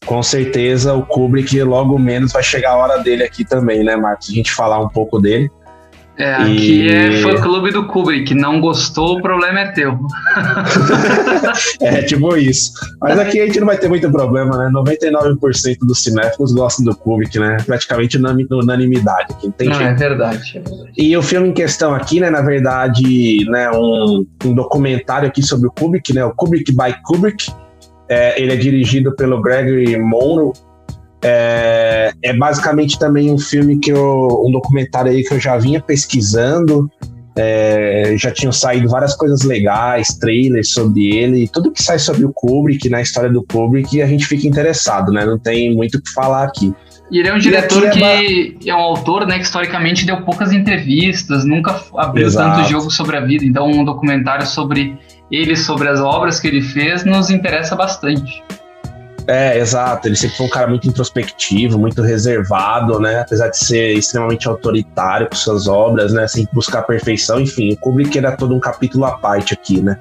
Com 0.07 0.23
certeza 0.23 0.95
o 0.95 1.05
Kubrick 1.05 1.61
logo 1.61 1.99
menos 1.99 2.33
vai 2.33 2.41
chegar 2.41 2.71
a 2.71 2.77
hora 2.77 3.03
dele 3.03 3.23
aqui 3.23 3.45
também, 3.45 3.83
né, 3.83 3.95
Marcos? 3.95 4.27
A 4.31 4.33
gente 4.33 4.51
falar 4.51 4.79
um 4.79 4.89
pouco 4.89 5.19
dele. 5.19 5.51
É, 6.18 6.34
aqui 6.36 6.89
é 6.89 7.09
e... 7.09 7.20
é 7.20 7.22
fã 7.22 7.41
clube 7.41 7.72
do 7.72 7.88
Kubrick. 7.88 8.34
Não 8.34 8.61
gostou, 8.61 9.18
o 9.18 9.22
problema 9.22 9.61
é 9.61 9.72
teu. 9.72 9.97
é, 11.82 12.03
tipo 12.03 12.36
isso. 12.38 12.72
Mas 13.01 13.18
aqui 13.18 13.39
a 13.39 13.45
gente 13.45 13.59
não 13.59 13.68
vai 13.68 13.78
ter 13.78 13.88
muito 13.88 14.09
problema, 14.11 14.57
né? 14.57 14.72
99% 14.72 15.78
dos 15.82 16.03
cinéfilos 16.03 16.53
gostam 16.53 16.86
do 16.86 16.95
Kubrick, 16.95 17.39
né? 17.39 17.57
Praticamente 17.66 18.18
unanimidade. 18.18 19.34
Aqui. 19.34 19.51
Não, 19.66 19.80
não 19.80 19.82
é 19.82 19.93
verdade, 19.93 20.57
é 20.57 20.61
verdade. 20.61 20.91
E 20.97 21.18
o 21.18 21.24
filme 21.24 21.49
em 21.49 21.53
questão 21.53 21.93
aqui, 21.93 22.20
né? 22.20 22.30
Na 22.30 22.41
verdade, 22.41 23.45
né, 23.49 23.72
um, 23.72 24.26
um 24.45 24.53
documentário 24.53 25.28
aqui 25.28 25.41
sobre 25.41 25.68
o 25.68 25.72
Kubrick, 25.72 26.14
né? 26.14 26.24
O 26.24 26.32
Kubrick 26.32 26.72
by 26.72 26.95
Kubrick. 27.03 27.51
É, 28.09 28.39
ele 28.39 28.51
é 28.53 28.55
dirigido 28.55 29.16
pelo 29.16 29.41
Gregory 29.41 29.97
Monroe 29.97 30.51
é, 31.24 32.13
é, 32.21 32.34
basicamente 32.34 32.99
também 32.99 33.32
um 33.32 33.38
filme 33.38 33.80
que 33.80 33.91
eu. 33.91 34.43
um 34.45 34.51
documentário 34.51 35.11
aí 35.11 35.24
que 35.24 35.34
eu 35.34 35.39
já 35.39 35.57
vinha 35.57 35.82
pesquisando. 35.82 36.91
É, 37.36 38.13
já 38.15 38.30
tinham 38.30 38.51
saído 38.51 38.88
várias 38.88 39.15
coisas 39.15 39.41
legais, 39.41 40.09
trailers 40.19 40.71
sobre 40.71 41.15
ele, 41.15 41.49
tudo 41.51 41.71
que 41.71 41.82
sai 41.82 41.97
sobre 41.97 42.26
o 42.26 42.32
Kubrick, 42.32 42.88
na 42.89 43.01
história 43.01 43.28
do 43.28 43.43
Kubrick, 43.43 43.99
a 44.03 44.05
gente 44.05 44.28
fica 44.28 44.47
interessado, 44.47 45.11
né? 45.11 45.26
Não 45.26 45.39
tem 45.39 45.76
muito 45.76 45.97
o 45.97 46.01
que 46.01 46.11
falar 46.13 46.43
aqui. 46.43 46.71
E 47.09 47.19
ele 47.19 47.30
é 47.30 47.34
um 47.34 47.39
diretor 47.39 47.86
é 47.86 47.89
que 47.89 48.69
é 48.69 48.76
um 48.76 48.80
autor, 48.80 49.26
né, 49.26 49.38
que 49.38 49.45
historicamente 49.45 50.05
deu 50.05 50.21
poucas 50.21 50.51
entrevistas, 50.51 51.43
nunca 51.43 51.84
abriu 51.97 52.28
Exato. 52.28 52.57
tanto 52.57 52.69
jogo 52.69 52.91
sobre 52.91 53.17
a 53.17 53.21
vida. 53.21 53.43
Então, 53.45 53.67
um 53.67 53.84
documentário 53.84 54.45
sobre 54.45 54.97
ele, 55.32 55.55
sobre 55.55 55.89
as 55.89 55.99
obras 55.99 56.39
que 56.39 56.47
ele 56.47 56.61
fez, 56.61 57.03
nos 57.03 57.30
interessa 57.30 57.76
bastante. 57.76 58.43
É, 59.28 59.57
exato. 59.57 60.07
Ele 60.07 60.15
sempre 60.15 60.36
foi 60.36 60.45
um 60.45 60.49
cara 60.49 60.67
muito 60.67 60.88
introspectivo, 60.88 61.80
muito 61.80 62.01
reservado, 62.01 62.99
né? 62.99 63.21
Apesar 63.21 63.49
de 63.49 63.57
ser 63.57 63.93
extremamente 63.93 64.47
autoritário 64.47 65.30
com 65.30 65.36
suas 65.36 65.67
obras, 65.67 66.11
né? 66.11 66.28
Sem 66.28 66.47
buscar 66.51 66.84
perfeição. 66.84 67.39
Enfim, 67.39 67.74
o 67.74 67.78
Kubrick 67.78 68.17
era 68.17 68.36
todo 68.36 68.53
um 68.53 68.59
capítulo 68.59 69.05
à 69.05 69.11
parte 69.17 69.53
aqui, 69.53 69.82
né? 69.82 69.97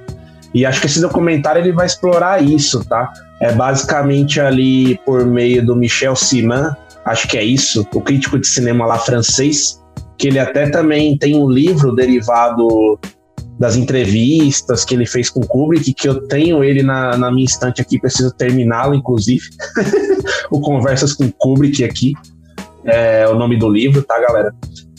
E 0.54 0.66
acho 0.66 0.80
que 0.80 0.86
esse 0.86 1.00
documentário 1.00 1.60
ele 1.60 1.72
vai 1.72 1.86
explorar 1.86 2.42
isso, 2.42 2.84
tá? 2.84 3.10
É 3.40 3.52
basicamente 3.52 4.40
ali 4.40 4.98
por 4.98 5.24
meio 5.24 5.64
do 5.64 5.74
Michel 5.74 6.14
Siman, 6.14 6.76
acho 7.04 7.26
que 7.26 7.38
é 7.38 7.44
isso, 7.44 7.86
o 7.94 8.00
crítico 8.00 8.38
de 8.38 8.46
cinema 8.46 8.84
lá 8.84 8.98
francês, 8.98 9.82
que 10.18 10.28
ele 10.28 10.38
até 10.38 10.68
também 10.68 11.16
tem 11.16 11.36
um 11.36 11.48
livro 11.48 11.94
derivado 11.94 12.98
das 13.62 13.76
entrevistas 13.76 14.84
que 14.84 14.92
ele 14.92 15.06
fez 15.06 15.30
com 15.30 15.38
o 15.38 15.46
Kubrick, 15.46 15.94
que 15.94 16.08
eu 16.08 16.26
tenho 16.26 16.64
ele 16.64 16.82
na, 16.82 17.16
na 17.16 17.30
minha 17.30 17.44
estante 17.44 17.80
aqui, 17.80 17.96
preciso 17.96 18.32
terminá-lo, 18.32 18.92
inclusive. 18.92 19.44
o 20.50 20.60
Conversas 20.60 21.12
com 21.12 21.30
Kubrick 21.30 21.84
aqui, 21.84 22.12
é 22.84 23.28
o 23.28 23.36
nome 23.36 23.56
do 23.56 23.68
livro, 23.68 24.02
tá, 24.02 24.20
galera? 24.20 24.52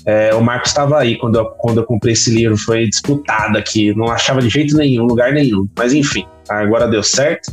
É, 0.05 0.33
o 0.33 0.41
Marcos 0.41 0.69
estava 0.69 0.97
aí 0.97 1.17
quando 1.17 1.39
eu, 1.39 1.45
quando 1.57 1.79
eu 1.79 1.83
comprei 1.83 2.13
esse 2.13 2.29
livro, 2.29 2.55
foi 2.55 2.87
disputado 2.87 3.57
aqui, 3.57 3.93
não 3.97 4.09
achava 4.09 4.41
de 4.41 4.47
jeito 4.47 4.77
nenhum, 4.77 5.03
lugar 5.03 5.33
nenhum. 5.33 5.67
Mas 5.77 5.93
enfim, 5.93 6.25
agora 6.47 6.87
deu 6.87 7.03
certo. 7.03 7.51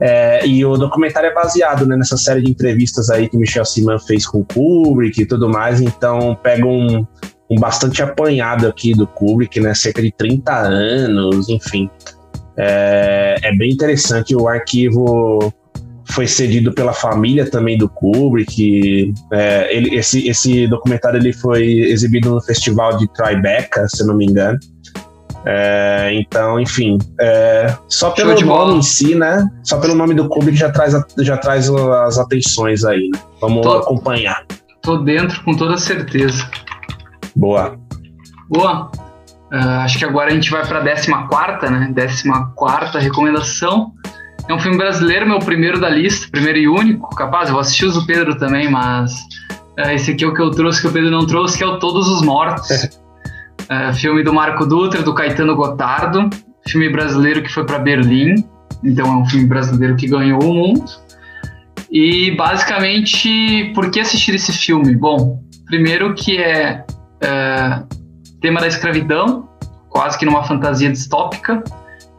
É, 0.00 0.46
e 0.46 0.64
o 0.64 0.76
documentário 0.76 1.30
é 1.30 1.34
baseado 1.34 1.84
né, 1.84 1.96
nessa 1.96 2.16
série 2.16 2.42
de 2.42 2.50
entrevistas 2.52 3.10
aí 3.10 3.28
que 3.28 3.36
Michel 3.36 3.64
Siman 3.64 3.98
fez 3.98 4.24
com 4.24 4.44
Kubrick 4.44 5.20
e 5.20 5.26
tudo 5.26 5.48
mais, 5.48 5.80
então 5.80 6.38
pega 6.40 6.64
um, 6.64 7.04
um 7.50 7.56
bastante 7.56 8.02
apanhado 8.02 8.66
aqui 8.66 8.92
do 8.92 9.06
Kubrick, 9.06 9.60
né? 9.60 9.74
Cerca 9.74 10.02
de 10.02 10.12
30 10.12 10.52
anos, 10.52 11.48
enfim. 11.48 11.90
É, 12.56 13.36
é 13.42 13.56
bem 13.56 13.72
interessante. 13.72 14.34
O 14.34 14.48
arquivo 14.48 15.52
foi 16.10 16.26
cedido 16.26 16.72
pela 16.72 16.92
família 16.92 17.48
também 17.50 17.76
do 17.76 17.88
Kubrick. 17.88 19.12
É, 19.32 19.76
ele, 19.76 19.94
esse, 19.94 20.28
esse 20.28 20.66
documentário 20.66 21.18
ele 21.18 21.32
foi 21.32 21.64
exibido 21.64 22.30
no 22.30 22.40
festival 22.40 22.96
de 22.96 23.06
Tribeca, 23.12 23.86
se 23.88 24.06
não 24.06 24.16
me 24.16 24.26
engano. 24.26 24.58
É, 25.46 26.10
então, 26.14 26.58
enfim, 26.58 26.96
é, 27.20 27.76
só 27.86 28.10
pelo 28.10 28.30
nome 28.30 28.44
bola. 28.44 28.74
em 28.74 28.82
si, 28.82 29.14
né? 29.14 29.46
Só 29.62 29.78
pelo 29.78 29.94
nome 29.94 30.14
do 30.14 30.26
Kubrick 30.28 30.56
já 30.56 30.70
traz, 30.70 30.94
já 31.18 31.36
traz 31.36 31.68
as 31.68 32.18
atenções 32.18 32.84
aí, 32.84 33.10
né? 33.12 33.20
Vamos 33.40 33.62
tô, 33.62 33.72
acompanhar. 33.72 34.42
Tô 34.80 34.96
dentro 34.98 35.42
com 35.44 35.54
toda 35.54 35.76
certeza. 35.76 36.48
Boa. 37.34 37.78
Boa. 38.48 38.90
Uh, 39.52 39.80
acho 39.84 39.98
que 39.98 40.04
agora 40.04 40.30
a 40.30 40.34
gente 40.34 40.50
vai 40.50 40.66
para 40.66 40.78
a 40.80 41.28
14, 41.28 41.70
né? 41.70 41.92
14 41.94 42.98
recomendação. 42.98 43.92
É 44.48 44.52
um 44.52 44.58
filme 44.58 44.76
brasileiro, 44.76 45.26
meu 45.26 45.38
primeiro 45.38 45.80
da 45.80 45.88
lista, 45.88 46.28
primeiro 46.30 46.58
e 46.58 46.68
único. 46.68 47.08
Capaz, 47.14 47.48
eu 47.48 47.54
vou 47.54 47.60
assistir 47.60 47.86
os 47.86 47.94
do 47.94 48.04
Pedro 48.04 48.36
também, 48.36 48.70
mas 48.70 49.12
uh, 49.78 49.90
esse 49.90 50.10
aqui 50.10 50.24
é 50.24 50.26
o 50.26 50.34
que 50.34 50.42
eu 50.42 50.50
trouxe, 50.50 50.80
que 50.80 50.88
o 50.88 50.92
Pedro 50.92 51.10
não 51.10 51.26
trouxe, 51.26 51.56
que 51.56 51.64
é 51.64 51.66
o 51.66 51.78
Todos 51.78 52.08
os 52.08 52.22
Mortos. 52.22 52.68
uh, 52.70 53.92
filme 53.94 54.22
do 54.22 54.32
Marco 54.32 54.66
Dutra, 54.66 55.02
do 55.02 55.14
Caetano 55.14 55.56
Gotardo. 55.56 56.28
Filme 56.66 56.88
brasileiro 56.90 57.42
que 57.42 57.52
foi 57.52 57.64
para 57.64 57.78
Berlim. 57.78 58.44
Então 58.82 59.06
é 59.06 59.16
um 59.16 59.26
filme 59.26 59.46
brasileiro 59.46 59.96
que 59.96 60.06
ganhou 60.06 60.42
o 60.42 60.52
mundo. 60.52 60.84
E 61.90 62.32
basicamente, 62.32 63.72
por 63.74 63.90
que 63.90 64.00
assistir 64.00 64.34
esse 64.34 64.52
filme? 64.52 64.96
Bom, 64.96 65.40
primeiro 65.66 66.12
que 66.14 66.38
é 66.38 66.84
é, 67.24 67.82
tema 68.40 68.60
da 68.60 68.66
escravidão, 68.66 69.48
quase 69.88 70.18
que 70.18 70.26
numa 70.26 70.44
fantasia 70.44 70.90
distópica. 70.90 71.64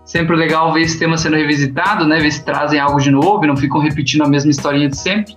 Sempre 0.05 0.35
legal 0.35 0.71
ver 0.71 0.81
esse 0.81 0.99
tema 0.99 1.17
sendo 1.17 1.35
revisitado, 1.35 2.05
né? 2.05 2.19
Ver 2.19 2.31
se 2.31 2.43
trazem 2.43 2.79
algo 2.79 2.99
de 2.99 3.11
novo 3.11 3.43
e 3.43 3.47
não 3.47 3.57
ficam 3.57 3.79
repetindo 3.79 4.23
a 4.23 4.27
mesma 4.27 4.51
historinha 4.51 4.89
de 4.89 4.97
sempre. 4.97 5.35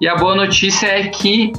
E 0.00 0.08
a 0.08 0.16
boa 0.16 0.34
notícia 0.34 0.86
é 0.86 1.08
que 1.08 1.52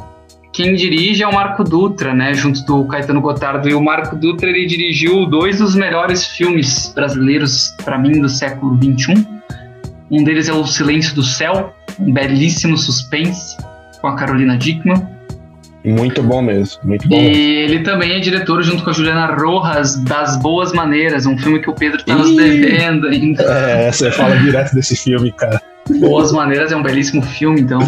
quem 0.52 0.74
dirige 0.76 1.24
é 1.24 1.28
o 1.28 1.34
Marco 1.34 1.64
Dutra, 1.64 2.14
né? 2.14 2.34
Junto 2.34 2.64
do 2.66 2.86
Caetano 2.86 3.22
Gotardo. 3.22 3.68
E 3.68 3.74
o 3.74 3.82
Marco 3.82 4.16
Dutra 4.16 4.50
ele 4.50 4.66
dirigiu 4.66 5.26
dois 5.26 5.60
dos 5.60 5.76
melhores 5.76 6.26
filmes 6.28 6.94
brasileiros, 6.94 7.76
para 7.84 7.98
mim, 7.98 8.22
do 8.22 8.30
século 8.30 8.78
XXI. 8.78 9.26
Um 10.12 10.24
deles 10.24 10.48
é 10.48 10.54
O 10.54 10.66
Silêncio 10.66 11.16
do 11.16 11.24
Céu, 11.24 11.74
um 12.00 12.12
belíssimo 12.12 12.78
suspense 12.78 13.58
com 14.00 14.08
a 14.08 14.16
Carolina 14.16 14.58
Dickman. 14.58 15.15
Muito 15.86 16.24
bom 16.24 16.42
mesmo, 16.42 16.82
muito 16.84 17.08
bom. 17.08 17.16
E 17.16 17.20
mesmo. 17.20 17.36
ele 17.36 17.80
também 17.84 18.14
é 18.14 18.20
diretor, 18.20 18.64
junto 18.64 18.84
com 18.84 18.90
a 18.90 18.94
Juliana 18.94 19.28
Rojas, 19.36 19.96
das 20.04 20.38
Boas 20.38 20.74
Maneiras, 20.74 21.26
um 21.26 21.38
filme 21.38 21.60
que 21.60 21.70
o 21.70 21.74
Pedro 21.74 22.04
tá 22.04 22.16
nos 22.16 22.30
Ih! 22.30 22.36
devendo 22.36 23.08
ainda. 23.08 23.46
É, 23.66 23.92
você 23.92 24.12
fala 24.12 24.38
direto 24.38 24.74
desse 24.74 24.96
filme, 24.96 25.32
cara. 25.32 25.62
Boas 26.00 26.32
Maneiras 26.32 26.72
é 26.72 26.76
um 26.76 26.82
belíssimo 26.82 27.22
filme, 27.22 27.62
então. 27.62 27.80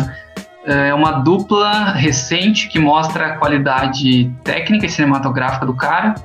É 0.65 0.93
uma 0.93 1.13
dupla 1.19 1.93
recente 1.93 2.67
que 2.67 2.77
mostra 2.77 3.27
a 3.27 3.37
qualidade 3.37 4.29
técnica 4.43 4.85
e 4.85 4.89
cinematográfica 4.89 5.65
do 5.65 5.73
cara. 5.73 6.15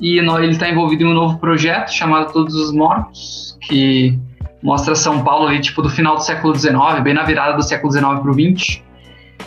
E 0.00 0.18
ele 0.18 0.50
está 0.50 0.68
envolvido 0.68 1.04
em 1.04 1.06
um 1.06 1.14
novo 1.14 1.38
projeto 1.38 1.92
chamado 1.92 2.32
Todos 2.32 2.54
os 2.54 2.72
Mortos, 2.72 3.56
que 3.60 4.18
mostra 4.62 4.94
São 4.94 5.22
Paulo 5.22 5.46
ali, 5.46 5.60
tipo, 5.60 5.80
do 5.80 5.88
final 5.88 6.16
do 6.16 6.22
século 6.22 6.54
XIX, 6.56 6.74
bem 7.02 7.14
na 7.14 7.22
virada 7.22 7.56
do 7.56 7.62
século 7.62 7.92
XIX 7.92 8.20
para 8.20 8.30
o 8.30 8.34
XX. 8.34 8.82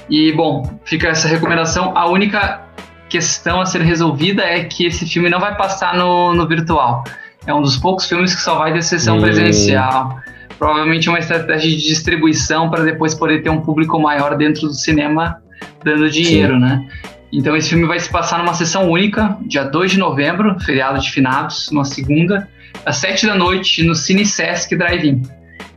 E, 0.09 0.31
bom, 0.33 0.79
fica 0.85 1.07
essa 1.09 1.27
recomendação. 1.27 1.95
A 1.97 2.09
única 2.09 2.61
questão 3.09 3.59
a 3.61 3.65
ser 3.65 3.81
resolvida 3.81 4.43
é 4.43 4.63
que 4.63 4.85
esse 4.85 5.05
filme 5.05 5.29
não 5.29 5.39
vai 5.39 5.55
passar 5.55 5.95
no, 5.95 6.33
no 6.33 6.47
virtual. 6.47 7.03
É 7.45 7.53
um 7.53 7.61
dos 7.61 7.77
poucos 7.77 8.07
filmes 8.07 8.33
que 8.33 8.41
só 8.41 8.57
vai 8.57 8.71
ter 8.73 8.81
sessão 8.83 9.17
Hum. 9.17 9.21
presencial. 9.21 10.17
Provavelmente 10.57 11.09
uma 11.09 11.19
estratégia 11.19 11.69
de 11.69 11.77
distribuição 11.77 12.69
para 12.69 12.83
depois 12.83 13.15
poder 13.15 13.41
ter 13.41 13.49
um 13.49 13.61
público 13.61 13.99
maior 13.99 14.37
dentro 14.37 14.67
do 14.67 14.73
cinema 14.73 15.41
dando 15.83 16.09
dinheiro, 16.09 16.59
né? 16.59 16.87
Então 17.33 17.55
esse 17.55 17.69
filme 17.69 17.85
vai 17.85 17.99
se 17.99 18.09
passar 18.09 18.37
numa 18.39 18.53
sessão 18.53 18.89
única, 18.89 19.37
dia 19.47 19.63
2 19.63 19.91
de 19.91 19.97
novembro, 19.99 20.59
feriado 20.59 20.99
de 20.99 21.09
finados, 21.09 21.69
numa 21.71 21.85
segunda, 21.85 22.47
às 22.85 22.97
7 22.97 23.25
da 23.25 23.35
noite, 23.35 23.83
no 23.83 23.95
Cine 23.95 24.25
Sesc 24.25 24.75
Drive-In. 24.75 25.23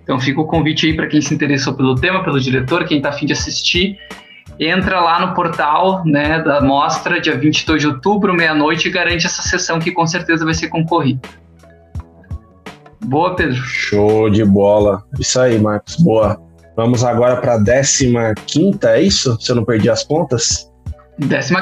Então 0.05 0.21
fica 0.21 0.41
o 0.41 0.45
convite 0.45 0.87
aí 0.87 0.95
para 0.95 1.07
quem 1.07 1.21
se 1.21 1.35
interessou 1.35 1.75
pelo 1.75 1.95
tema, 1.95 2.23
pelo 2.23 2.39
diretor, 2.39 2.85
quem 2.85 2.99
está 2.99 3.09
afim 3.09 3.27
de 3.27 3.33
assistir. 3.33 3.99
Entra 4.61 5.01
lá 5.01 5.27
no 5.27 5.35
portal 5.35 6.05
né, 6.05 6.41
da 6.41 6.61
mostra, 6.61 7.21
dia 7.21 7.37
22 7.37 7.81
de 7.81 7.89
outubro, 7.89 8.33
meia-noite, 8.33 8.87
e 8.87 8.91
garante 8.91 9.27
essa 9.27 9.43
sessão 9.43 9.81
que 9.81 9.91
com 9.91 10.07
certeza 10.07 10.45
vai 10.45 10.55
ser 10.55 10.69
concorrida. 10.69 11.21
Boa, 13.05 13.35
Pedro. 13.35 13.57
Show 13.57 14.31
de 14.31 14.45
bola. 14.45 15.03
Isso 15.19 15.41
aí, 15.41 15.59
Marcos. 15.59 15.97
Boa. 15.97 16.41
Vamos 16.77 17.05
agora 17.05 17.37
para 17.37 17.55
a 17.55 17.59
15, 18.47 18.79
é 18.85 19.03
isso? 19.03 19.41
Se 19.41 19.51
eu 19.51 19.57
não 19.57 19.65
perdi 19.65 19.89
as 19.89 20.05
contas? 20.05 20.71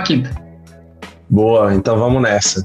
15. 0.03 0.30
Boa, 1.28 1.74
então 1.74 1.99
vamos 1.99 2.22
nessa. 2.22 2.62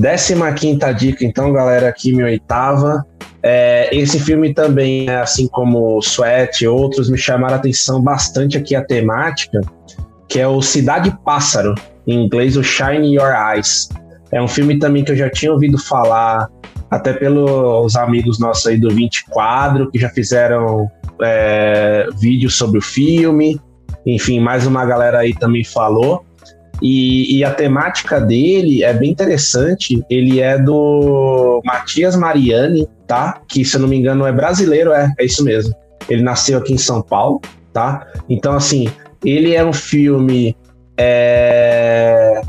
15 0.00 0.94
dica, 0.94 1.24
então, 1.24 1.52
galera, 1.52 1.88
aqui 1.88 2.12
minha 2.12 2.26
oitava. 2.26 3.04
É, 3.42 3.94
esse 3.94 4.18
filme 4.18 4.54
também, 4.54 5.08
é, 5.08 5.16
assim 5.16 5.46
como 5.48 5.98
Sweat 6.00 6.64
e 6.64 6.68
outros, 6.68 7.10
me 7.10 7.18
chamaram 7.18 7.54
a 7.54 7.58
atenção 7.58 8.02
bastante 8.02 8.56
aqui 8.56 8.74
a 8.74 8.84
temática, 8.84 9.60
que 10.28 10.38
é 10.38 10.46
o 10.46 10.62
Cidade 10.62 11.16
Pássaro, 11.24 11.74
em 12.06 12.24
inglês 12.24 12.56
o 12.56 12.62
Shine 12.62 13.14
Your 13.14 13.32
Eyes. 13.32 13.88
É 14.32 14.40
um 14.40 14.48
filme 14.48 14.78
também 14.78 15.04
que 15.04 15.12
eu 15.12 15.16
já 15.16 15.28
tinha 15.28 15.52
ouvido 15.52 15.78
falar, 15.78 16.48
até 16.90 17.12
pelos 17.12 17.94
amigos 17.96 18.38
nossos 18.38 18.66
aí 18.66 18.78
do 18.78 18.90
20 18.90 19.26
Quadro, 19.26 19.90
que 19.90 19.98
já 19.98 20.08
fizeram 20.08 20.90
é, 21.22 22.06
vídeos 22.18 22.56
sobre 22.56 22.78
o 22.78 22.82
filme. 22.82 23.60
Enfim, 24.06 24.40
mais 24.40 24.66
uma 24.66 24.84
galera 24.84 25.18
aí 25.18 25.34
também 25.34 25.64
falou. 25.64 26.24
E, 26.82 27.38
e 27.38 27.44
a 27.44 27.52
temática 27.52 28.20
dele 28.20 28.82
é 28.82 28.92
bem 28.92 29.10
interessante. 29.10 30.02
Ele 30.08 30.40
é 30.40 30.58
do 30.58 31.60
Matias 31.64 32.16
Mariani, 32.16 32.88
tá? 33.06 33.40
Que, 33.48 33.64
se 33.64 33.76
eu 33.76 33.80
não 33.82 33.88
me 33.88 33.96
engano, 33.96 34.26
é 34.26 34.32
brasileiro, 34.32 34.92
é, 34.92 35.12
é 35.18 35.24
isso 35.24 35.44
mesmo. 35.44 35.74
Ele 36.08 36.22
nasceu 36.22 36.58
aqui 36.58 36.72
em 36.72 36.78
São 36.78 37.02
Paulo, 37.02 37.40
tá? 37.72 38.06
Então, 38.28 38.54
assim, 38.54 38.88
ele 39.24 39.54
é 39.54 39.64
um 39.64 39.72
filme 39.72 40.56
é, 40.96 42.40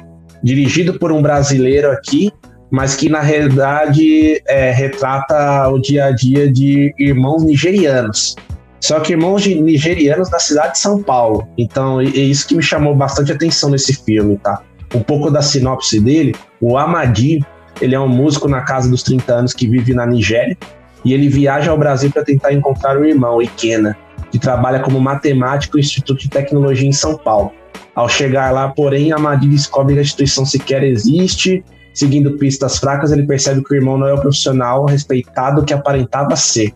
dirigido 0.43 0.97
por 0.97 1.11
um 1.11 1.21
brasileiro 1.21 1.91
aqui, 1.91 2.32
mas 2.69 2.95
que 2.95 3.09
na 3.09 3.19
realidade 3.19 4.41
é, 4.47 4.71
retrata 4.71 5.67
o 5.67 5.77
dia 5.77 6.05
a 6.05 6.11
dia 6.11 6.51
de 6.51 6.93
irmãos 6.97 7.43
nigerianos. 7.43 8.36
Só 8.82 8.99
que 8.99 9.13
irmãos 9.13 9.45
nigerianos 9.45 10.32
na 10.32 10.39
cidade 10.39 10.73
de 10.73 10.79
São 10.79 11.01
Paulo. 11.03 11.47
Então, 11.57 12.01
é 12.01 12.05
é 12.05 12.07
isso 12.07 12.47
que 12.47 12.55
me 12.55 12.63
chamou 12.63 12.95
bastante 12.95 13.32
atenção 13.32 13.69
nesse 13.69 13.93
filme, 13.93 14.38
tá? 14.38 14.63
Um 14.93 15.01
pouco 15.01 15.29
da 15.29 15.41
sinopse 15.41 15.99
dele, 15.99 16.36
o 16.59 16.77
Amadi, 16.77 17.45
ele 17.79 17.95
é 17.95 17.99
um 17.99 18.07
músico 18.07 18.47
na 18.47 18.61
casa 18.61 18.89
dos 18.89 19.03
30 19.03 19.34
anos 19.34 19.53
que 19.53 19.67
vive 19.67 19.93
na 19.93 20.05
Nigéria, 20.05 20.57
e 21.05 21.13
ele 21.13 21.29
viaja 21.29 21.71
ao 21.71 21.77
Brasil 21.77 22.11
para 22.11 22.23
tentar 22.23 22.53
encontrar 22.53 22.97
o 22.97 23.05
irmão, 23.05 23.41
Ikena, 23.41 23.95
que 24.32 24.39
trabalha 24.39 24.79
como 24.79 24.99
matemático 24.99 25.77
no 25.77 25.79
Instituto 25.79 26.19
de 26.19 26.29
Tecnologia 26.29 26.88
em 26.88 26.91
São 26.91 27.17
Paulo. 27.17 27.51
Ao 27.93 28.09
chegar 28.09 28.51
lá, 28.51 28.69
porém, 28.69 29.11
Amadi 29.11 29.47
descobre 29.47 29.93
que 29.93 29.99
a 29.99 30.03
instituição 30.03 30.45
sequer 30.45 30.84
existe. 30.84 31.63
Seguindo 31.93 32.38
pistas 32.38 32.77
fracas, 32.77 33.11
ele 33.11 33.27
percebe 33.27 33.63
que 33.63 33.73
o 33.73 33.75
irmão 33.75 33.97
não 33.97 34.07
é 34.07 34.13
o 34.13 34.21
profissional 34.21 34.86
respeitado 34.86 35.63
que 35.63 35.73
aparentava 35.73 36.36
ser. 36.36 36.73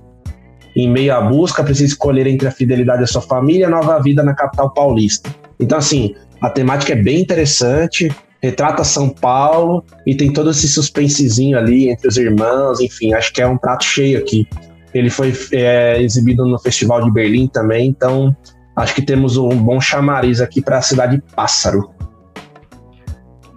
Em 0.75 0.89
meio 0.89 1.15
à 1.15 1.21
busca, 1.21 1.63
precisa 1.63 1.93
escolher 1.93 2.27
entre 2.27 2.47
a 2.47 2.51
fidelidade 2.51 3.03
à 3.03 3.07
sua 3.07 3.21
família 3.21 3.61
e 3.61 3.63
a 3.63 3.69
nova 3.69 3.99
vida 4.01 4.21
na 4.23 4.33
capital 4.33 4.73
paulista. 4.73 5.29
Então, 5.59 5.77
assim, 5.77 6.13
a 6.41 6.49
temática 6.49 6.93
é 6.93 6.95
bem 6.95 7.21
interessante, 7.21 8.11
retrata 8.41 8.83
São 8.83 9.09
Paulo 9.09 9.83
e 10.05 10.15
tem 10.15 10.31
todo 10.31 10.51
esse 10.51 10.67
suspensezinho 10.67 11.57
ali 11.57 11.89
entre 11.89 12.07
os 12.07 12.17
irmãos, 12.17 12.79
enfim, 12.79 13.13
acho 13.13 13.33
que 13.33 13.41
é 13.41 13.47
um 13.47 13.57
prato 13.57 13.85
cheio 13.85 14.19
aqui. 14.19 14.47
Ele 14.93 15.09
foi 15.09 15.33
é, 15.51 16.01
exibido 16.01 16.45
no 16.45 16.59
Festival 16.59 17.03
de 17.03 17.11
Berlim 17.11 17.47
também, 17.47 17.87
então 17.87 18.35
acho 18.75 18.93
que 18.93 19.01
temos 19.01 19.37
um 19.37 19.49
bom 19.49 19.79
chamariz 19.79 20.41
aqui 20.41 20.61
para 20.61 20.77
a 20.77 20.81
cidade 20.81 21.21
Pássaro. 21.35 21.89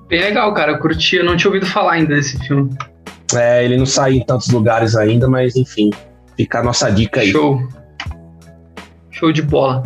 Bem 0.08 0.20
legal, 0.20 0.52
cara. 0.54 0.72
Eu 0.72 0.78
curti, 0.78 1.16
eu 1.16 1.24
não 1.24 1.36
tinha 1.36 1.50
ouvido 1.50 1.66
falar 1.66 1.92
ainda 1.92 2.14
desse 2.14 2.38
filme. 2.46 2.70
É, 3.34 3.62
ele 3.62 3.76
não 3.76 3.84
saiu 3.84 4.16
em 4.16 4.24
tantos 4.24 4.48
lugares 4.48 4.96
ainda, 4.96 5.28
mas 5.28 5.54
enfim, 5.54 5.90
fica 6.38 6.60
a 6.60 6.62
nossa 6.62 6.88
dica 6.90 7.20
aí. 7.20 7.32
Show. 7.32 7.68
Show 9.10 9.32
de 9.32 9.42
bola. 9.42 9.82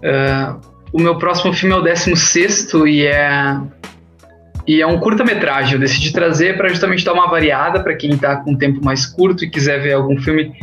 É, 0.00 0.54
o 0.92 1.00
meu 1.00 1.18
próximo 1.18 1.52
filme 1.52 1.74
é 1.74 1.78
o 1.78 1.82
16 1.82 2.72
e 2.86 3.04
é. 3.04 3.58
E 4.66 4.80
é 4.80 4.86
um 4.86 4.98
curta-metragem. 4.98 5.74
Eu 5.74 5.80
decidi 5.80 6.12
trazer 6.12 6.56
para 6.56 6.68
justamente 6.68 7.04
dar 7.04 7.12
uma 7.12 7.28
variada 7.28 7.82
para 7.82 7.94
quem 7.94 8.16
tá 8.16 8.36
com 8.36 8.52
um 8.52 8.56
tempo 8.56 8.82
mais 8.82 9.04
curto 9.04 9.44
e 9.44 9.50
quiser 9.50 9.82
ver 9.82 9.94
algum 9.94 10.16
filme 10.18 10.54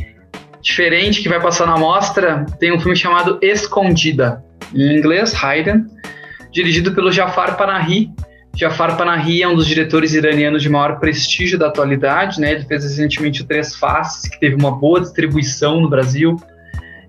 diferente 0.62 1.22
que 1.22 1.30
vai 1.30 1.39
passar 1.39 1.68
na 1.68 1.78
mostra. 1.78 2.45
Tem 2.59 2.72
um 2.72 2.80
filme 2.80 2.95
chamado 2.95 3.38
Escondida, 3.41 4.43
em 4.74 4.97
inglês, 4.97 5.34
Hidden, 5.34 5.86
dirigido 6.51 6.93
pelo 6.95 7.12
Jafar 7.12 7.57
Panahi. 7.57 8.09
Jafar 8.56 8.97
Panahi 8.97 9.41
é 9.41 9.47
um 9.47 9.56
dos 9.56 9.66
diretores 9.66 10.14
iranianos 10.14 10.62
de 10.62 10.70
maior 10.70 10.99
prestígio 10.99 11.58
da 11.58 11.68
atualidade, 11.68 12.39
né? 12.39 12.52
Ele 12.52 12.66
fez 12.66 12.84
recentemente 12.84 13.41
o 13.41 13.45
Três 13.45 13.76
Faces, 13.76 14.30
que 14.30 14.39
teve 14.39 14.56
uma 14.56 14.72
boa 14.72 14.99
distribuição 14.99 15.82
no 15.82 15.89
Brasil. 15.89 16.36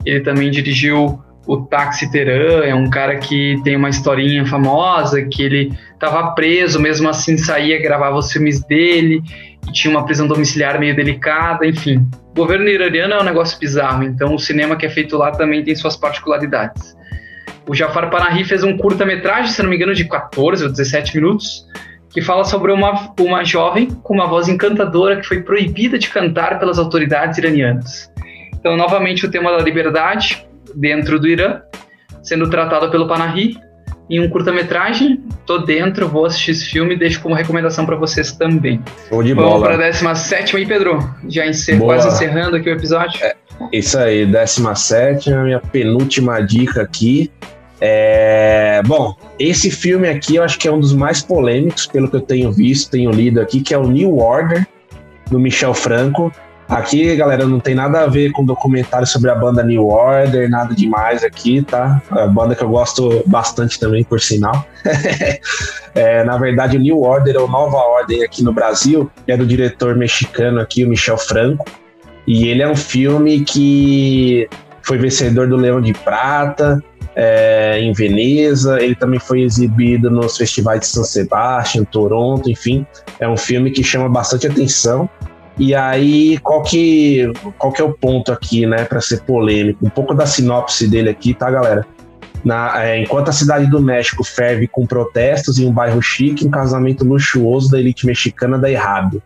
Ele 0.04 0.20
também 0.20 0.50
dirigiu 0.50 1.22
o 1.46 1.56
Taxi 1.58 2.10
Teran, 2.10 2.64
é 2.64 2.74
um 2.74 2.88
cara 2.88 3.16
que 3.18 3.60
tem 3.64 3.76
uma 3.76 3.88
historinha 3.88 4.46
famosa, 4.46 5.22
que 5.22 5.42
ele 5.42 5.76
estava 5.92 6.30
preso, 6.32 6.80
mesmo 6.80 7.08
assim 7.08 7.36
saía, 7.36 7.82
gravava 7.82 8.16
os 8.16 8.30
filmes 8.30 8.62
dele, 8.64 9.20
e 9.68 9.72
tinha 9.72 9.90
uma 9.90 10.04
prisão 10.04 10.26
domiciliar 10.28 10.78
meio 10.78 10.94
delicada, 10.94 11.66
enfim. 11.66 12.06
O 12.30 12.34
governo 12.34 12.68
iraniano 12.68 13.14
é 13.14 13.20
um 13.20 13.24
negócio 13.24 13.58
bizarro, 13.58 14.04
então 14.04 14.34
o 14.34 14.38
cinema 14.38 14.76
que 14.76 14.86
é 14.86 14.88
feito 14.88 15.16
lá 15.16 15.32
também 15.32 15.64
tem 15.64 15.74
suas 15.74 15.96
particularidades. 15.96 16.96
O 17.66 17.74
Jafar 17.74 18.10
Panahi 18.10 18.44
fez 18.44 18.64
um 18.64 18.76
curta-metragem, 18.76 19.50
se 19.50 19.62
não 19.62 19.70
me 19.70 19.76
engano, 19.76 19.94
de 19.94 20.04
14 20.04 20.64
ou 20.64 20.70
17 20.70 21.16
minutos, 21.16 21.66
que 22.10 22.20
fala 22.20 22.44
sobre 22.44 22.72
uma, 22.72 23.12
uma 23.18 23.44
jovem 23.44 23.86
com 24.02 24.14
uma 24.14 24.26
voz 24.26 24.48
encantadora 24.48 25.16
que 25.16 25.26
foi 25.26 25.42
proibida 25.42 25.98
de 25.98 26.08
cantar 26.08 26.58
pelas 26.58 26.78
autoridades 26.78 27.38
iranianas. 27.38 28.10
Então, 28.54 28.76
novamente, 28.76 29.24
o 29.24 29.30
tema 29.30 29.50
da 29.50 29.62
liberdade 29.62 30.46
dentro 30.74 31.18
do 31.18 31.26
Irã, 31.28 31.62
sendo 32.22 32.48
tratado 32.48 32.90
pelo 32.90 33.06
Panahi 33.06 33.56
em 34.10 34.20
um 34.20 34.28
curta-metragem. 34.28 35.24
Tô 35.46 35.58
dentro, 35.58 36.06
vou 36.06 36.26
assistir 36.26 36.50
esse 36.50 36.66
filme 36.66 36.94
e 36.94 36.98
deixo 36.98 37.20
como 37.20 37.34
recomendação 37.34 37.86
para 37.86 37.96
vocês 37.96 38.32
também. 38.32 38.80
Show 39.08 39.22
de 39.22 39.32
Vamos 39.32 39.50
bola. 39.50 39.66
para 39.66 39.86
a 39.86 39.90
17 39.90 40.56
aí, 40.56 40.66
Pedro. 40.66 40.98
Já 41.28 41.46
encer, 41.46 41.78
quase 41.78 42.08
encerrando 42.08 42.56
aqui 42.56 42.68
o 42.68 42.72
episódio. 42.72 43.20
Isso 43.70 43.98
aí, 43.98 44.26
17, 44.26 45.32
a 45.32 45.42
minha 45.42 45.60
penúltima 45.60 46.40
dica 46.40 46.82
aqui. 46.82 47.30
É, 47.80 48.80
Bom, 48.86 49.16
esse 49.38 49.70
filme 49.70 50.08
aqui 50.08 50.36
eu 50.36 50.42
acho 50.42 50.58
que 50.58 50.68
é 50.68 50.72
um 50.72 50.80
dos 50.80 50.92
mais 50.92 51.22
polêmicos, 51.22 51.86
pelo 51.86 52.08
que 52.08 52.16
eu 52.16 52.20
tenho 52.20 52.52
visto, 52.52 52.90
tenho 52.90 53.10
lido 53.10 53.40
aqui, 53.40 53.60
que 53.60 53.74
é 53.74 53.78
o 53.78 53.86
New 53.86 54.18
Order, 54.18 54.66
do 55.30 55.38
Michel 55.38 55.74
Franco. 55.74 56.32
Aqui, 56.68 57.14
galera, 57.16 57.44
não 57.46 57.60
tem 57.60 57.74
nada 57.74 58.02
a 58.02 58.06
ver 58.06 58.32
com 58.32 58.44
documentário 58.44 59.06
sobre 59.06 59.30
a 59.30 59.34
banda 59.34 59.62
New 59.62 59.88
Order, 59.88 60.48
nada 60.48 60.74
demais 60.74 61.22
aqui, 61.22 61.62
tá? 61.62 62.00
É 62.16 62.22
a 62.22 62.26
banda 62.26 62.54
que 62.54 62.62
eu 62.62 62.68
gosto 62.70 63.22
bastante 63.26 63.78
também, 63.78 64.04
por 64.04 64.20
sinal. 64.20 64.66
É, 65.94 66.24
na 66.24 66.38
verdade, 66.38 66.78
o 66.78 66.80
New 66.80 67.02
Order 67.02 67.36
é 67.36 67.38
o 67.38 67.46
Nova 67.46 67.76
Ordem 67.76 68.24
aqui 68.24 68.42
no 68.42 68.50
Brasil, 68.50 69.10
é 69.26 69.36
do 69.36 69.44
diretor 69.44 69.94
mexicano 69.94 70.58
aqui, 70.58 70.86
o 70.86 70.88
Michel 70.88 71.18
Franco. 71.18 71.66
E 72.26 72.48
ele 72.48 72.62
é 72.62 72.68
um 72.68 72.76
filme 72.76 73.40
que 73.40 74.48
foi 74.82 74.98
vencedor 74.98 75.48
do 75.48 75.56
Leão 75.56 75.80
de 75.80 75.92
Prata, 75.92 76.82
é, 77.14 77.78
em 77.80 77.92
Veneza, 77.92 78.80
ele 78.82 78.94
também 78.94 79.20
foi 79.20 79.42
exibido 79.42 80.10
nos 80.10 80.36
festivais 80.36 80.80
de 80.80 80.86
San 80.86 81.04
Sebastian, 81.04 81.84
Toronto, 81.84 82.50
enfim. 82.50 82.86
É 83.20 83.28
um 83.28 83.36
filme 83.36 83.70
que 83.70 83.84
chama 83.84 84.08
bastante 84.08 84.46
atenção. 84.46 85.08
E 85.58 85.74
aí, 85.74 86.38
qual 86.38 86.62
que, 86.62 87.30
qual 87.58 87.72
que 87.72 87.82
é 87.82 87.84
o 87.84 87.92
ponto 87.92 88.32
aqui, 88.32 88.66
né, 88.66 88.84
para 88.84 89.00
ser 89.00 89.22
polêmico? 89.22 89.84
Um 89.84 89.90
pouco 89.90 90.14
da 90.14 90.24
sinopse 90.24 90.88
dele 90.88 91.10
aqui, 91.10 91.34
tá, 91.34 91.50
galera? 91.50 91.86
Na, 92.42 92.82
é, 92.82 92.98
enquanto 93.00 93.28
a 93.28 93.32
cidade 93.32 93.66
do 93.66 93.80
México 93.80 94.24
ferve 94.24 94.66
com 94.66 94.86
protestos 94.86 95.58
em 95.58 95.66
um 95.66 95.72
bairro 95.72 96.00
chique, 96.02 96.46
um 96.46 96.50
casamento 96.50 97.04
luxuoso 97.04 97.70
da 97.70 97.78
elite 97.78 98.06
mexicana 98.06 98.58
dá 98.58 98.70
errado. 98.70 99.22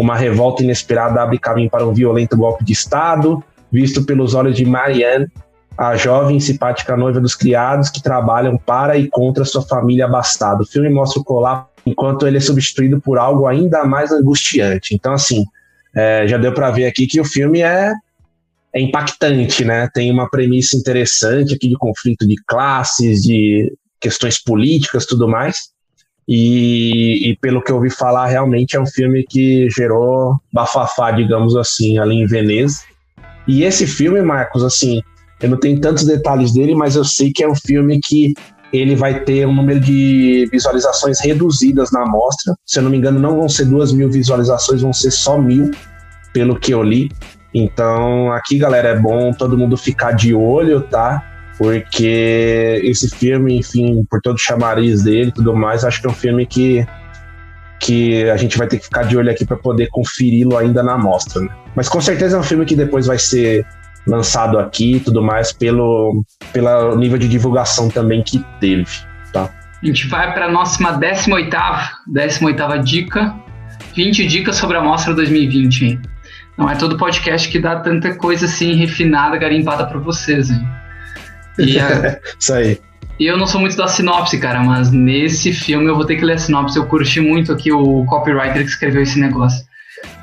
Uma 0.00 0.16
revolta 0.16 0.62
inesperada 0.62 1.22
abre 1.22 1.38
caminho 1.38 1.68
para 1.68 1.86
um 1.86 1.92
violento 1.92 2.34
golpe 2.34 2.64
de 2.64 2.72
Estado, 2.72 3.44
visto 3.70 4.02
pelos 4.02 4.32
olhos 4.32 4.56
de 4.56 4.64
Marianne, 4.64 5.28
a 5.76 5.94
jovem 5.94 6.38
e 6.38 6.40
simpática 6.40 6.96
noiva 6.96 7.20
dos 7.20 7.34
criados 7.34 7.90
que 7.90 8.02
trabalham 8.02 8.56
para 8.56 8.96
e 8.96 9.10
contra 9.10 9.44
sua 9.44 9.60
família 9.60 10.06
abastada. 10.06 10.62
O 10.62 10.66
filme 10.66 10.88
mostra 10.88 11.20
o 11.20 11.24
colapso 11.24 11.68
enquanto 11.84 12.26
ele 12.26 12.38
é 12.38 12.40
substituído 12.40 12.98
por 12.98 13.18
algo 13.18 13.46
ainda 13.46 13.84
mais 13.84 14.10
angustiante. 14.10 14.94
Então, 14.94 15.12
assim, 15.12 15.44
é, 15.94 16.26
já 16.26 16.38
deu 16.38 16.54
para 16.54 16.70
ver 16.70 16.86
aqui 16.86 17.06
que 17.06 17.20
o 17.20 17.24
filme 17.24 17.60
é, 17.60 17.92
é 18.74 18.80
impactante, 18.80 19.66
né? 19.66 19.86
Tem 19.92 20.10
uma 20.10 20.30
premissa 20.30 20.78
interessante 20.78 21.54
aqui 21.54 21.68
de 21.68 21.76
conflito 21.76 22.26
de 22.26 22.36
classes, 22.46 23.20
de 23.20 23.70
questões 24.00 24.42
políticas, 24.42 25.04
tudo 25.04 25.28
mais. 25.28 25.68
E, 26.32 27.28
e, 27.28 27.36
pelo 27.38 27.60
que 27.60 27.72
eu 27.72 27.76
ouvi 27.76 27.90
falar, 27.90 28.28
realmente 28.28 28.76
é 28.76 28.80
um 28.80 28.86
filme 28.86 29.26
que 29.28 29.68
gerou 29.68 30.40
bafafá, 30.52 31.10
digamos 31.10 31.56
assim, 31.56 31.98
ali 31.98 32.14
em 32.14 32.26
Veneza. 32.26 32.82
E 33.48 33.64
esse 33.64 33.84
filme, 33.84 34.22
Marcos, 34.22 34.62
assim, 34.62 35.02
eu 35.42 35.50
não 35.50 35.58
tenho 35.58 35.80
tantos 35.80 36.04
detalhes 36.04 36.52
dele, 36.52 36.72
mas 36.72 36.94
eu 36.94 37.04
sei 37.04 37.32
que 37.32 37.42
é 37.42 37.48
um 37.48 37.56
filme 37.56 37.98
que 38.00 38.32
ele 38.72 38.94
vai 38.94 39.24
ter 39.24 39.44
um 39.44 39.52
número 39.52 39.80
de 39.80 40.48
visualizações 40.52 41.18
reduzidas 41.20 41.90
na 41.90 42.02
amostra. 42.02 42.54
Se 42.64 42.78
eu 42.78 42.84
não 42.84 42.90
me 42.92 42.98
engano, 42.98 43.18
não 43.18 43.36
vão 43.36 43.48
ser 43.48 43.64
duas 43.64 43.92
mil 43.92 44.08
visualizações, 44.08 44.82
vão 44.82 44.92
ser 44.92 45.10
só 45.10 45.36
mil, 45.36 45.72
pelo 46.32 46.60
que 46.60 46.72
eu 46.72 46.80
li. 46.80 47.10
Então, 47.52 48.30
aqui, 48.32 48.56
galera, 48.56 48.90
é 48.90 48.96
bom 48.96 49.32
todo 49.32 49.58
mundo 49.58 49.76
ficar 49.76 50.12
de 50.12 50.32
olho, 50.32 50.82
tá? 50.82 51.29
Porque 51.60 52.80
esse 52.82 53.10
filme, 53.10 53.58
enfim, 53.58 54.02
por 54.08 54.18
todo 54.22 54.36
o 54.36 54.40
chamariz 54.40 55.02
dele 55.02 55.28
e 55.28 55.32
tudo 55.32 55.54
mais, 55.54 55.84
acho 55.84 56.00
que 56.00 56.06
é 56.06 56.10
um 56.10 56.14
filme 56.14 56.46
que, 56.46 56.86
que 57.78 58.30
a 58.30 58.36
gente 58.38 58.56
vai 58.56 58.66
ter 58.66 58.78
que 58.78 58.84
ficar 58.84 59.02
de 59.02 59.14
olho 59.14 59.30
aqui 59.30 59.44
para 59.44 59.58
poder 59.58 59.90
conferi-lo 59.90 60.56
ainda 60.56 60.82
na 60.82 60.94
amostra. 60.94 61.42
Né? 61.42 61.50
Mas 61.76 61.86
com 61.86 62.00
certeza 62.00 62.38
é 62.38 62.40
um 62.40 62.42
filme 62.42 62.64
que 62.64 62.74
depois 62.74 63.06
vai 63.06 63.18
ser 63.18 63.66
lançado 64.06 64.58
aqui 64.58 64.96
e 64.96 65.00
tudo 65.00 65.22
mais 65.22 65.52
pelo, 65.52 66.24
pelo 66.50 66.96
nível 66.96 67.18
de 67.18 67.28
divulgação 67.28 67.90
também 67.90 68.22
que 68.22 68.42
teve, 68.58 68.86
tá? 69.30 69.50
A 69.82 69.86
gente 69.86 70.08
vai 70.08 70.32
para 70.32 70.46
a 70.46 70.50
nossa 70.50 70.82
18 70.82 71.56
18 72.06 72.82
dica, 72.82 73.34
20 73.94 74.26
dicas 74.26 74.56
sobre 74.56 74.78
a 74.78 74.80
Mostra 74.80 75.12
2020. 75.12 76.00
Não 76.56 76.70
é 76.70 76.74
todo 76.74 76.96
podcast 76.96 77.46
que 77.50 77.58
dá 77.58 77.80
tanta 77.80 78.16
coisa 78.16 78.46
assim 78.46 78.76
refinada, 78.76 79.36
garimpada 79.36 79.84
para 79.84 79.98
vocês, 79.98 80.48
hein? 80.48 80.79
E 81.60 81.78
a... 81.80 82.18
Isso 82.38 82.52
aí. 82.52 82.80
E 83.18 83.26
eu 83.26 83.36
não 83.36 83.46
sou 83.46 83.60
muito 83.60 83.76
da 83.76 83.86
sinopse, 83.86 84.38
cara, 84.38 84.60
mas 84.62 84.90
nesse 84.90 85.52
filme 85.52 85.86
eu 85.86 85.94
vou 85.94 86.06
ter 86.06 86.16
que 86.16 86.24
ler 86.24 86.34
a 86.34 86.38
sinopse. 86.38 86.78
Eu 86.78 86.86
curti 86.86 87.20
muito 87.20 87.52
aqui 87.52 87.70
o 87.70 88.04
copywriter 88.06 88.62
que 88.62 88.70
escreveu 88.70 89.02
esse 89.02 89.20
negócio. 89.20 89.62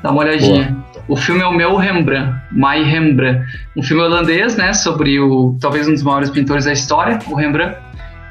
Dá 0.02 0.10
uma 0.10 0.22
olhadinha. 0.22 0.72
Boa. 0.72 0.88
O 1.08 1.16
filme 1.16 1.40
é 1.40 1.46
o 1.46 1.52
meu 1.54 1.76
Rembrandt, 1.76 2.36
My 2.52 2.82
Rembrandt, 2.82 3.46
um 3.76 3.82
filme 3.82 4.02
holandês, 4.02 4.56
né, 4.56 4.74
sobre 4.74 5.18
o 5.18 5.56
talvez 5.58 5.88
um 5.88 5.92
dos 5.92 6.02
maiores 6.02 6.28
pintores 6.28 6.66
da 6.66 6.72
história, 6.72 7.18
o 7.28 7.34
Rembrandt. 7.34 7.78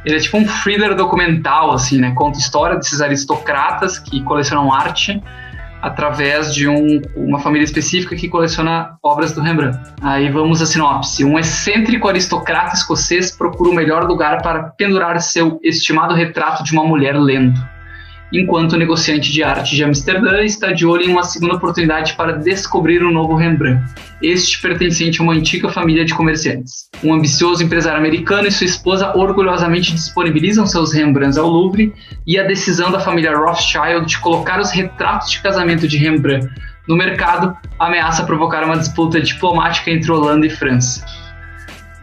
Ele 0.05 0.15
é 0.15 0.19
tipo 0.19 0.37
um 0.37 0.45
thriller 0.45 0.93
documental, 0.93 1.71
assim, 1.71 1.97
né, 1.97 2.11
conta 2.15 2.37
a 2.37 2.41
história 2.41 2.75
desses 2.75 3.01
aristocratas 3.01 3.97
que 3.97 4.21
colecionam 4.21 4.71
arte 4.71 5.19
através 5.81 6.53
de 6.53 6.67
um, 6.67 7.01
uma 7.15 7.39
família 7.39 7.63
específica 7.65 8.15
que 8.15 8.27
coleciona 8.27 8.97
obras 9.03 9.33
do 9.33 9.41
Rembrandt. 9.41 9.77
Aí 10.01 10.29
vamos 10.29 10.61
à 10.61 10.65
sinopse. 10.65 11.23
Um 11.23 11.37
excêntrico 11.37 12.07
aristocrata 12.07 12.75
escocês 12.75 13.31
procura 13.31 13.69
o 13.69 13.73
melhor 13.75 14.03
lugar 14.05 14.41
para 14.41 14.63
pendurar 14.63 15.19
seu 15.21 15.59
estimado 15.63 16.13
retrato 16.13 16.63
de 16.63 16.73
uma 16.73 16.83
mulher 16.83 17.15
lendo 17.15 17.76
enquanto 18.31 18.73
o 18.73 18.77
negociante 18.77 19.31
de 19.31 19.43
arte 19.43 19.75
de 19.75 19.83
Amsterdã 19.83 20.41
está 20.43 20.71
de 20.71 20.85
olho 20.85 21.03
em 21.03 21.09
uma 21.09 21.23
segunda 21.23 21.55
oportunidade 21.55 22.13
para 22.13 22.33
descobrir 22.33 23.03
um 23.03 23.11
novo 23.11 23.35
Rembrandt, 23.35 23.83
este 24.21 24.61
pertencente 24.61 25.19
a 25.19 25.23
uma 25.23 25.33
antiga 25.33 25.69
família 25.69 26.03
de 26.03 26.13
comerciantes. 26.13 26.89
Um 27.03 27.13
ambicioso 27.13 27.63
empresário 27.63 27.99
americano 27.99 28.47
e 28.47 28.51
sua 28.51 28.65
esposa 28.65 29.15
orgulhosamente 29.15 29.93
disponibilizam 29.93 30.65
seus 30.65 30.93
Rembrandts 30.93 31.37
ao 31.37 31.47
Louvre 31.47 31.93
e 32.25 32.37
a 32.37 32.43
decisão 32.43 32.91
da 32.91 32.99
família 32.99 33.35
Rothschild 33.35 34.05
de 34.05 34.19
colocar 34.19 34.59
os 34.59 34.71
retratos 34.71 35.31
de 35.31 35.41
casamento 35.41 35.87
de 35.87 35.97
Rembrandt 35.97 36.49
no 36.87 36.95
mercado 36.95 37.55
ameaça 37.77 38.23
provocar 38.23 38.63
uma 38.63 38.77
disputa 38.77 39.19
diplomática 39.19 39.91
entre 39.91 40.11
Holanda 40.11 40.47
e 40.47 40.49
França. 40.49 41.05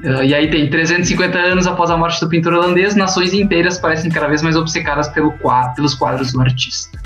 Uh, 0.04 0.22
e 0.22 0.34
aí 0.34 0.50
tem 0.50 0.68
350 0.68 1.38
anos 1.38 1.66
após 1.66 1.90
a 1.90 1.96
morte 1.96 2.20
do 2.20 2.28
pintor 2.28 2.52
holandês, 2.52 2.94
nações 2.94 3.32
inteiras 3.32 3.78
parecem 3.78 4.10
cada 4.10 4.28
vez 4.28 4.42
mais 4.42 4.54
obcecadas 4.54 5.08
pelo 5.08 5.32
quadro, 5.38 5.76
pelos 5.76 5.94
quadros 5.94 6.30
do 6.30 6.42
artista. 6.42 7.00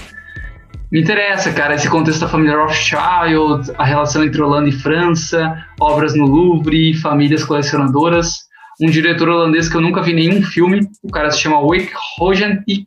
Me 0.91 1.03
interessa, 1.03 1.53
cara, 1.53 1.75
esse 1.75 1.89
contexto 1.89 2.23
da 2.23 2.29
família 2.29 2.57
Rothschild, 2.57 3.71
a 3.79 3.85
relação 3.85 4.25
entre 4.25 4.43
Holanda 4.43 4.69
e 4.69 4.73
França, 4.73 5.65
obras 5.79 6.17
no 6.17 6.27
Louvre, 6.27 6.95
famílias 6.95 7.45
colecionadoras. 7.45 8.49
Um 8.81 8.91
diretor 8.91 9.29
holandês 9.29 9.69
que 9.69 9.77
eu 9.77 9.81
nunca 9.81 10.03
vi 10.03 10.13
nenhum 10.13 10.43
filme, 10.43 10.81
o 11.03 11.11
cara 11.11 11.31
se 11.31 11.41
chama 11.41 11.61
Wick 11.61 11.93
Rogentik, 12.19 12.87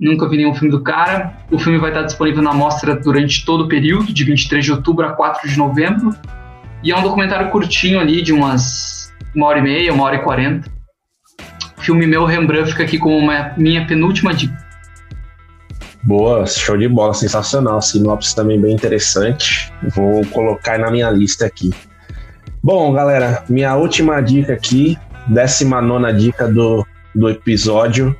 nunca 0.00 0.28
vi 0.28 0.38
nenhum 0.38 0.54
filme 0.54 0.70
do 0.70 0.82
cara. 0.82 1.36
O 1.50 1.58
filme 1.58 1.78
vai 1.78 1.90
estar 1.90 2.04
disponível 2.04 2.42
na 2.42 2.54
mostra 2.54 2.94
durante 2.94 3.44
todo 3.44 3.64
o 3.64 3.68
período, 3.68 4.10
de 4.12 4.24
23 4.24 4.64
de 4.64 4.72
outubro 4.72 5.04
a 5.04 5.12
4 5.12 5.48
de 5.48 5.58
novembro. 5.58 6.14
E 6.82 6.92
é 6.92 6.96
um 6.96 7.02
documentário 7.02 7.50
curtinho 7.50 7.98
ali, 7.98 8.22
de 8.22 8.32
umas 8.32 8.97
uma 9.34 9.46
hora 9.46 9.58
e 9.58 9.62
meia, 9.62 9.92
uma 9.92 10.04
hora 10.04 10.16
e 10.16 10.22
quarenta. 10.22 10.70
filme 11.78 12.06
meu, 12.06 12.24
Rembrandt, 12.24 12.70
fica 12.70 12.82
aqui 12.82 12.98
como 12.98 13.16
uma 13.16 13.52
minha 13.56 13.86
penúltima 13.86 14.34
dica. 14.34 14.56
Boa, 16.02 16.46
show 16.46 16.76
de 16.76 16.88
bola, 16.88 17.12
sensacional. 17.12 17.82
Sinopse 17.82 18.34
também 18.34 18.60
bem 18.60 18.74
interessante. 18.74 19.72
Vou 19.94 20.24
colocar 20.26 20.78
na 20.78 20.90
minha 20.90 21.10
lista 21.10 21.44
aqui. 21.46 21.70
Bom, 22.62 22.92
galera, 22.92 23.44
minha 23.48 23.74
última 23.76 24.20
dica 24.20 24.52
aqui, 24.52 24.98
19 25.28 26.12
dica 26.14 26.48
do, 26.48 26.86
do 27.14 27.28
episódio, 27.28 28.16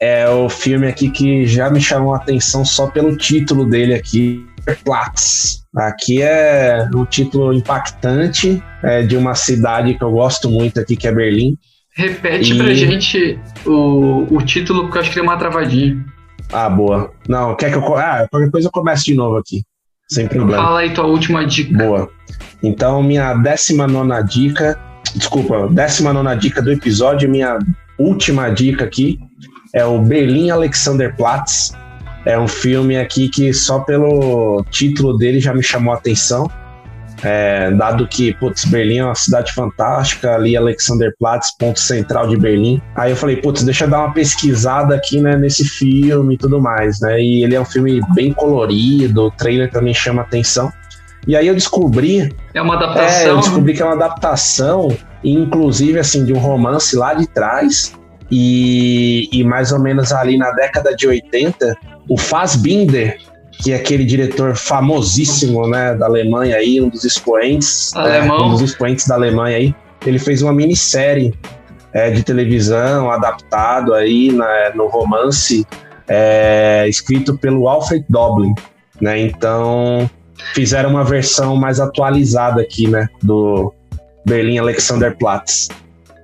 é 0.00 0.28
o 0.28 0.48
filme 0.48 0.86
aqui 0.86 1.10
que 1.10 1.46
já 1.46 1.70
me 1.70 1.80
chamou 1.80 2.14
a 2.14 2.18
atenção 2.18 2.64
só 2.64 2.88
pelo 2.88 3.16
título 3.16 3.68
dele 3.68 3.94
aqui, 3.94 4.46
Platz. 4.84 5.63
Aqui 5.76 6.22
é 6.22 6.88
um 6.94 7.04
título 7.04 7.52
impactante 7.52 8.62
é, 8.82 9.02
de 9.02 9.16
uma 9.16 9.34
cidade 9.34 9.94
que 9.94 10.04
eu 10.04 10.12
gosto 10.12 10.48
muito 10.48 10.78
aqui, 10.78 10.96
que 10.96 11.08
é 11.08 11.12
Berlim. 11.12 11.58
Repete 11.96 12.52
e... 12.52 12.58
pra 12.58 12.72
gente 12.72 13.38
o, 13.66 14.26
o 14.30 14.42
título, 14.42 14.82
porque 14.82 14.98
eu 14.98 15.02
acho 15.02 15.10
que 15.10 15.16
deu 15.16 15.24
uma 15.24 15.36
travadinha. 15.36 16.04
Ah, 16.52 16.68
boa. 16.68 17.12
Não, 17.28 17.56
quer 17.56 17.70
que 17.70 17.78
eu. 17.78 17.96
Ah, 17.96 18.26
qualquer 18.30 18.50
coisa 18.50 18.68
eu 18.68 18.72
começo 18.72 19.04
de 19.04 19.14
novo 19.14 19.36
aqui. 19.36 19.62
Sem 20.08 20.28
problema. 20.28 20.62
Fala 20.62 20.80
aí 20.80 20.92
tua 20.92 21.06
última 21.06 21.44
dica. 21.46 21.76
Boa. 21.76 22.10
Então, 22.62 23.02
minha 23.02 23.34
19 23.34 24.24
dica. 24.28 24.78
Desculpa, 25.14 25.68
19 25.68 26.36
dica 26.36 26.62
do 26.62 26.72
episódio, 26.72 27.28
minha 27.28 27.58
última 27.98 28.48
dica 28.50 28.84
aqui 28.84 29.18
é 29.72 29.84
o 29.84 30.00
Berlim 30.00 30.50
Alexanderplatz 30.50 31.72
é 32.24 32.38
um 32.38 32.48
filme 32.48 32.96
aqui 32.96 33.28
que 33.28 33.52
só 33.52 33.80
pelo 33.80 34.64
título 34.70 35.16
dele 35.16 35.40
já 35.40 35.52
me 35.52 35.62
chamou 35.62 35.92
a 35.92 35.96
atenção. 35.96 36.50
É, 37.22 37.70
dado 37.70 38.06
que, 38.06 38.34
putz, 38.34 38.64
Berlim 38.64 38.98
é 38.98 39.04
uma 39.04 39.14
cidade 39.14 39.52
fantástica, 39.52 40.34
ali 40.34 40.56
Alexanderplatz, 40.56 41.56
ponto 41.58 41.80
central 41.80 42.28
de 42.28 42.36
Berlim. 42.36 42.82
Aí 42.94 43.12
eu 43.12 43.16
falei, 43.16 43.36
putz, 43.36 43.62
deixa 43.62 43.84
eu 43.84 43.88
dar 43.88 44.00
uma 44.00 44.12
pesquisada 44.12 44.94
aqui, 44.94 45.20
né, 45.20 45.36
nesse 45.36 45.64
filme 45.64 46.34
e 46.34 46.38
tudo 46.38 46.60
mais, 46.60 47.00
né? 47.00 47.20
E 47.20 47.44
ele 47.44 47.54
é 47.54 47.60
um 47.60 47.64
filme 47.64 48.00
bem 48.14 48.32
colorido, 48.32 49.24
o 49.24 49.30
trailer 49.30 49.70
também 49.70 49.94
chama 49.94 50.22
atenção. 50.22 50.70
E 51.26 51.34
aí 51.36 51.46
eu 51.46 51.54
descobri. 51.54 52.30
É 52.52 52.60
uma 52.60 52.74
adaptação. 52.74 53.20
É, 53.20 53.28
eu 53.30 53.36
descobri 53.38 53.72
que 53.72 53.80
é 53.80 53.84
uma 53.84 53.94
adaptação, 53.94 54.94
inclusive, 55.22 55.98
assim, 55.98 56.24
de 56.24 56.34
um 56.34 56.38
romance 56.38 56.94
lá 56.94 57.14
de 57.14 57.26
trás. 57.26 57.94
E, 58.30 59.28
e 59.32 59.44
mais 59.44 59.70
ou 59.70 59.78
menos 59.78 60.10
ali 60.12 60.36
na 60.36 60.50
década 60.50 60.94
de 60.96 61.06
80, 61.06 61.76
o 62.08 62.18
Fassbinder, 62.18 63.18
que 63.62 63.72
é 63.72 63.76
aquele 63.76 64.04
diretor 64.04 64.56
famosíssimo, 64.56 65.66
né, 65.68 65.94
da 65.94 66.06
Alemanha 66.06 66.56
aí, 66.56 66.80
um 66.80 66.88
dos 66.88 67.04
expoentes, 67.04 67.92
é, 67.94 68.22
um 68.22 68.50
dos 68.50 68.60
expoentes 68.60 69.06
da 69.06 69.14
Alemanha 69.14 69.56
aí, 69.56 69.74
ele 70.04 70.18
fez 70.18 70.42
uma 70.42 70.52
minissérie 70.52 71.32
é, 71.92 72.10
de 72.10 72.22
televisão 72.22 73.10
adaptado 73.10 73.94
aí 73.94 74.32
na, 74.32 74.74
no 74.74 74.88
romance 74.88 75.66
é, 76.08 76.86
escrito 76.88 77.38
pelo 77.38 77.68
Alfred 77.68 78.04
Doblin, 78.08 78.52
né? 79.00 79.18
Então 79.20 80.10
fizeram 80.52 80.90
uma 80.90 81.04
versão 81.04 81.56
mais 81.56 81.80
atualizada 81.80 82.60
aqui, 82.60 82.88
né, 82.88 83.08
do 83.22 83.72
Berlim 84.26 84.58
Alexanderplatz. 84.58 85.68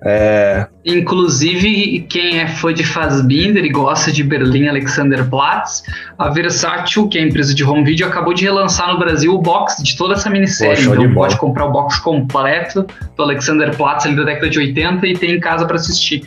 É, 0.05 0.67
Inclusive, 0.85 2.07
quem 2.09 2.41
é 2.41 2.49
fã 2.49 2.73
de 2.73 2.85
Fassbinder 2.85 3.65
e 3.65 3.69
gosta 3.69 4.11
de 4.11 4.25
Berlim 4.25 4.67
Alexanderplatz, 4.69 5.83
a 6.19 6.31
Versátil, 6.31 7.07
que 7.09 7.19
é 7.19 7.23
a 7.23 7.25
empresa 7.27 7.55
de 7.55 7.63
home 7.63 7.85
video, 7.85 8.07
acabou 8.07 8.33
de 8.33 8.45
relançar 8.45 8.91
no 8.91 8.99
Brasil 8.99 9.35
o 9.35 9.39
box 9.39 9.83
de 9.83 9.97
toda 9.97 10.15
essa 10.15 10.31
minissérie. 10.31 10.77
De 10.77 10.89
então 10.89 11.15
pode 11.15 11.37
comprar 11.37 11.67
o 11.67 11.73
box 11.73 11.99
completo 11.99 12.87
do 13.17 13.23
Alexanderplatz 13.23 14.07
ali 14.07 14.17
da 14.17 14.25
década 14.25 14.49
de 14.49 14.59
80 14.59 15.07
e 15.07 15.17
ter 15.17 15.35
em 15.35 15.41
casa 15.41 15.67
para 15.67 15.77
assistir. 15.77 16.23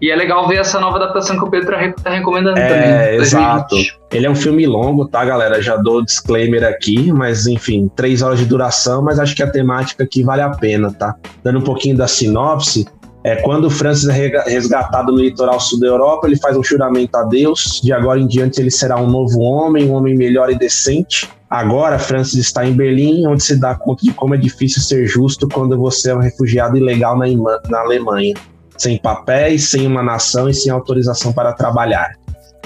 E 0.00 0.10
é 0.10 0.16
legal 0.16 0.46
ver 0.46 0.56
essa 0.58 0.78
nova 0.78 0.96
adaptação 0.96 1.38
que 1.38 1.44
o 1.44 1.50
Pedro 1.50 1.70
tá, 1.70 1.92
tá 2.02 2.10
recomendando 2.10 2.58
É, 2.58 2.68
também. 2.68 3.20
exato. 3.20 3.76
Ele 4.12 4.26
é 4.26 4.30
um 4.30 4.34
filme 4.34 4.66
longo, 4.66 5.08
tá, 5.08 5.24
galera? 5.24 5.60
Já 5.62 5.76
dou 5.76 6.04
disclaimer 6.04 6.64
aqui, 6.64 7.10
mas 7.12 7.46
enfim, 7.46 7.90
três 7.96 8.20
horas 8.22 8.38
de 8.38 8.44
duração, 8.44 9.02
mas 9.02 9.18
acho 9.18 9.34
que 9.34 9.42
a 9.42 9.50
temática 9.50 10.04
aqui 10.04 10.22
vale 10.22 10.42
a 10.42 10.50
pena, 10.50 10.92
tá? 10.92 11.14
Dando 11.42 11.60
um 11.60 11.62
pouquinho 11.62 11.96
da 11.96 12.06
sinopse, 12.06 12.86
é 13.26 13.34
quando 13.34 13.68
Francis 13.68 14.08
é 14.08 14.30
resgatado 14.48 15.10
no 15.10 15.18
litoral 15.18 15.58
sul 15.58 15.80
da 15.80 15.88
Europa, 15.88 16.28
ele 16.28 16.36
faz 16.36 16.56
um 16.56 16.62
juramento 16.62 17.16
a 17.16 17.24
Deus, 17.24 17.80
de 17.82 17.92
agora 17.92 18.20
em 18.20 18.26
diante 18.28 18.60
ele 18.60 18.70
será 18.70 19.00
um 19.00 19.08
novo 19.08 19.40
homem, 19.40 19.90
um 19.90 19.94
homem 19.94 20.16
melhor 20.16 20.48
e 20.48 20.54
decente. 20.56 21.28
Agora, 21.50 21.98
Francis 21.98 22.38
está 22.38 22.64
em 22.64 22.72
Berlim, 22.72 23.26
onde 23.26 23.42
se 23.42 23.58
dá 23.58 23.74
conta 23.74 24.04
de 24.04 24.12
como 24.12 24.36
é 24.36 24.38
difícil 24.38 24.80
ser 24.80 25.08
justo 25.08 25.48
quando 25.48 25.76
você 25.76 26.12
é 26.12 26.14
um 26.14 26.20
refugiado 26.20 26.76
ilegal 26.76 27.18
na, 27.18 27.26
na 27.68 27.80
Alemanha, 27.80 28.32
sem 28.78 28.96
papéis, 28.96 29.70
sem 29.70 29.88
uma 29.88 30.04
nação 30.04 30.48
e 30.48 30.54
sem 30.54 30.70
autorização 30.70 31.32
para 31.32 31.52
trabalhar. 31.52 32.12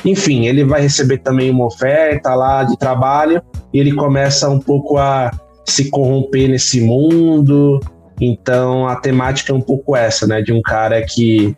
Enfim, 0.04 0.46
ele 0.46 0.62
vai 0.62 0.82
receber 0.82 1.18
também 1.18 1.50
uma 1.50 1.64
oferta 1.64 2.34
lá 2.34 2.64
de 2.64 2.76
trabalho 2.76 3.40
e 3.72 3.80
ele 3.80 3.94
começa 3.94 4.46
um 4.50 4.58
pouco 4.58 4.98
a 4.98 5.30
se 5.64 5.88
corromper 5.88 6.50
nesse 6.50 6.82
mundo. 6.82 7.80
Então 8.21 8.87
a 8.87 8.97
temática 8.97 9.53
é 9.53 9.55
um 9.55 9.61
pouco 9.61 9.97
essa, 9.97 10.27
né? 10.27 10.43
De 10.43 10.53
um 10.53 10.61
cara 10.61 11.01
que 11.03 11.57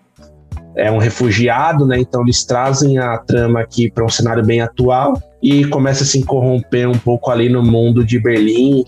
é 0.76 0.90
um 0.90 0.98
refugiado, 0.98 1.86
né? 1.86 1.98
Então 1.98 2.22
eles 2.22 2.44
trazem 2.44 2.98
a 2.98 3.18
trama 3.18 3.60
aqui 3.60 3.90
para 3.90 4.04
um 4.04 4.08
cenário 4.08 4.44
bem 4.44 4.60
atual 4.60 5.20
e 5.42 5.64
começa 5.66 6.04
a 6.04 6.06
se 6.06 6.24
corromper 6.24 6.88
um 6.88 6.98
pouco 6.98 7.30
ali 7.30 7.48
no 7.48 7.62
mundo 7.62 8.04
de 8.04 8.18
Berlim, 8.20 8.84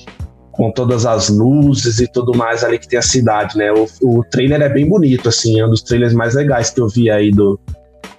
com 0.52 0.70
todas 0.70 1.04
as 1.04 1.28
luzes 1.28 1.98
e 1.98 2.06
tudo 2.06 2.36
mais 2.36 2.62
ali 2.62 2.78
que 2.78 2.88
tem 2.88 2.98
a 2.98 3.02
cidade, 3.02 3.58
né? 3.58 3.72
O, 3.72 3.86
o 4.02 4.24
trailer 4.24 4.62
é 4.62 4.68
bem 4.68 4.88
bonito, 4.88 5.28
assim, 5.28 5.58
é 5.58 5.66
um 5.66 5.70
dos 5.70 5.82
trailers 5.82 6.14
mais 6.14 6.34
legais 6.34 6.70
que 6.70 6.80
eu 6.80 6.88
vi 6.88 7.10
aí 7.10 7.30
do, 7.30 7.58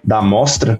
da 0.04 0.22
mostra. 0.22 0.80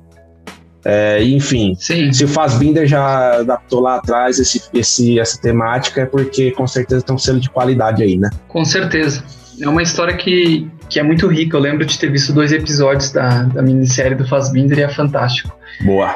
É, 0.88 1.24
enfim, 1.24 1.74
Sim. 1.80 2.14
se 2.14 2.24
o 2.24 2.28
Fassbinder 2.28 2.86
já 2.86 3.40
adaptou 3.40 3.82
lá 3.82 3.96
atrás 3.96 4.38
esse, 4.38 4.62
esse, 4.72 5.20
essa 5.20 5.42
temática, 5.42 6.02
é 6.02 6.06
porque 6.06 6.52
com 6.52 6.68
certeza 6.68 7.02
tem 7.02 7.16
um 7.16 7.18
selo 7.18 7.40
de 7.40 7.50
qualidade 7.50 8.04
aí, 8.04 8.16
né? 8.16 8.30
Com 8.48 8.64
certeza. 8.64 9.24
É 9.60 9.68
uma 9.68 9.82
história 9.82 10.16
que, 10.16 10.70
que 10.88 11.00
é 11.00 11.04
muito 11.04 11.28
rica. 11.28 11.58
Eu 11.58 11.62
lembro 11.62 11.86
de 11.86 11.98
ter 11.98 12.12
visto 12.12 12.32
dois 12.32 12.52
episódios 12.52 13.12
da, 13.12 13.44
da 13.44 13.64
minissérie 13.64 14.16
do 14.16 14.28
Fassbinder 14.28 14.78
e 14.78 14.84
é 14.84 14.90
fantástico. 14.90 15.58
Boa. 15.82 16.14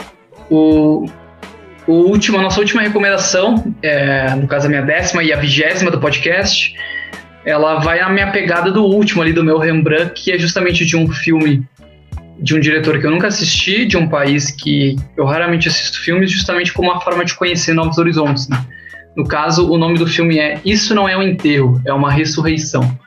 O, 0.51 1.05
o 1.87 1.93
último, 1.93 2.37
a 2.37 2.41
nossa 2.43 2.59
última 2.59 2.83
recomendação, 2.83 3.73
é, 3.81 4.35
no 4.35 4.47
caso 4.47 4.67
a 4.67 4.69
minha 4.69 4.83
décima 4.83 5.23
e 5.23 5.33
a 5.33 5.37
vigésima 5.37 5.89
do 5.89 5.99
podcast, 5.99 6.75
ela 7.43 7.79
vai 7.79 7.99
na 7.99 8.09
minha 8.09 8.31
pegada 8.31 8.71
do 8.71 8.83
último 8.83 9.23
ali 9.23 9.33
do 9.33 9.43
meu 9.43 9.57
Rembrandt, 9.57 10.11
que 10.13 10.31
é 10.31 10.37
justamente 10.37 10.85
de 10.85 10.95
um 10.95 11.09
filme 11.09 11.65
de 12.41 12.55
um 12.55 12.59
diretor 12.59 12.99
que 12.99 13.05
eu 13.05 13.11
nunca 13.11 13.27
assisti, 13.27 13.85
de 13.85 13.97
um 13.97 14.07
país 14.07 14.51
que 14.51 14.95
eu 15.17 15.25
raramente 15.25 15.67
assisto 15.67 15.99
filmes, 15.99 16.31
justamente 16.31 16.73
como 16.73 16.89
uma 16.89 17.01
forma 17.01 17.25
de 17.25 17.35
conhecer 17.35 17.73
novos 17.73 17.97
horizontes. 17.97 18.47
Né? 18.47 18.57
No 19.15 19.25
caso, 19.25 19.69
o 19.69 19.77
nome 19.77 19.97
do 19.97 20.07
filme 20.07 20.39
é 20.39 20.59
Isso 20.63 20.95
Não 20.95 21.07
É 21.07 21.17
um 21.17 21.23
Enterro, 21.23 21.81
é 21.85 21.93
uma 21.93 22.11
Ressurreição. 22.11 22.97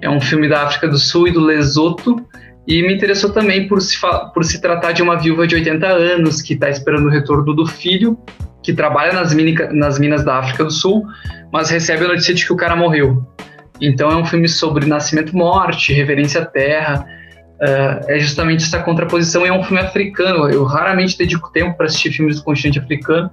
É 0.00 0.08
um 0.08 0.20
filme 0.20 0.48
da 0.48 0.62
África 0.62 0.88
do 0.88 0.98
Sul 0.98 1.28
e 1.28 1.32
do 1.32 1.40
Lesoto, 1.40 2.24
e 2.66 2.82
me 2.82 2.94
interessou 2.94 3.30
também 3.30 3.66
por 3.66 3.80
se, 3.80 3.96
por 4.32 4.44
se 4.44 4.60
tratar 4.60 4.92
de 4.92 5.02
uma 5.02 5.18
viúva 5.18 5.46
de 5.46 5.56
80 5.56 5.86
anos 5.86 6.40
que 6.40 6.54
está 6.54 6.70
esperando 6.70 7.06
o 7.06 7.10
retorno 7.10 7.52
do 7.54 7.66
filho, 7.66 8.16
que 8.62 8.72
trabalha 8.72 9.12
nas, 9.12 9.34
minica- 9.34 9.72
nas 9.72 9.98
minas 9.98 10.24
da 10.24 10.38
África 10.38 10.64
do 10.64 10.70
Sul, 10.70 11.04
mas 11.52 11.70
recebe 11.70 12.04
a 12.04 12.08
notícia 12.08 12.32
de 12.34 12.44
que 12.46 12.52
o 12.52 12.56
cara 12.56 12.76
morreu. 12.76 13.26
Então 13.80 14.10
é 14.10 14.16
um 14.16 14.24
filme 14.24 14.46
sobre 14.46 14.86
nascimento 14.86 15.34
morte, 15.34 15.92
reverência 15.92 16.42
à 16.42 16.44
terra. 16.44 17.04
Ah, 17.62 18.00
é 18.08 18.18
justamente 18.18 18.64
essa 18.64 18.78
contraposição. 18.80 19.44
É 19.44 19.52
um 19.52 19.62
filme 19.62 19.82
africano. 19.82 20.48
Eu 20.50 20.64
raramente 20.64 21.16
dedico 21.18 21.50
tempo 21.52 21.76
para 21.76 21.86
assistir 21.86 22.12
filmes 22.12 22.36
do 22.36 22.42
continente 22.44 22.78
africano. 22.78 23.30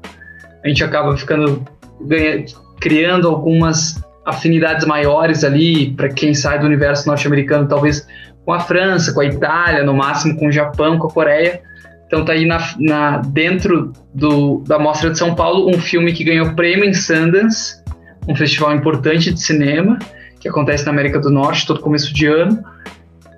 A 0.63 0.67
gente 0.67 0.83
acaba 0.83 1.15
ficando 1.15 1.65
ganha- 2.01 2.45
criando 2.79 3.27
algumas 3.27 4.01
afinidades 4.25 4.85
maiores 4.85 5.43
ali 5.43 5.91
para 5.91 6.09
quem 6.09 6.33
sai 6.33 6.59
do 6.59 6.65
universo 6.65 7.07
norte-americano, 7.07 7.67
talvez 7.67 8.05
com 8.45 8.53
a 8.53 8.59
França, 8.59 9.13
com 9.13 9.21
a 9.21 9.25
Itália, 9.25 9.83
no 9.83 9.93
máximo 9.93 10.37
com 10.37 10.47
o 10.47 10.51
Japão, 10.51 10.97
com 10.97 11.07
a 11.07 11.11
Coreia. 11.11 11.61
Então 12.07 12.23
tá 12.23 12.33
aí 12.33 12.45
na, 12.45 12.57
na- 12.79 13.17
dentro 13.19 13.91
do, 14.13 14.63
da 14.67 14.77
Mostra 14.79 15.09
de 15.09 15.17
São 15.17 15.35
Paulo 15.35 15.69
um 15.69 15.79
filme 15.79 16.13
que 16.13 16.23
ganhou 16.23 16.53
prêmio 16.55 16.85
em 16.85 16.93
Sundance, 16.93 17.81
um 18.27 18.35
festival 18.35 18.73
importante 18.75 19.33
de 19.33 19.41
cinema 19.41 19.97
que 20.39 20.47
acontece 20.47 20.85
na 20.85 20.91
América 20.91 21.19
do 21.19 21.29
Norte 21.29 21.65
todo 21.65 21.79
começo 21.79 22.13
de 22.13 22.25
ano. 22.27 22.63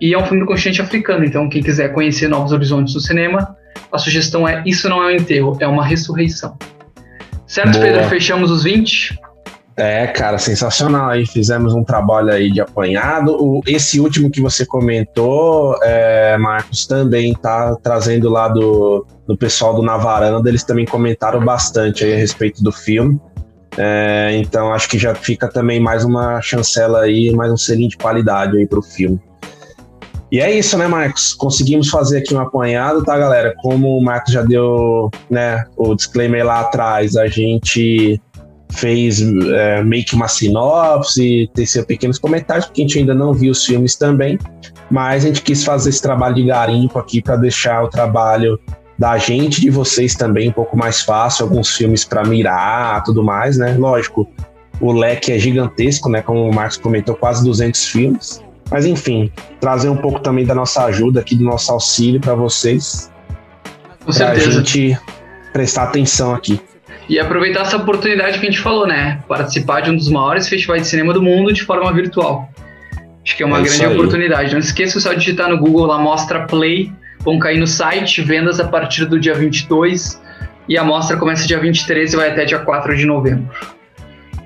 E 0.02 0.14
é 0.14 0.18
um 0.18 0.26
filme 0.26 0.40
do 0.40 0.46
continente 0.46 0.82
africano, 0.82 1.26
então 1.26 1.50
quem 1.50 1.62
quiser 1.62 1.94
conhecer 1.94 2.28
novos 2.28 2.52
horizontes 2.52 2.94
do 2.94 3.02
cinema, 3.02 3.56
a 3.92 3.98
sugestão 3.98 4.48
é 4.48 4.64
Isso 4.66 4.88
não 4.88 5.04
é 5.04 5.08
um 5.08 5.16
enterro, 5.16 5.58
é 5.60 5.68
uma 5.68 5.86
ressurreição. 5.86 6.58
Certo, 7.46 7.74
Boa. 7.74 7.84
Pedro? 7.84 8.04
Fechamos 8.06 8.52
os 8.52 8.64
20? 8.64 9.20
É, 9.76 10.08
cara, 10.08 10.38
sensacional 10.38 11.10
aí. 11.10 11.26
Fizemos 11.26 11.74
um 11.74 11.84
trabalho 11.84 12.32
aí 12.32 12.52
de 12.52 12.60
apanhado. 12.60 13.32
O, 13.32 13.62
esse 13.66 14.00
último 14.00 14.30
que 14.30 14.42
você 14.42 14.66
comentou, 14.66 15.76
é, 15.82 16.38
Marcos, 16.38 16.86
também 16.86 17.34
tá 17.34 17.76
trazendo 17.82 18.30
lá 18.30 18.50
do, 18.50 19.06
do 19.26 19.38
pessoal 19.38 19.74
do 19.74 19.82
Na 19.82 19.98
Varanda. 19.98 20.50
Eles 20.50 20.64
também 20.64 20.86
comentaram 20.86 21.44
bastante 21.44 22.04
aí 22.04 22.14
a 22.14 22.18
respeito 22.18 22.62
do 22.62 22.72
filme. 22.72 23.20
É, 23.78 24.32
então 24.36 24.74
acho 24.74 24.90
que 24.90 24.98
já 24.98 25.16
fica 25.16 25.48
também 25.48 25.80
mais 25.80 26.04
uma 26.04 26.42
chancela 26.42 27.02
aí, 27.02 27.32
mais 27.34 27.52
um 27.52 27.58
selinho 27.58 27.90
de 27.90 27.98
qualidade 27.98 28.58
aí 28.58 28.68
pro 28.68 28.82
filme. 28.82 29.20
E 30.32 30.40
é 30.40 30.52
isso, 30.52 30.78
né, 30.78 30.88
Marcos? 30.88 31.34
Conseguimos 31.34 31.90
fazer 31.90 32.20
aqui 32.20 32.36
um 32.36 32.40
apanhado, 32.40 33.04
tá, 33.04 33.18
galera? 33.18 33.56
Como 33.62 33.98
o 33.98 34.04
Marcos 34.04 34.32
já 34.32 34.44
deu 34.44 35.10
né, 35.30 35.64
o 35.76 35.96
disclaimer 35.96 36.46
lá 36.46 36.60
atrás, 36.60 37.16
a 37.16 37.28
gente 37.28 38.22
fez 38.72 39.22
é, 39.22 39.84
meio 39.84 40.06
que 40.06 40.16
uma 40.16 40.28
sinopse, 40.28 41.50
teceu 41.56 41.84
pequenos 41.84 42.20
comentários, 42.20 42.66
porque 42.66 42.82
a 42.82 42.86
gente 42.86 43.00
ainda 43.00 43.16
não 43.16 43.34
viu 43.34 43.52
os 43.52 43.66
filmes 43.66 43.96
também, 43.96 44.38
mas 44.92 45.26
a 45.26 45.28
gente 45.28 45.42
quis 45.42 45.64
fazer 45.64 45.90
esse 45.90 46.02
trabalho 46.02 46.36
de 46.36 46.44
garimpo 46.44 47.00
aqui 47.00 47.22
para 47.22 47.36
deixar 47.36 47.84
o 47.84 47.88
trabalho 47.88 48.60
da 48.98 49.18
gente, 49.18 49.62
de 49.62 49.70
vocês 49.70 50.14
também, 50.14 50.50
um 50.50 50.52
pouco 50.52 50.78
mais 50.78 51.02
fácil, 51.02 51.46
alguns 51.46 51.76
filmes 51.76 52.04
para 52.04 52.24
mirar, 52.24 53.02
tudo 53.04 53.24
mais, 53.24 53.58
né? 53.58 53.76
Lógico, 53.80 54.30
o 54.80 54.92
leque 54.92 55.32
é 55.32 55.40
gigantesco, 55.40 56.10
né? 56.10 56.22
Como 56.22 56.48
o 56.48 56.54
Marcos 56.54 56.78
comentou, 56.78 57.16
quase 57.16 57.44
200 57.44 57.86
filmes. 57.86 58.44
Mas 58.72 58.86
enfim, 58.86 59.32
trazer 59.60 59.90
um 59.90 59.98
pouco 59.98 60.20
também 60.20 60.46
da 60.46 60.54
nossa 60.54 60.86
ajuda 60.86 61.20
aqui, 61.20 61.36
do 61.36 61.44
nosso 61.44 61.72
auxílio 61.72 62.20
para 62.20 62.36
vocês, 62.36 63.12
Com 64.06 64.14
para 64.14 64.32
a 64.32 64.36
certeza. 64.36 64.52
gente 64.52 65.00
prestar 65.52 65.84
atenção 65.84 66.34
aqui. 66.34 66.60
E 67.08 67.20
aproveitar 67.20 67.62
essa 67.62 67.78
oportunidade 67.78 68.38
que 68.40 68.46
a 68.46 68.50
gente 68.50 68.62
falou, 68.62 68.86
né? 68.86 69.20
Participar 69.28 69.82
de 69.82 69.90
um 69.90 69.96
dos 69.96 70.10
maiores 70.10 70.48
festivais 70.48 70.84
de 70.84 70.88
cinema 70.88 71.12
do 71.12 71.22
mundo 71.22 71.52
de 71.52 71.64
forma 71.64 71.92
virtual. 71.92 72.48
Acho 73.26 73.36
que 73.36 73.42
é 73.42 73.46
uma 73.46 73.60
É 73.60 73.64
grande 73.64 73.86
oportunidade. 73.88 74.52
Não 74.52 74.60
esqueça 74.60 75.00
só 75.00 75.14
de 75.14 75.20
digitar 75.20 75.50
no 75.50 75.58
Google 75.58 75.88
lá 75.88 75.98
Mostra 75.98 76.46
Play, 76.46 76.92
vão 77.20 77.40
cair 77.40 77.60
no 77.60 77.66
site, 77.68 78.22
vendas 78.22 78.60
a 78.60 78.68
partir 78.68 79.06
do 79.06 79.20
dia 79.20 79.34
22 79.34 80.22
e 80.68 80.78
a 80.78 80.84
mostra 80.84 81.18
começa 81.18 81.48
dia 81.48 81.60
23 81.60 82.14
e 82.14 82.16
vai 82.16 82.30
até 82.30 82.46
dia 82.46 82.60
4 82.60 82.96
de 82.96 83.06
novembro. 83.06 83.50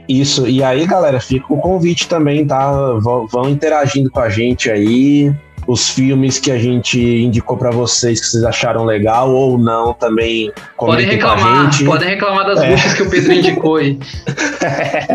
Isso, 0.07 0.47
e 0.47 0.63
aí, 0.63 0.85
galera, 0.85 1.19
fica 1.19 1.45
o 1.53 1.57
convite 1.57 2.07
também, 2.07 2.45
tá? 2.45 2.71
Vão, 2.99 3.27
vão 3.27 3.49
interagindo 3.49 4.09
com 4.11 4.19
a 4.19 4.29
gente 4.29 4.69
aí. 4.69 5.33
Os 5.65 5.89
filmes 5.91 6.39
que 6.39 6.51
a 6.51 6.57
gente 6.57 6.99
indicou 6.99 7.55
pra 7.55 7.71
vocês 7.71 8.19
que 8.19 8.27
vocês 8.27 8.43
acharam 8.43 8.83
legal 8.83 9.33
ou 9.33 9.57
não, 9.57 9.93
também 9.93 10.51
Podem 10.77 11.05
reclamar, 11.07 11.69
podem 11.85 12.09
reclamar 12.09 12.45
das 12.45 12.61
É. 12.61 12.69
buchas 12.71 12.93
que 12.93 13.03
o 13.03 13.09
Pedro 13.09 13.31
indicou 13.31 13.75
aí. 13.77 13.97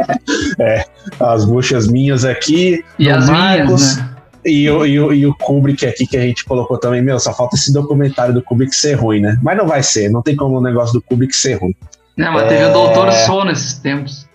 As 1.21 1.45
buchas 1.45 1.89
minhas 1.89 2.25
aqui, 2.25 2.85
E 2.99 3.11
as 3.11 3.29
Marcos, 3.29 3.67
minhas, 3.67 3.97
né? 3.99 4.11
e, 4.45 4.71
o, 4.71 4.87
e, 4.87 5.01
o, 5.01 5.13
e 5.13 5.27
o 5.27 5.35
Kubrick 5.35 5.87
aqui 5.87 6.07
que 6.07 6.17
a 6.17 6.21
gente 6.21 6.45
colocou 6.45 6.79
também. 6.79 7.03
Meu, 7.03 7.19
só 7.19 7.33
falta 7.35 7.57
esse 7.57 7.73
documentário 7.73 8.33
do 8.35 8.43
Kubrick 8.43 8.75
ser 8.75 8.95
ruim, 8.95 9.21
né? 9.21 9.39
Mas 9.43 9.57
não 9.57 9.67
vai 9.67 9.83
ser, 9.83 10.09
não 10.11 10.23
tem 10.23 10.37
como 10.37 10.59
o 10.59 10.63
negócio 10.63 10.95
do 10.95 11.03
Kubrick 11.03 11.35
ser 11.35 11.55
ruim. 11.61 11.75
Não, 12.17 12.33
mas 12.33 12.45
É. 12.45 12.49
teve 12.49 12.65
o 12.65 12.73
Doutor 12.73 13.13
Sono 13.13 13.51
esses 13.51 13.75
tempos. 13.79 14.28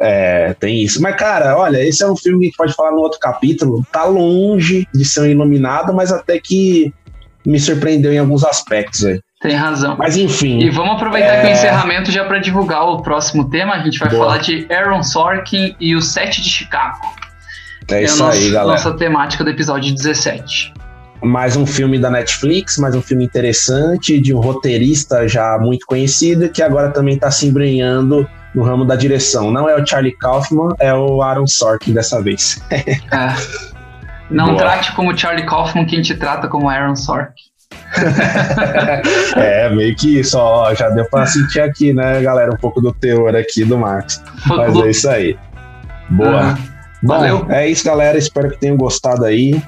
É, 0.00 0.54
tem 0.60 0.82
isso. 0.82 1.02
Mas, 1.02 1.16
cara, 1.16 1.56
olha, 1.58 1.82
esse 1.82 2.02
é 2.02 2.10
um 2.10 2.16
filme 2.16 2.38
que 2.38 2.44
a 2.44 2.48
gente 2.48 2.56
pode 2.56 2.74
falar 2.74 2.92
no 2.92 2.98
outro 2.98 3.18
capítulo. 3.18 3.84
Tá 3.92 4.04
longe 4.04 4.86
de 4.94 5.04
ser 5.04 5.20
um 5.22 5.26
iluminado, 5.26 5.92
mas 5.92 6.12
até 6.12 6.38
que 6.38 6.92
me 7.44 7.58
surpreendeu 7.58 8.12
em 8.12 8.18
alguns 8.18 8.44
aspectos 8.44 9.04
aí. 9.04 9.20
Tem 9.40 9.54
razão. 9.54 9.96
Mas 9.98 10.16
enfim. 10.16 10.58
E 10.58 10.70
vamos 10.70 10.96
aproveitar 10.96 11.34
É. 11.34 11.40
que 11.42 11.46
o 11.48 11.50
encerramento 11.50 12.10
já 12.10 12.24
para 12.24 12.38
divulgar 12.38 12.84
o 12.88 13.02
próximo 13.02 13.48
tema. 13.48 13.74
A 13.74 13.82
gente 13.82 13.98
vai 13.98 14.08
Boa. 14.08 14.24
falar 14.24 14.38
de 14.38 14.66
Aaron 14.70 15.02
Sorkin 15.02 15.76
e 15.80 15.94
o 15.94 16.00
Sete 16.00 16.42
de 16.42 16.48
Chicago. 16.48 16.98
É, 17.90 17.94
é 18.00 18.04
isso 18.04 18.18
nosso, 18.22 18.38
aí, 18.38 18.50
galera. 18.50 18.72
Nossa 18.72 18.92
temática 18.94 19.42
do 19.44 19.50
episódio 19.50 19.94
17 19.94 20.74
mais 21.20 21.56
um 21.56 21.66
filme 21.66 21.98
da 21.98 22.08
Netflix, 22.10 22.78
mais 22.78 22.94
um 22.94 23.02
filme 23.02 23.24
interessante 23.24 24.20
de 24.20 24.32
um 24.32 24.38
roteirista 24.38 25.26
já 25.26 25.58
muito 25.58 25.84
conhecido 25.84 26.48
que 26.48 26.62
agora 26.62 26.90
também 26.90 27.16
está 27.16 27.28
se 27.28 27.44
embrenhando 27.44 28.28
no 28.58 28.64
ramo 28.64 28.84
da 28.84 28.96
direção. 28.96 29.50
Não 29.50 29.68
é 29.68 29.80
o 29.80 29.86
Charlie 29.86 30.16
Kaufman, 30.16 30.74
é 30.80 30.92
o 30.92 31.22
Aaron 31.22 31.46
Sorkin 31.46 31.92
dessa 31.92 32.20
vez. 32.20 32.60
é. 32.70 32.96
Não 34.28 34.48
Boa. 34.48 34.58
trate 34.58 34.92
como 34.92 35.16
Charlie 35.16 35.46
Kaufman 35.46 35.86
quem 35.86 36.02
te 36.02 36.14
trata 36.14 36.48
como 36.48 36.68
Aaron 36.68 36.96
Sorkin. 36.96 37.48
é, 39.36 39.70
meio 39.70 39.94
que 39.96 40.18
isso, 40.18 40.38
ó, 40.38 40.74
já 40.74 40.90
deu 40.90 41.04
pra 41.06 41.24
sentir 41.26 41.60
aqui, 41.60 41.92
né, 41.92 42.20
galera, 42.20 42.52
um 42.52 42.56
pouco 42.56 42.80
do 42.80 42.92
teor 42.92 43.34
aqui 43.34 43.64
do 43.64 43.78
Max. 43.78 44.22
Mas 44.46 44.76
é 44.76 44.90
isso 44.90 45.08
aí. 45.08 45.38
Boa. 46.10 46.48
Uhum. 46.48 46.54
Bom, 47.02 47.14
Valeu. 47.14 47.46
é 47.48 47.68
isso, 47.68 47.84
galera. 47.84 48.18
Espero 48.18 48.50
que 48.50 48.58
tenham 48.58 48.76
gostado 48.76 49.24
aí. 49.24 49.62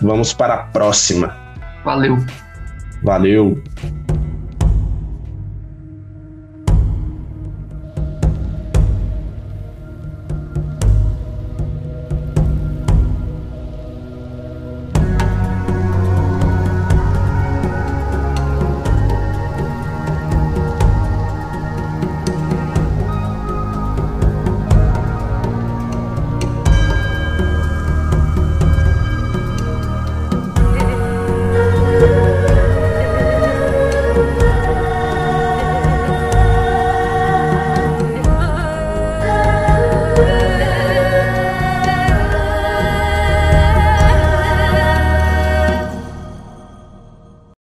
Vamos 0.00 0.32
para 0.32 0.54
a 0.54 0.58
próxima. 0.58 1.36
Valeu. 1.84 2.16
Valeu. 3.02 3.62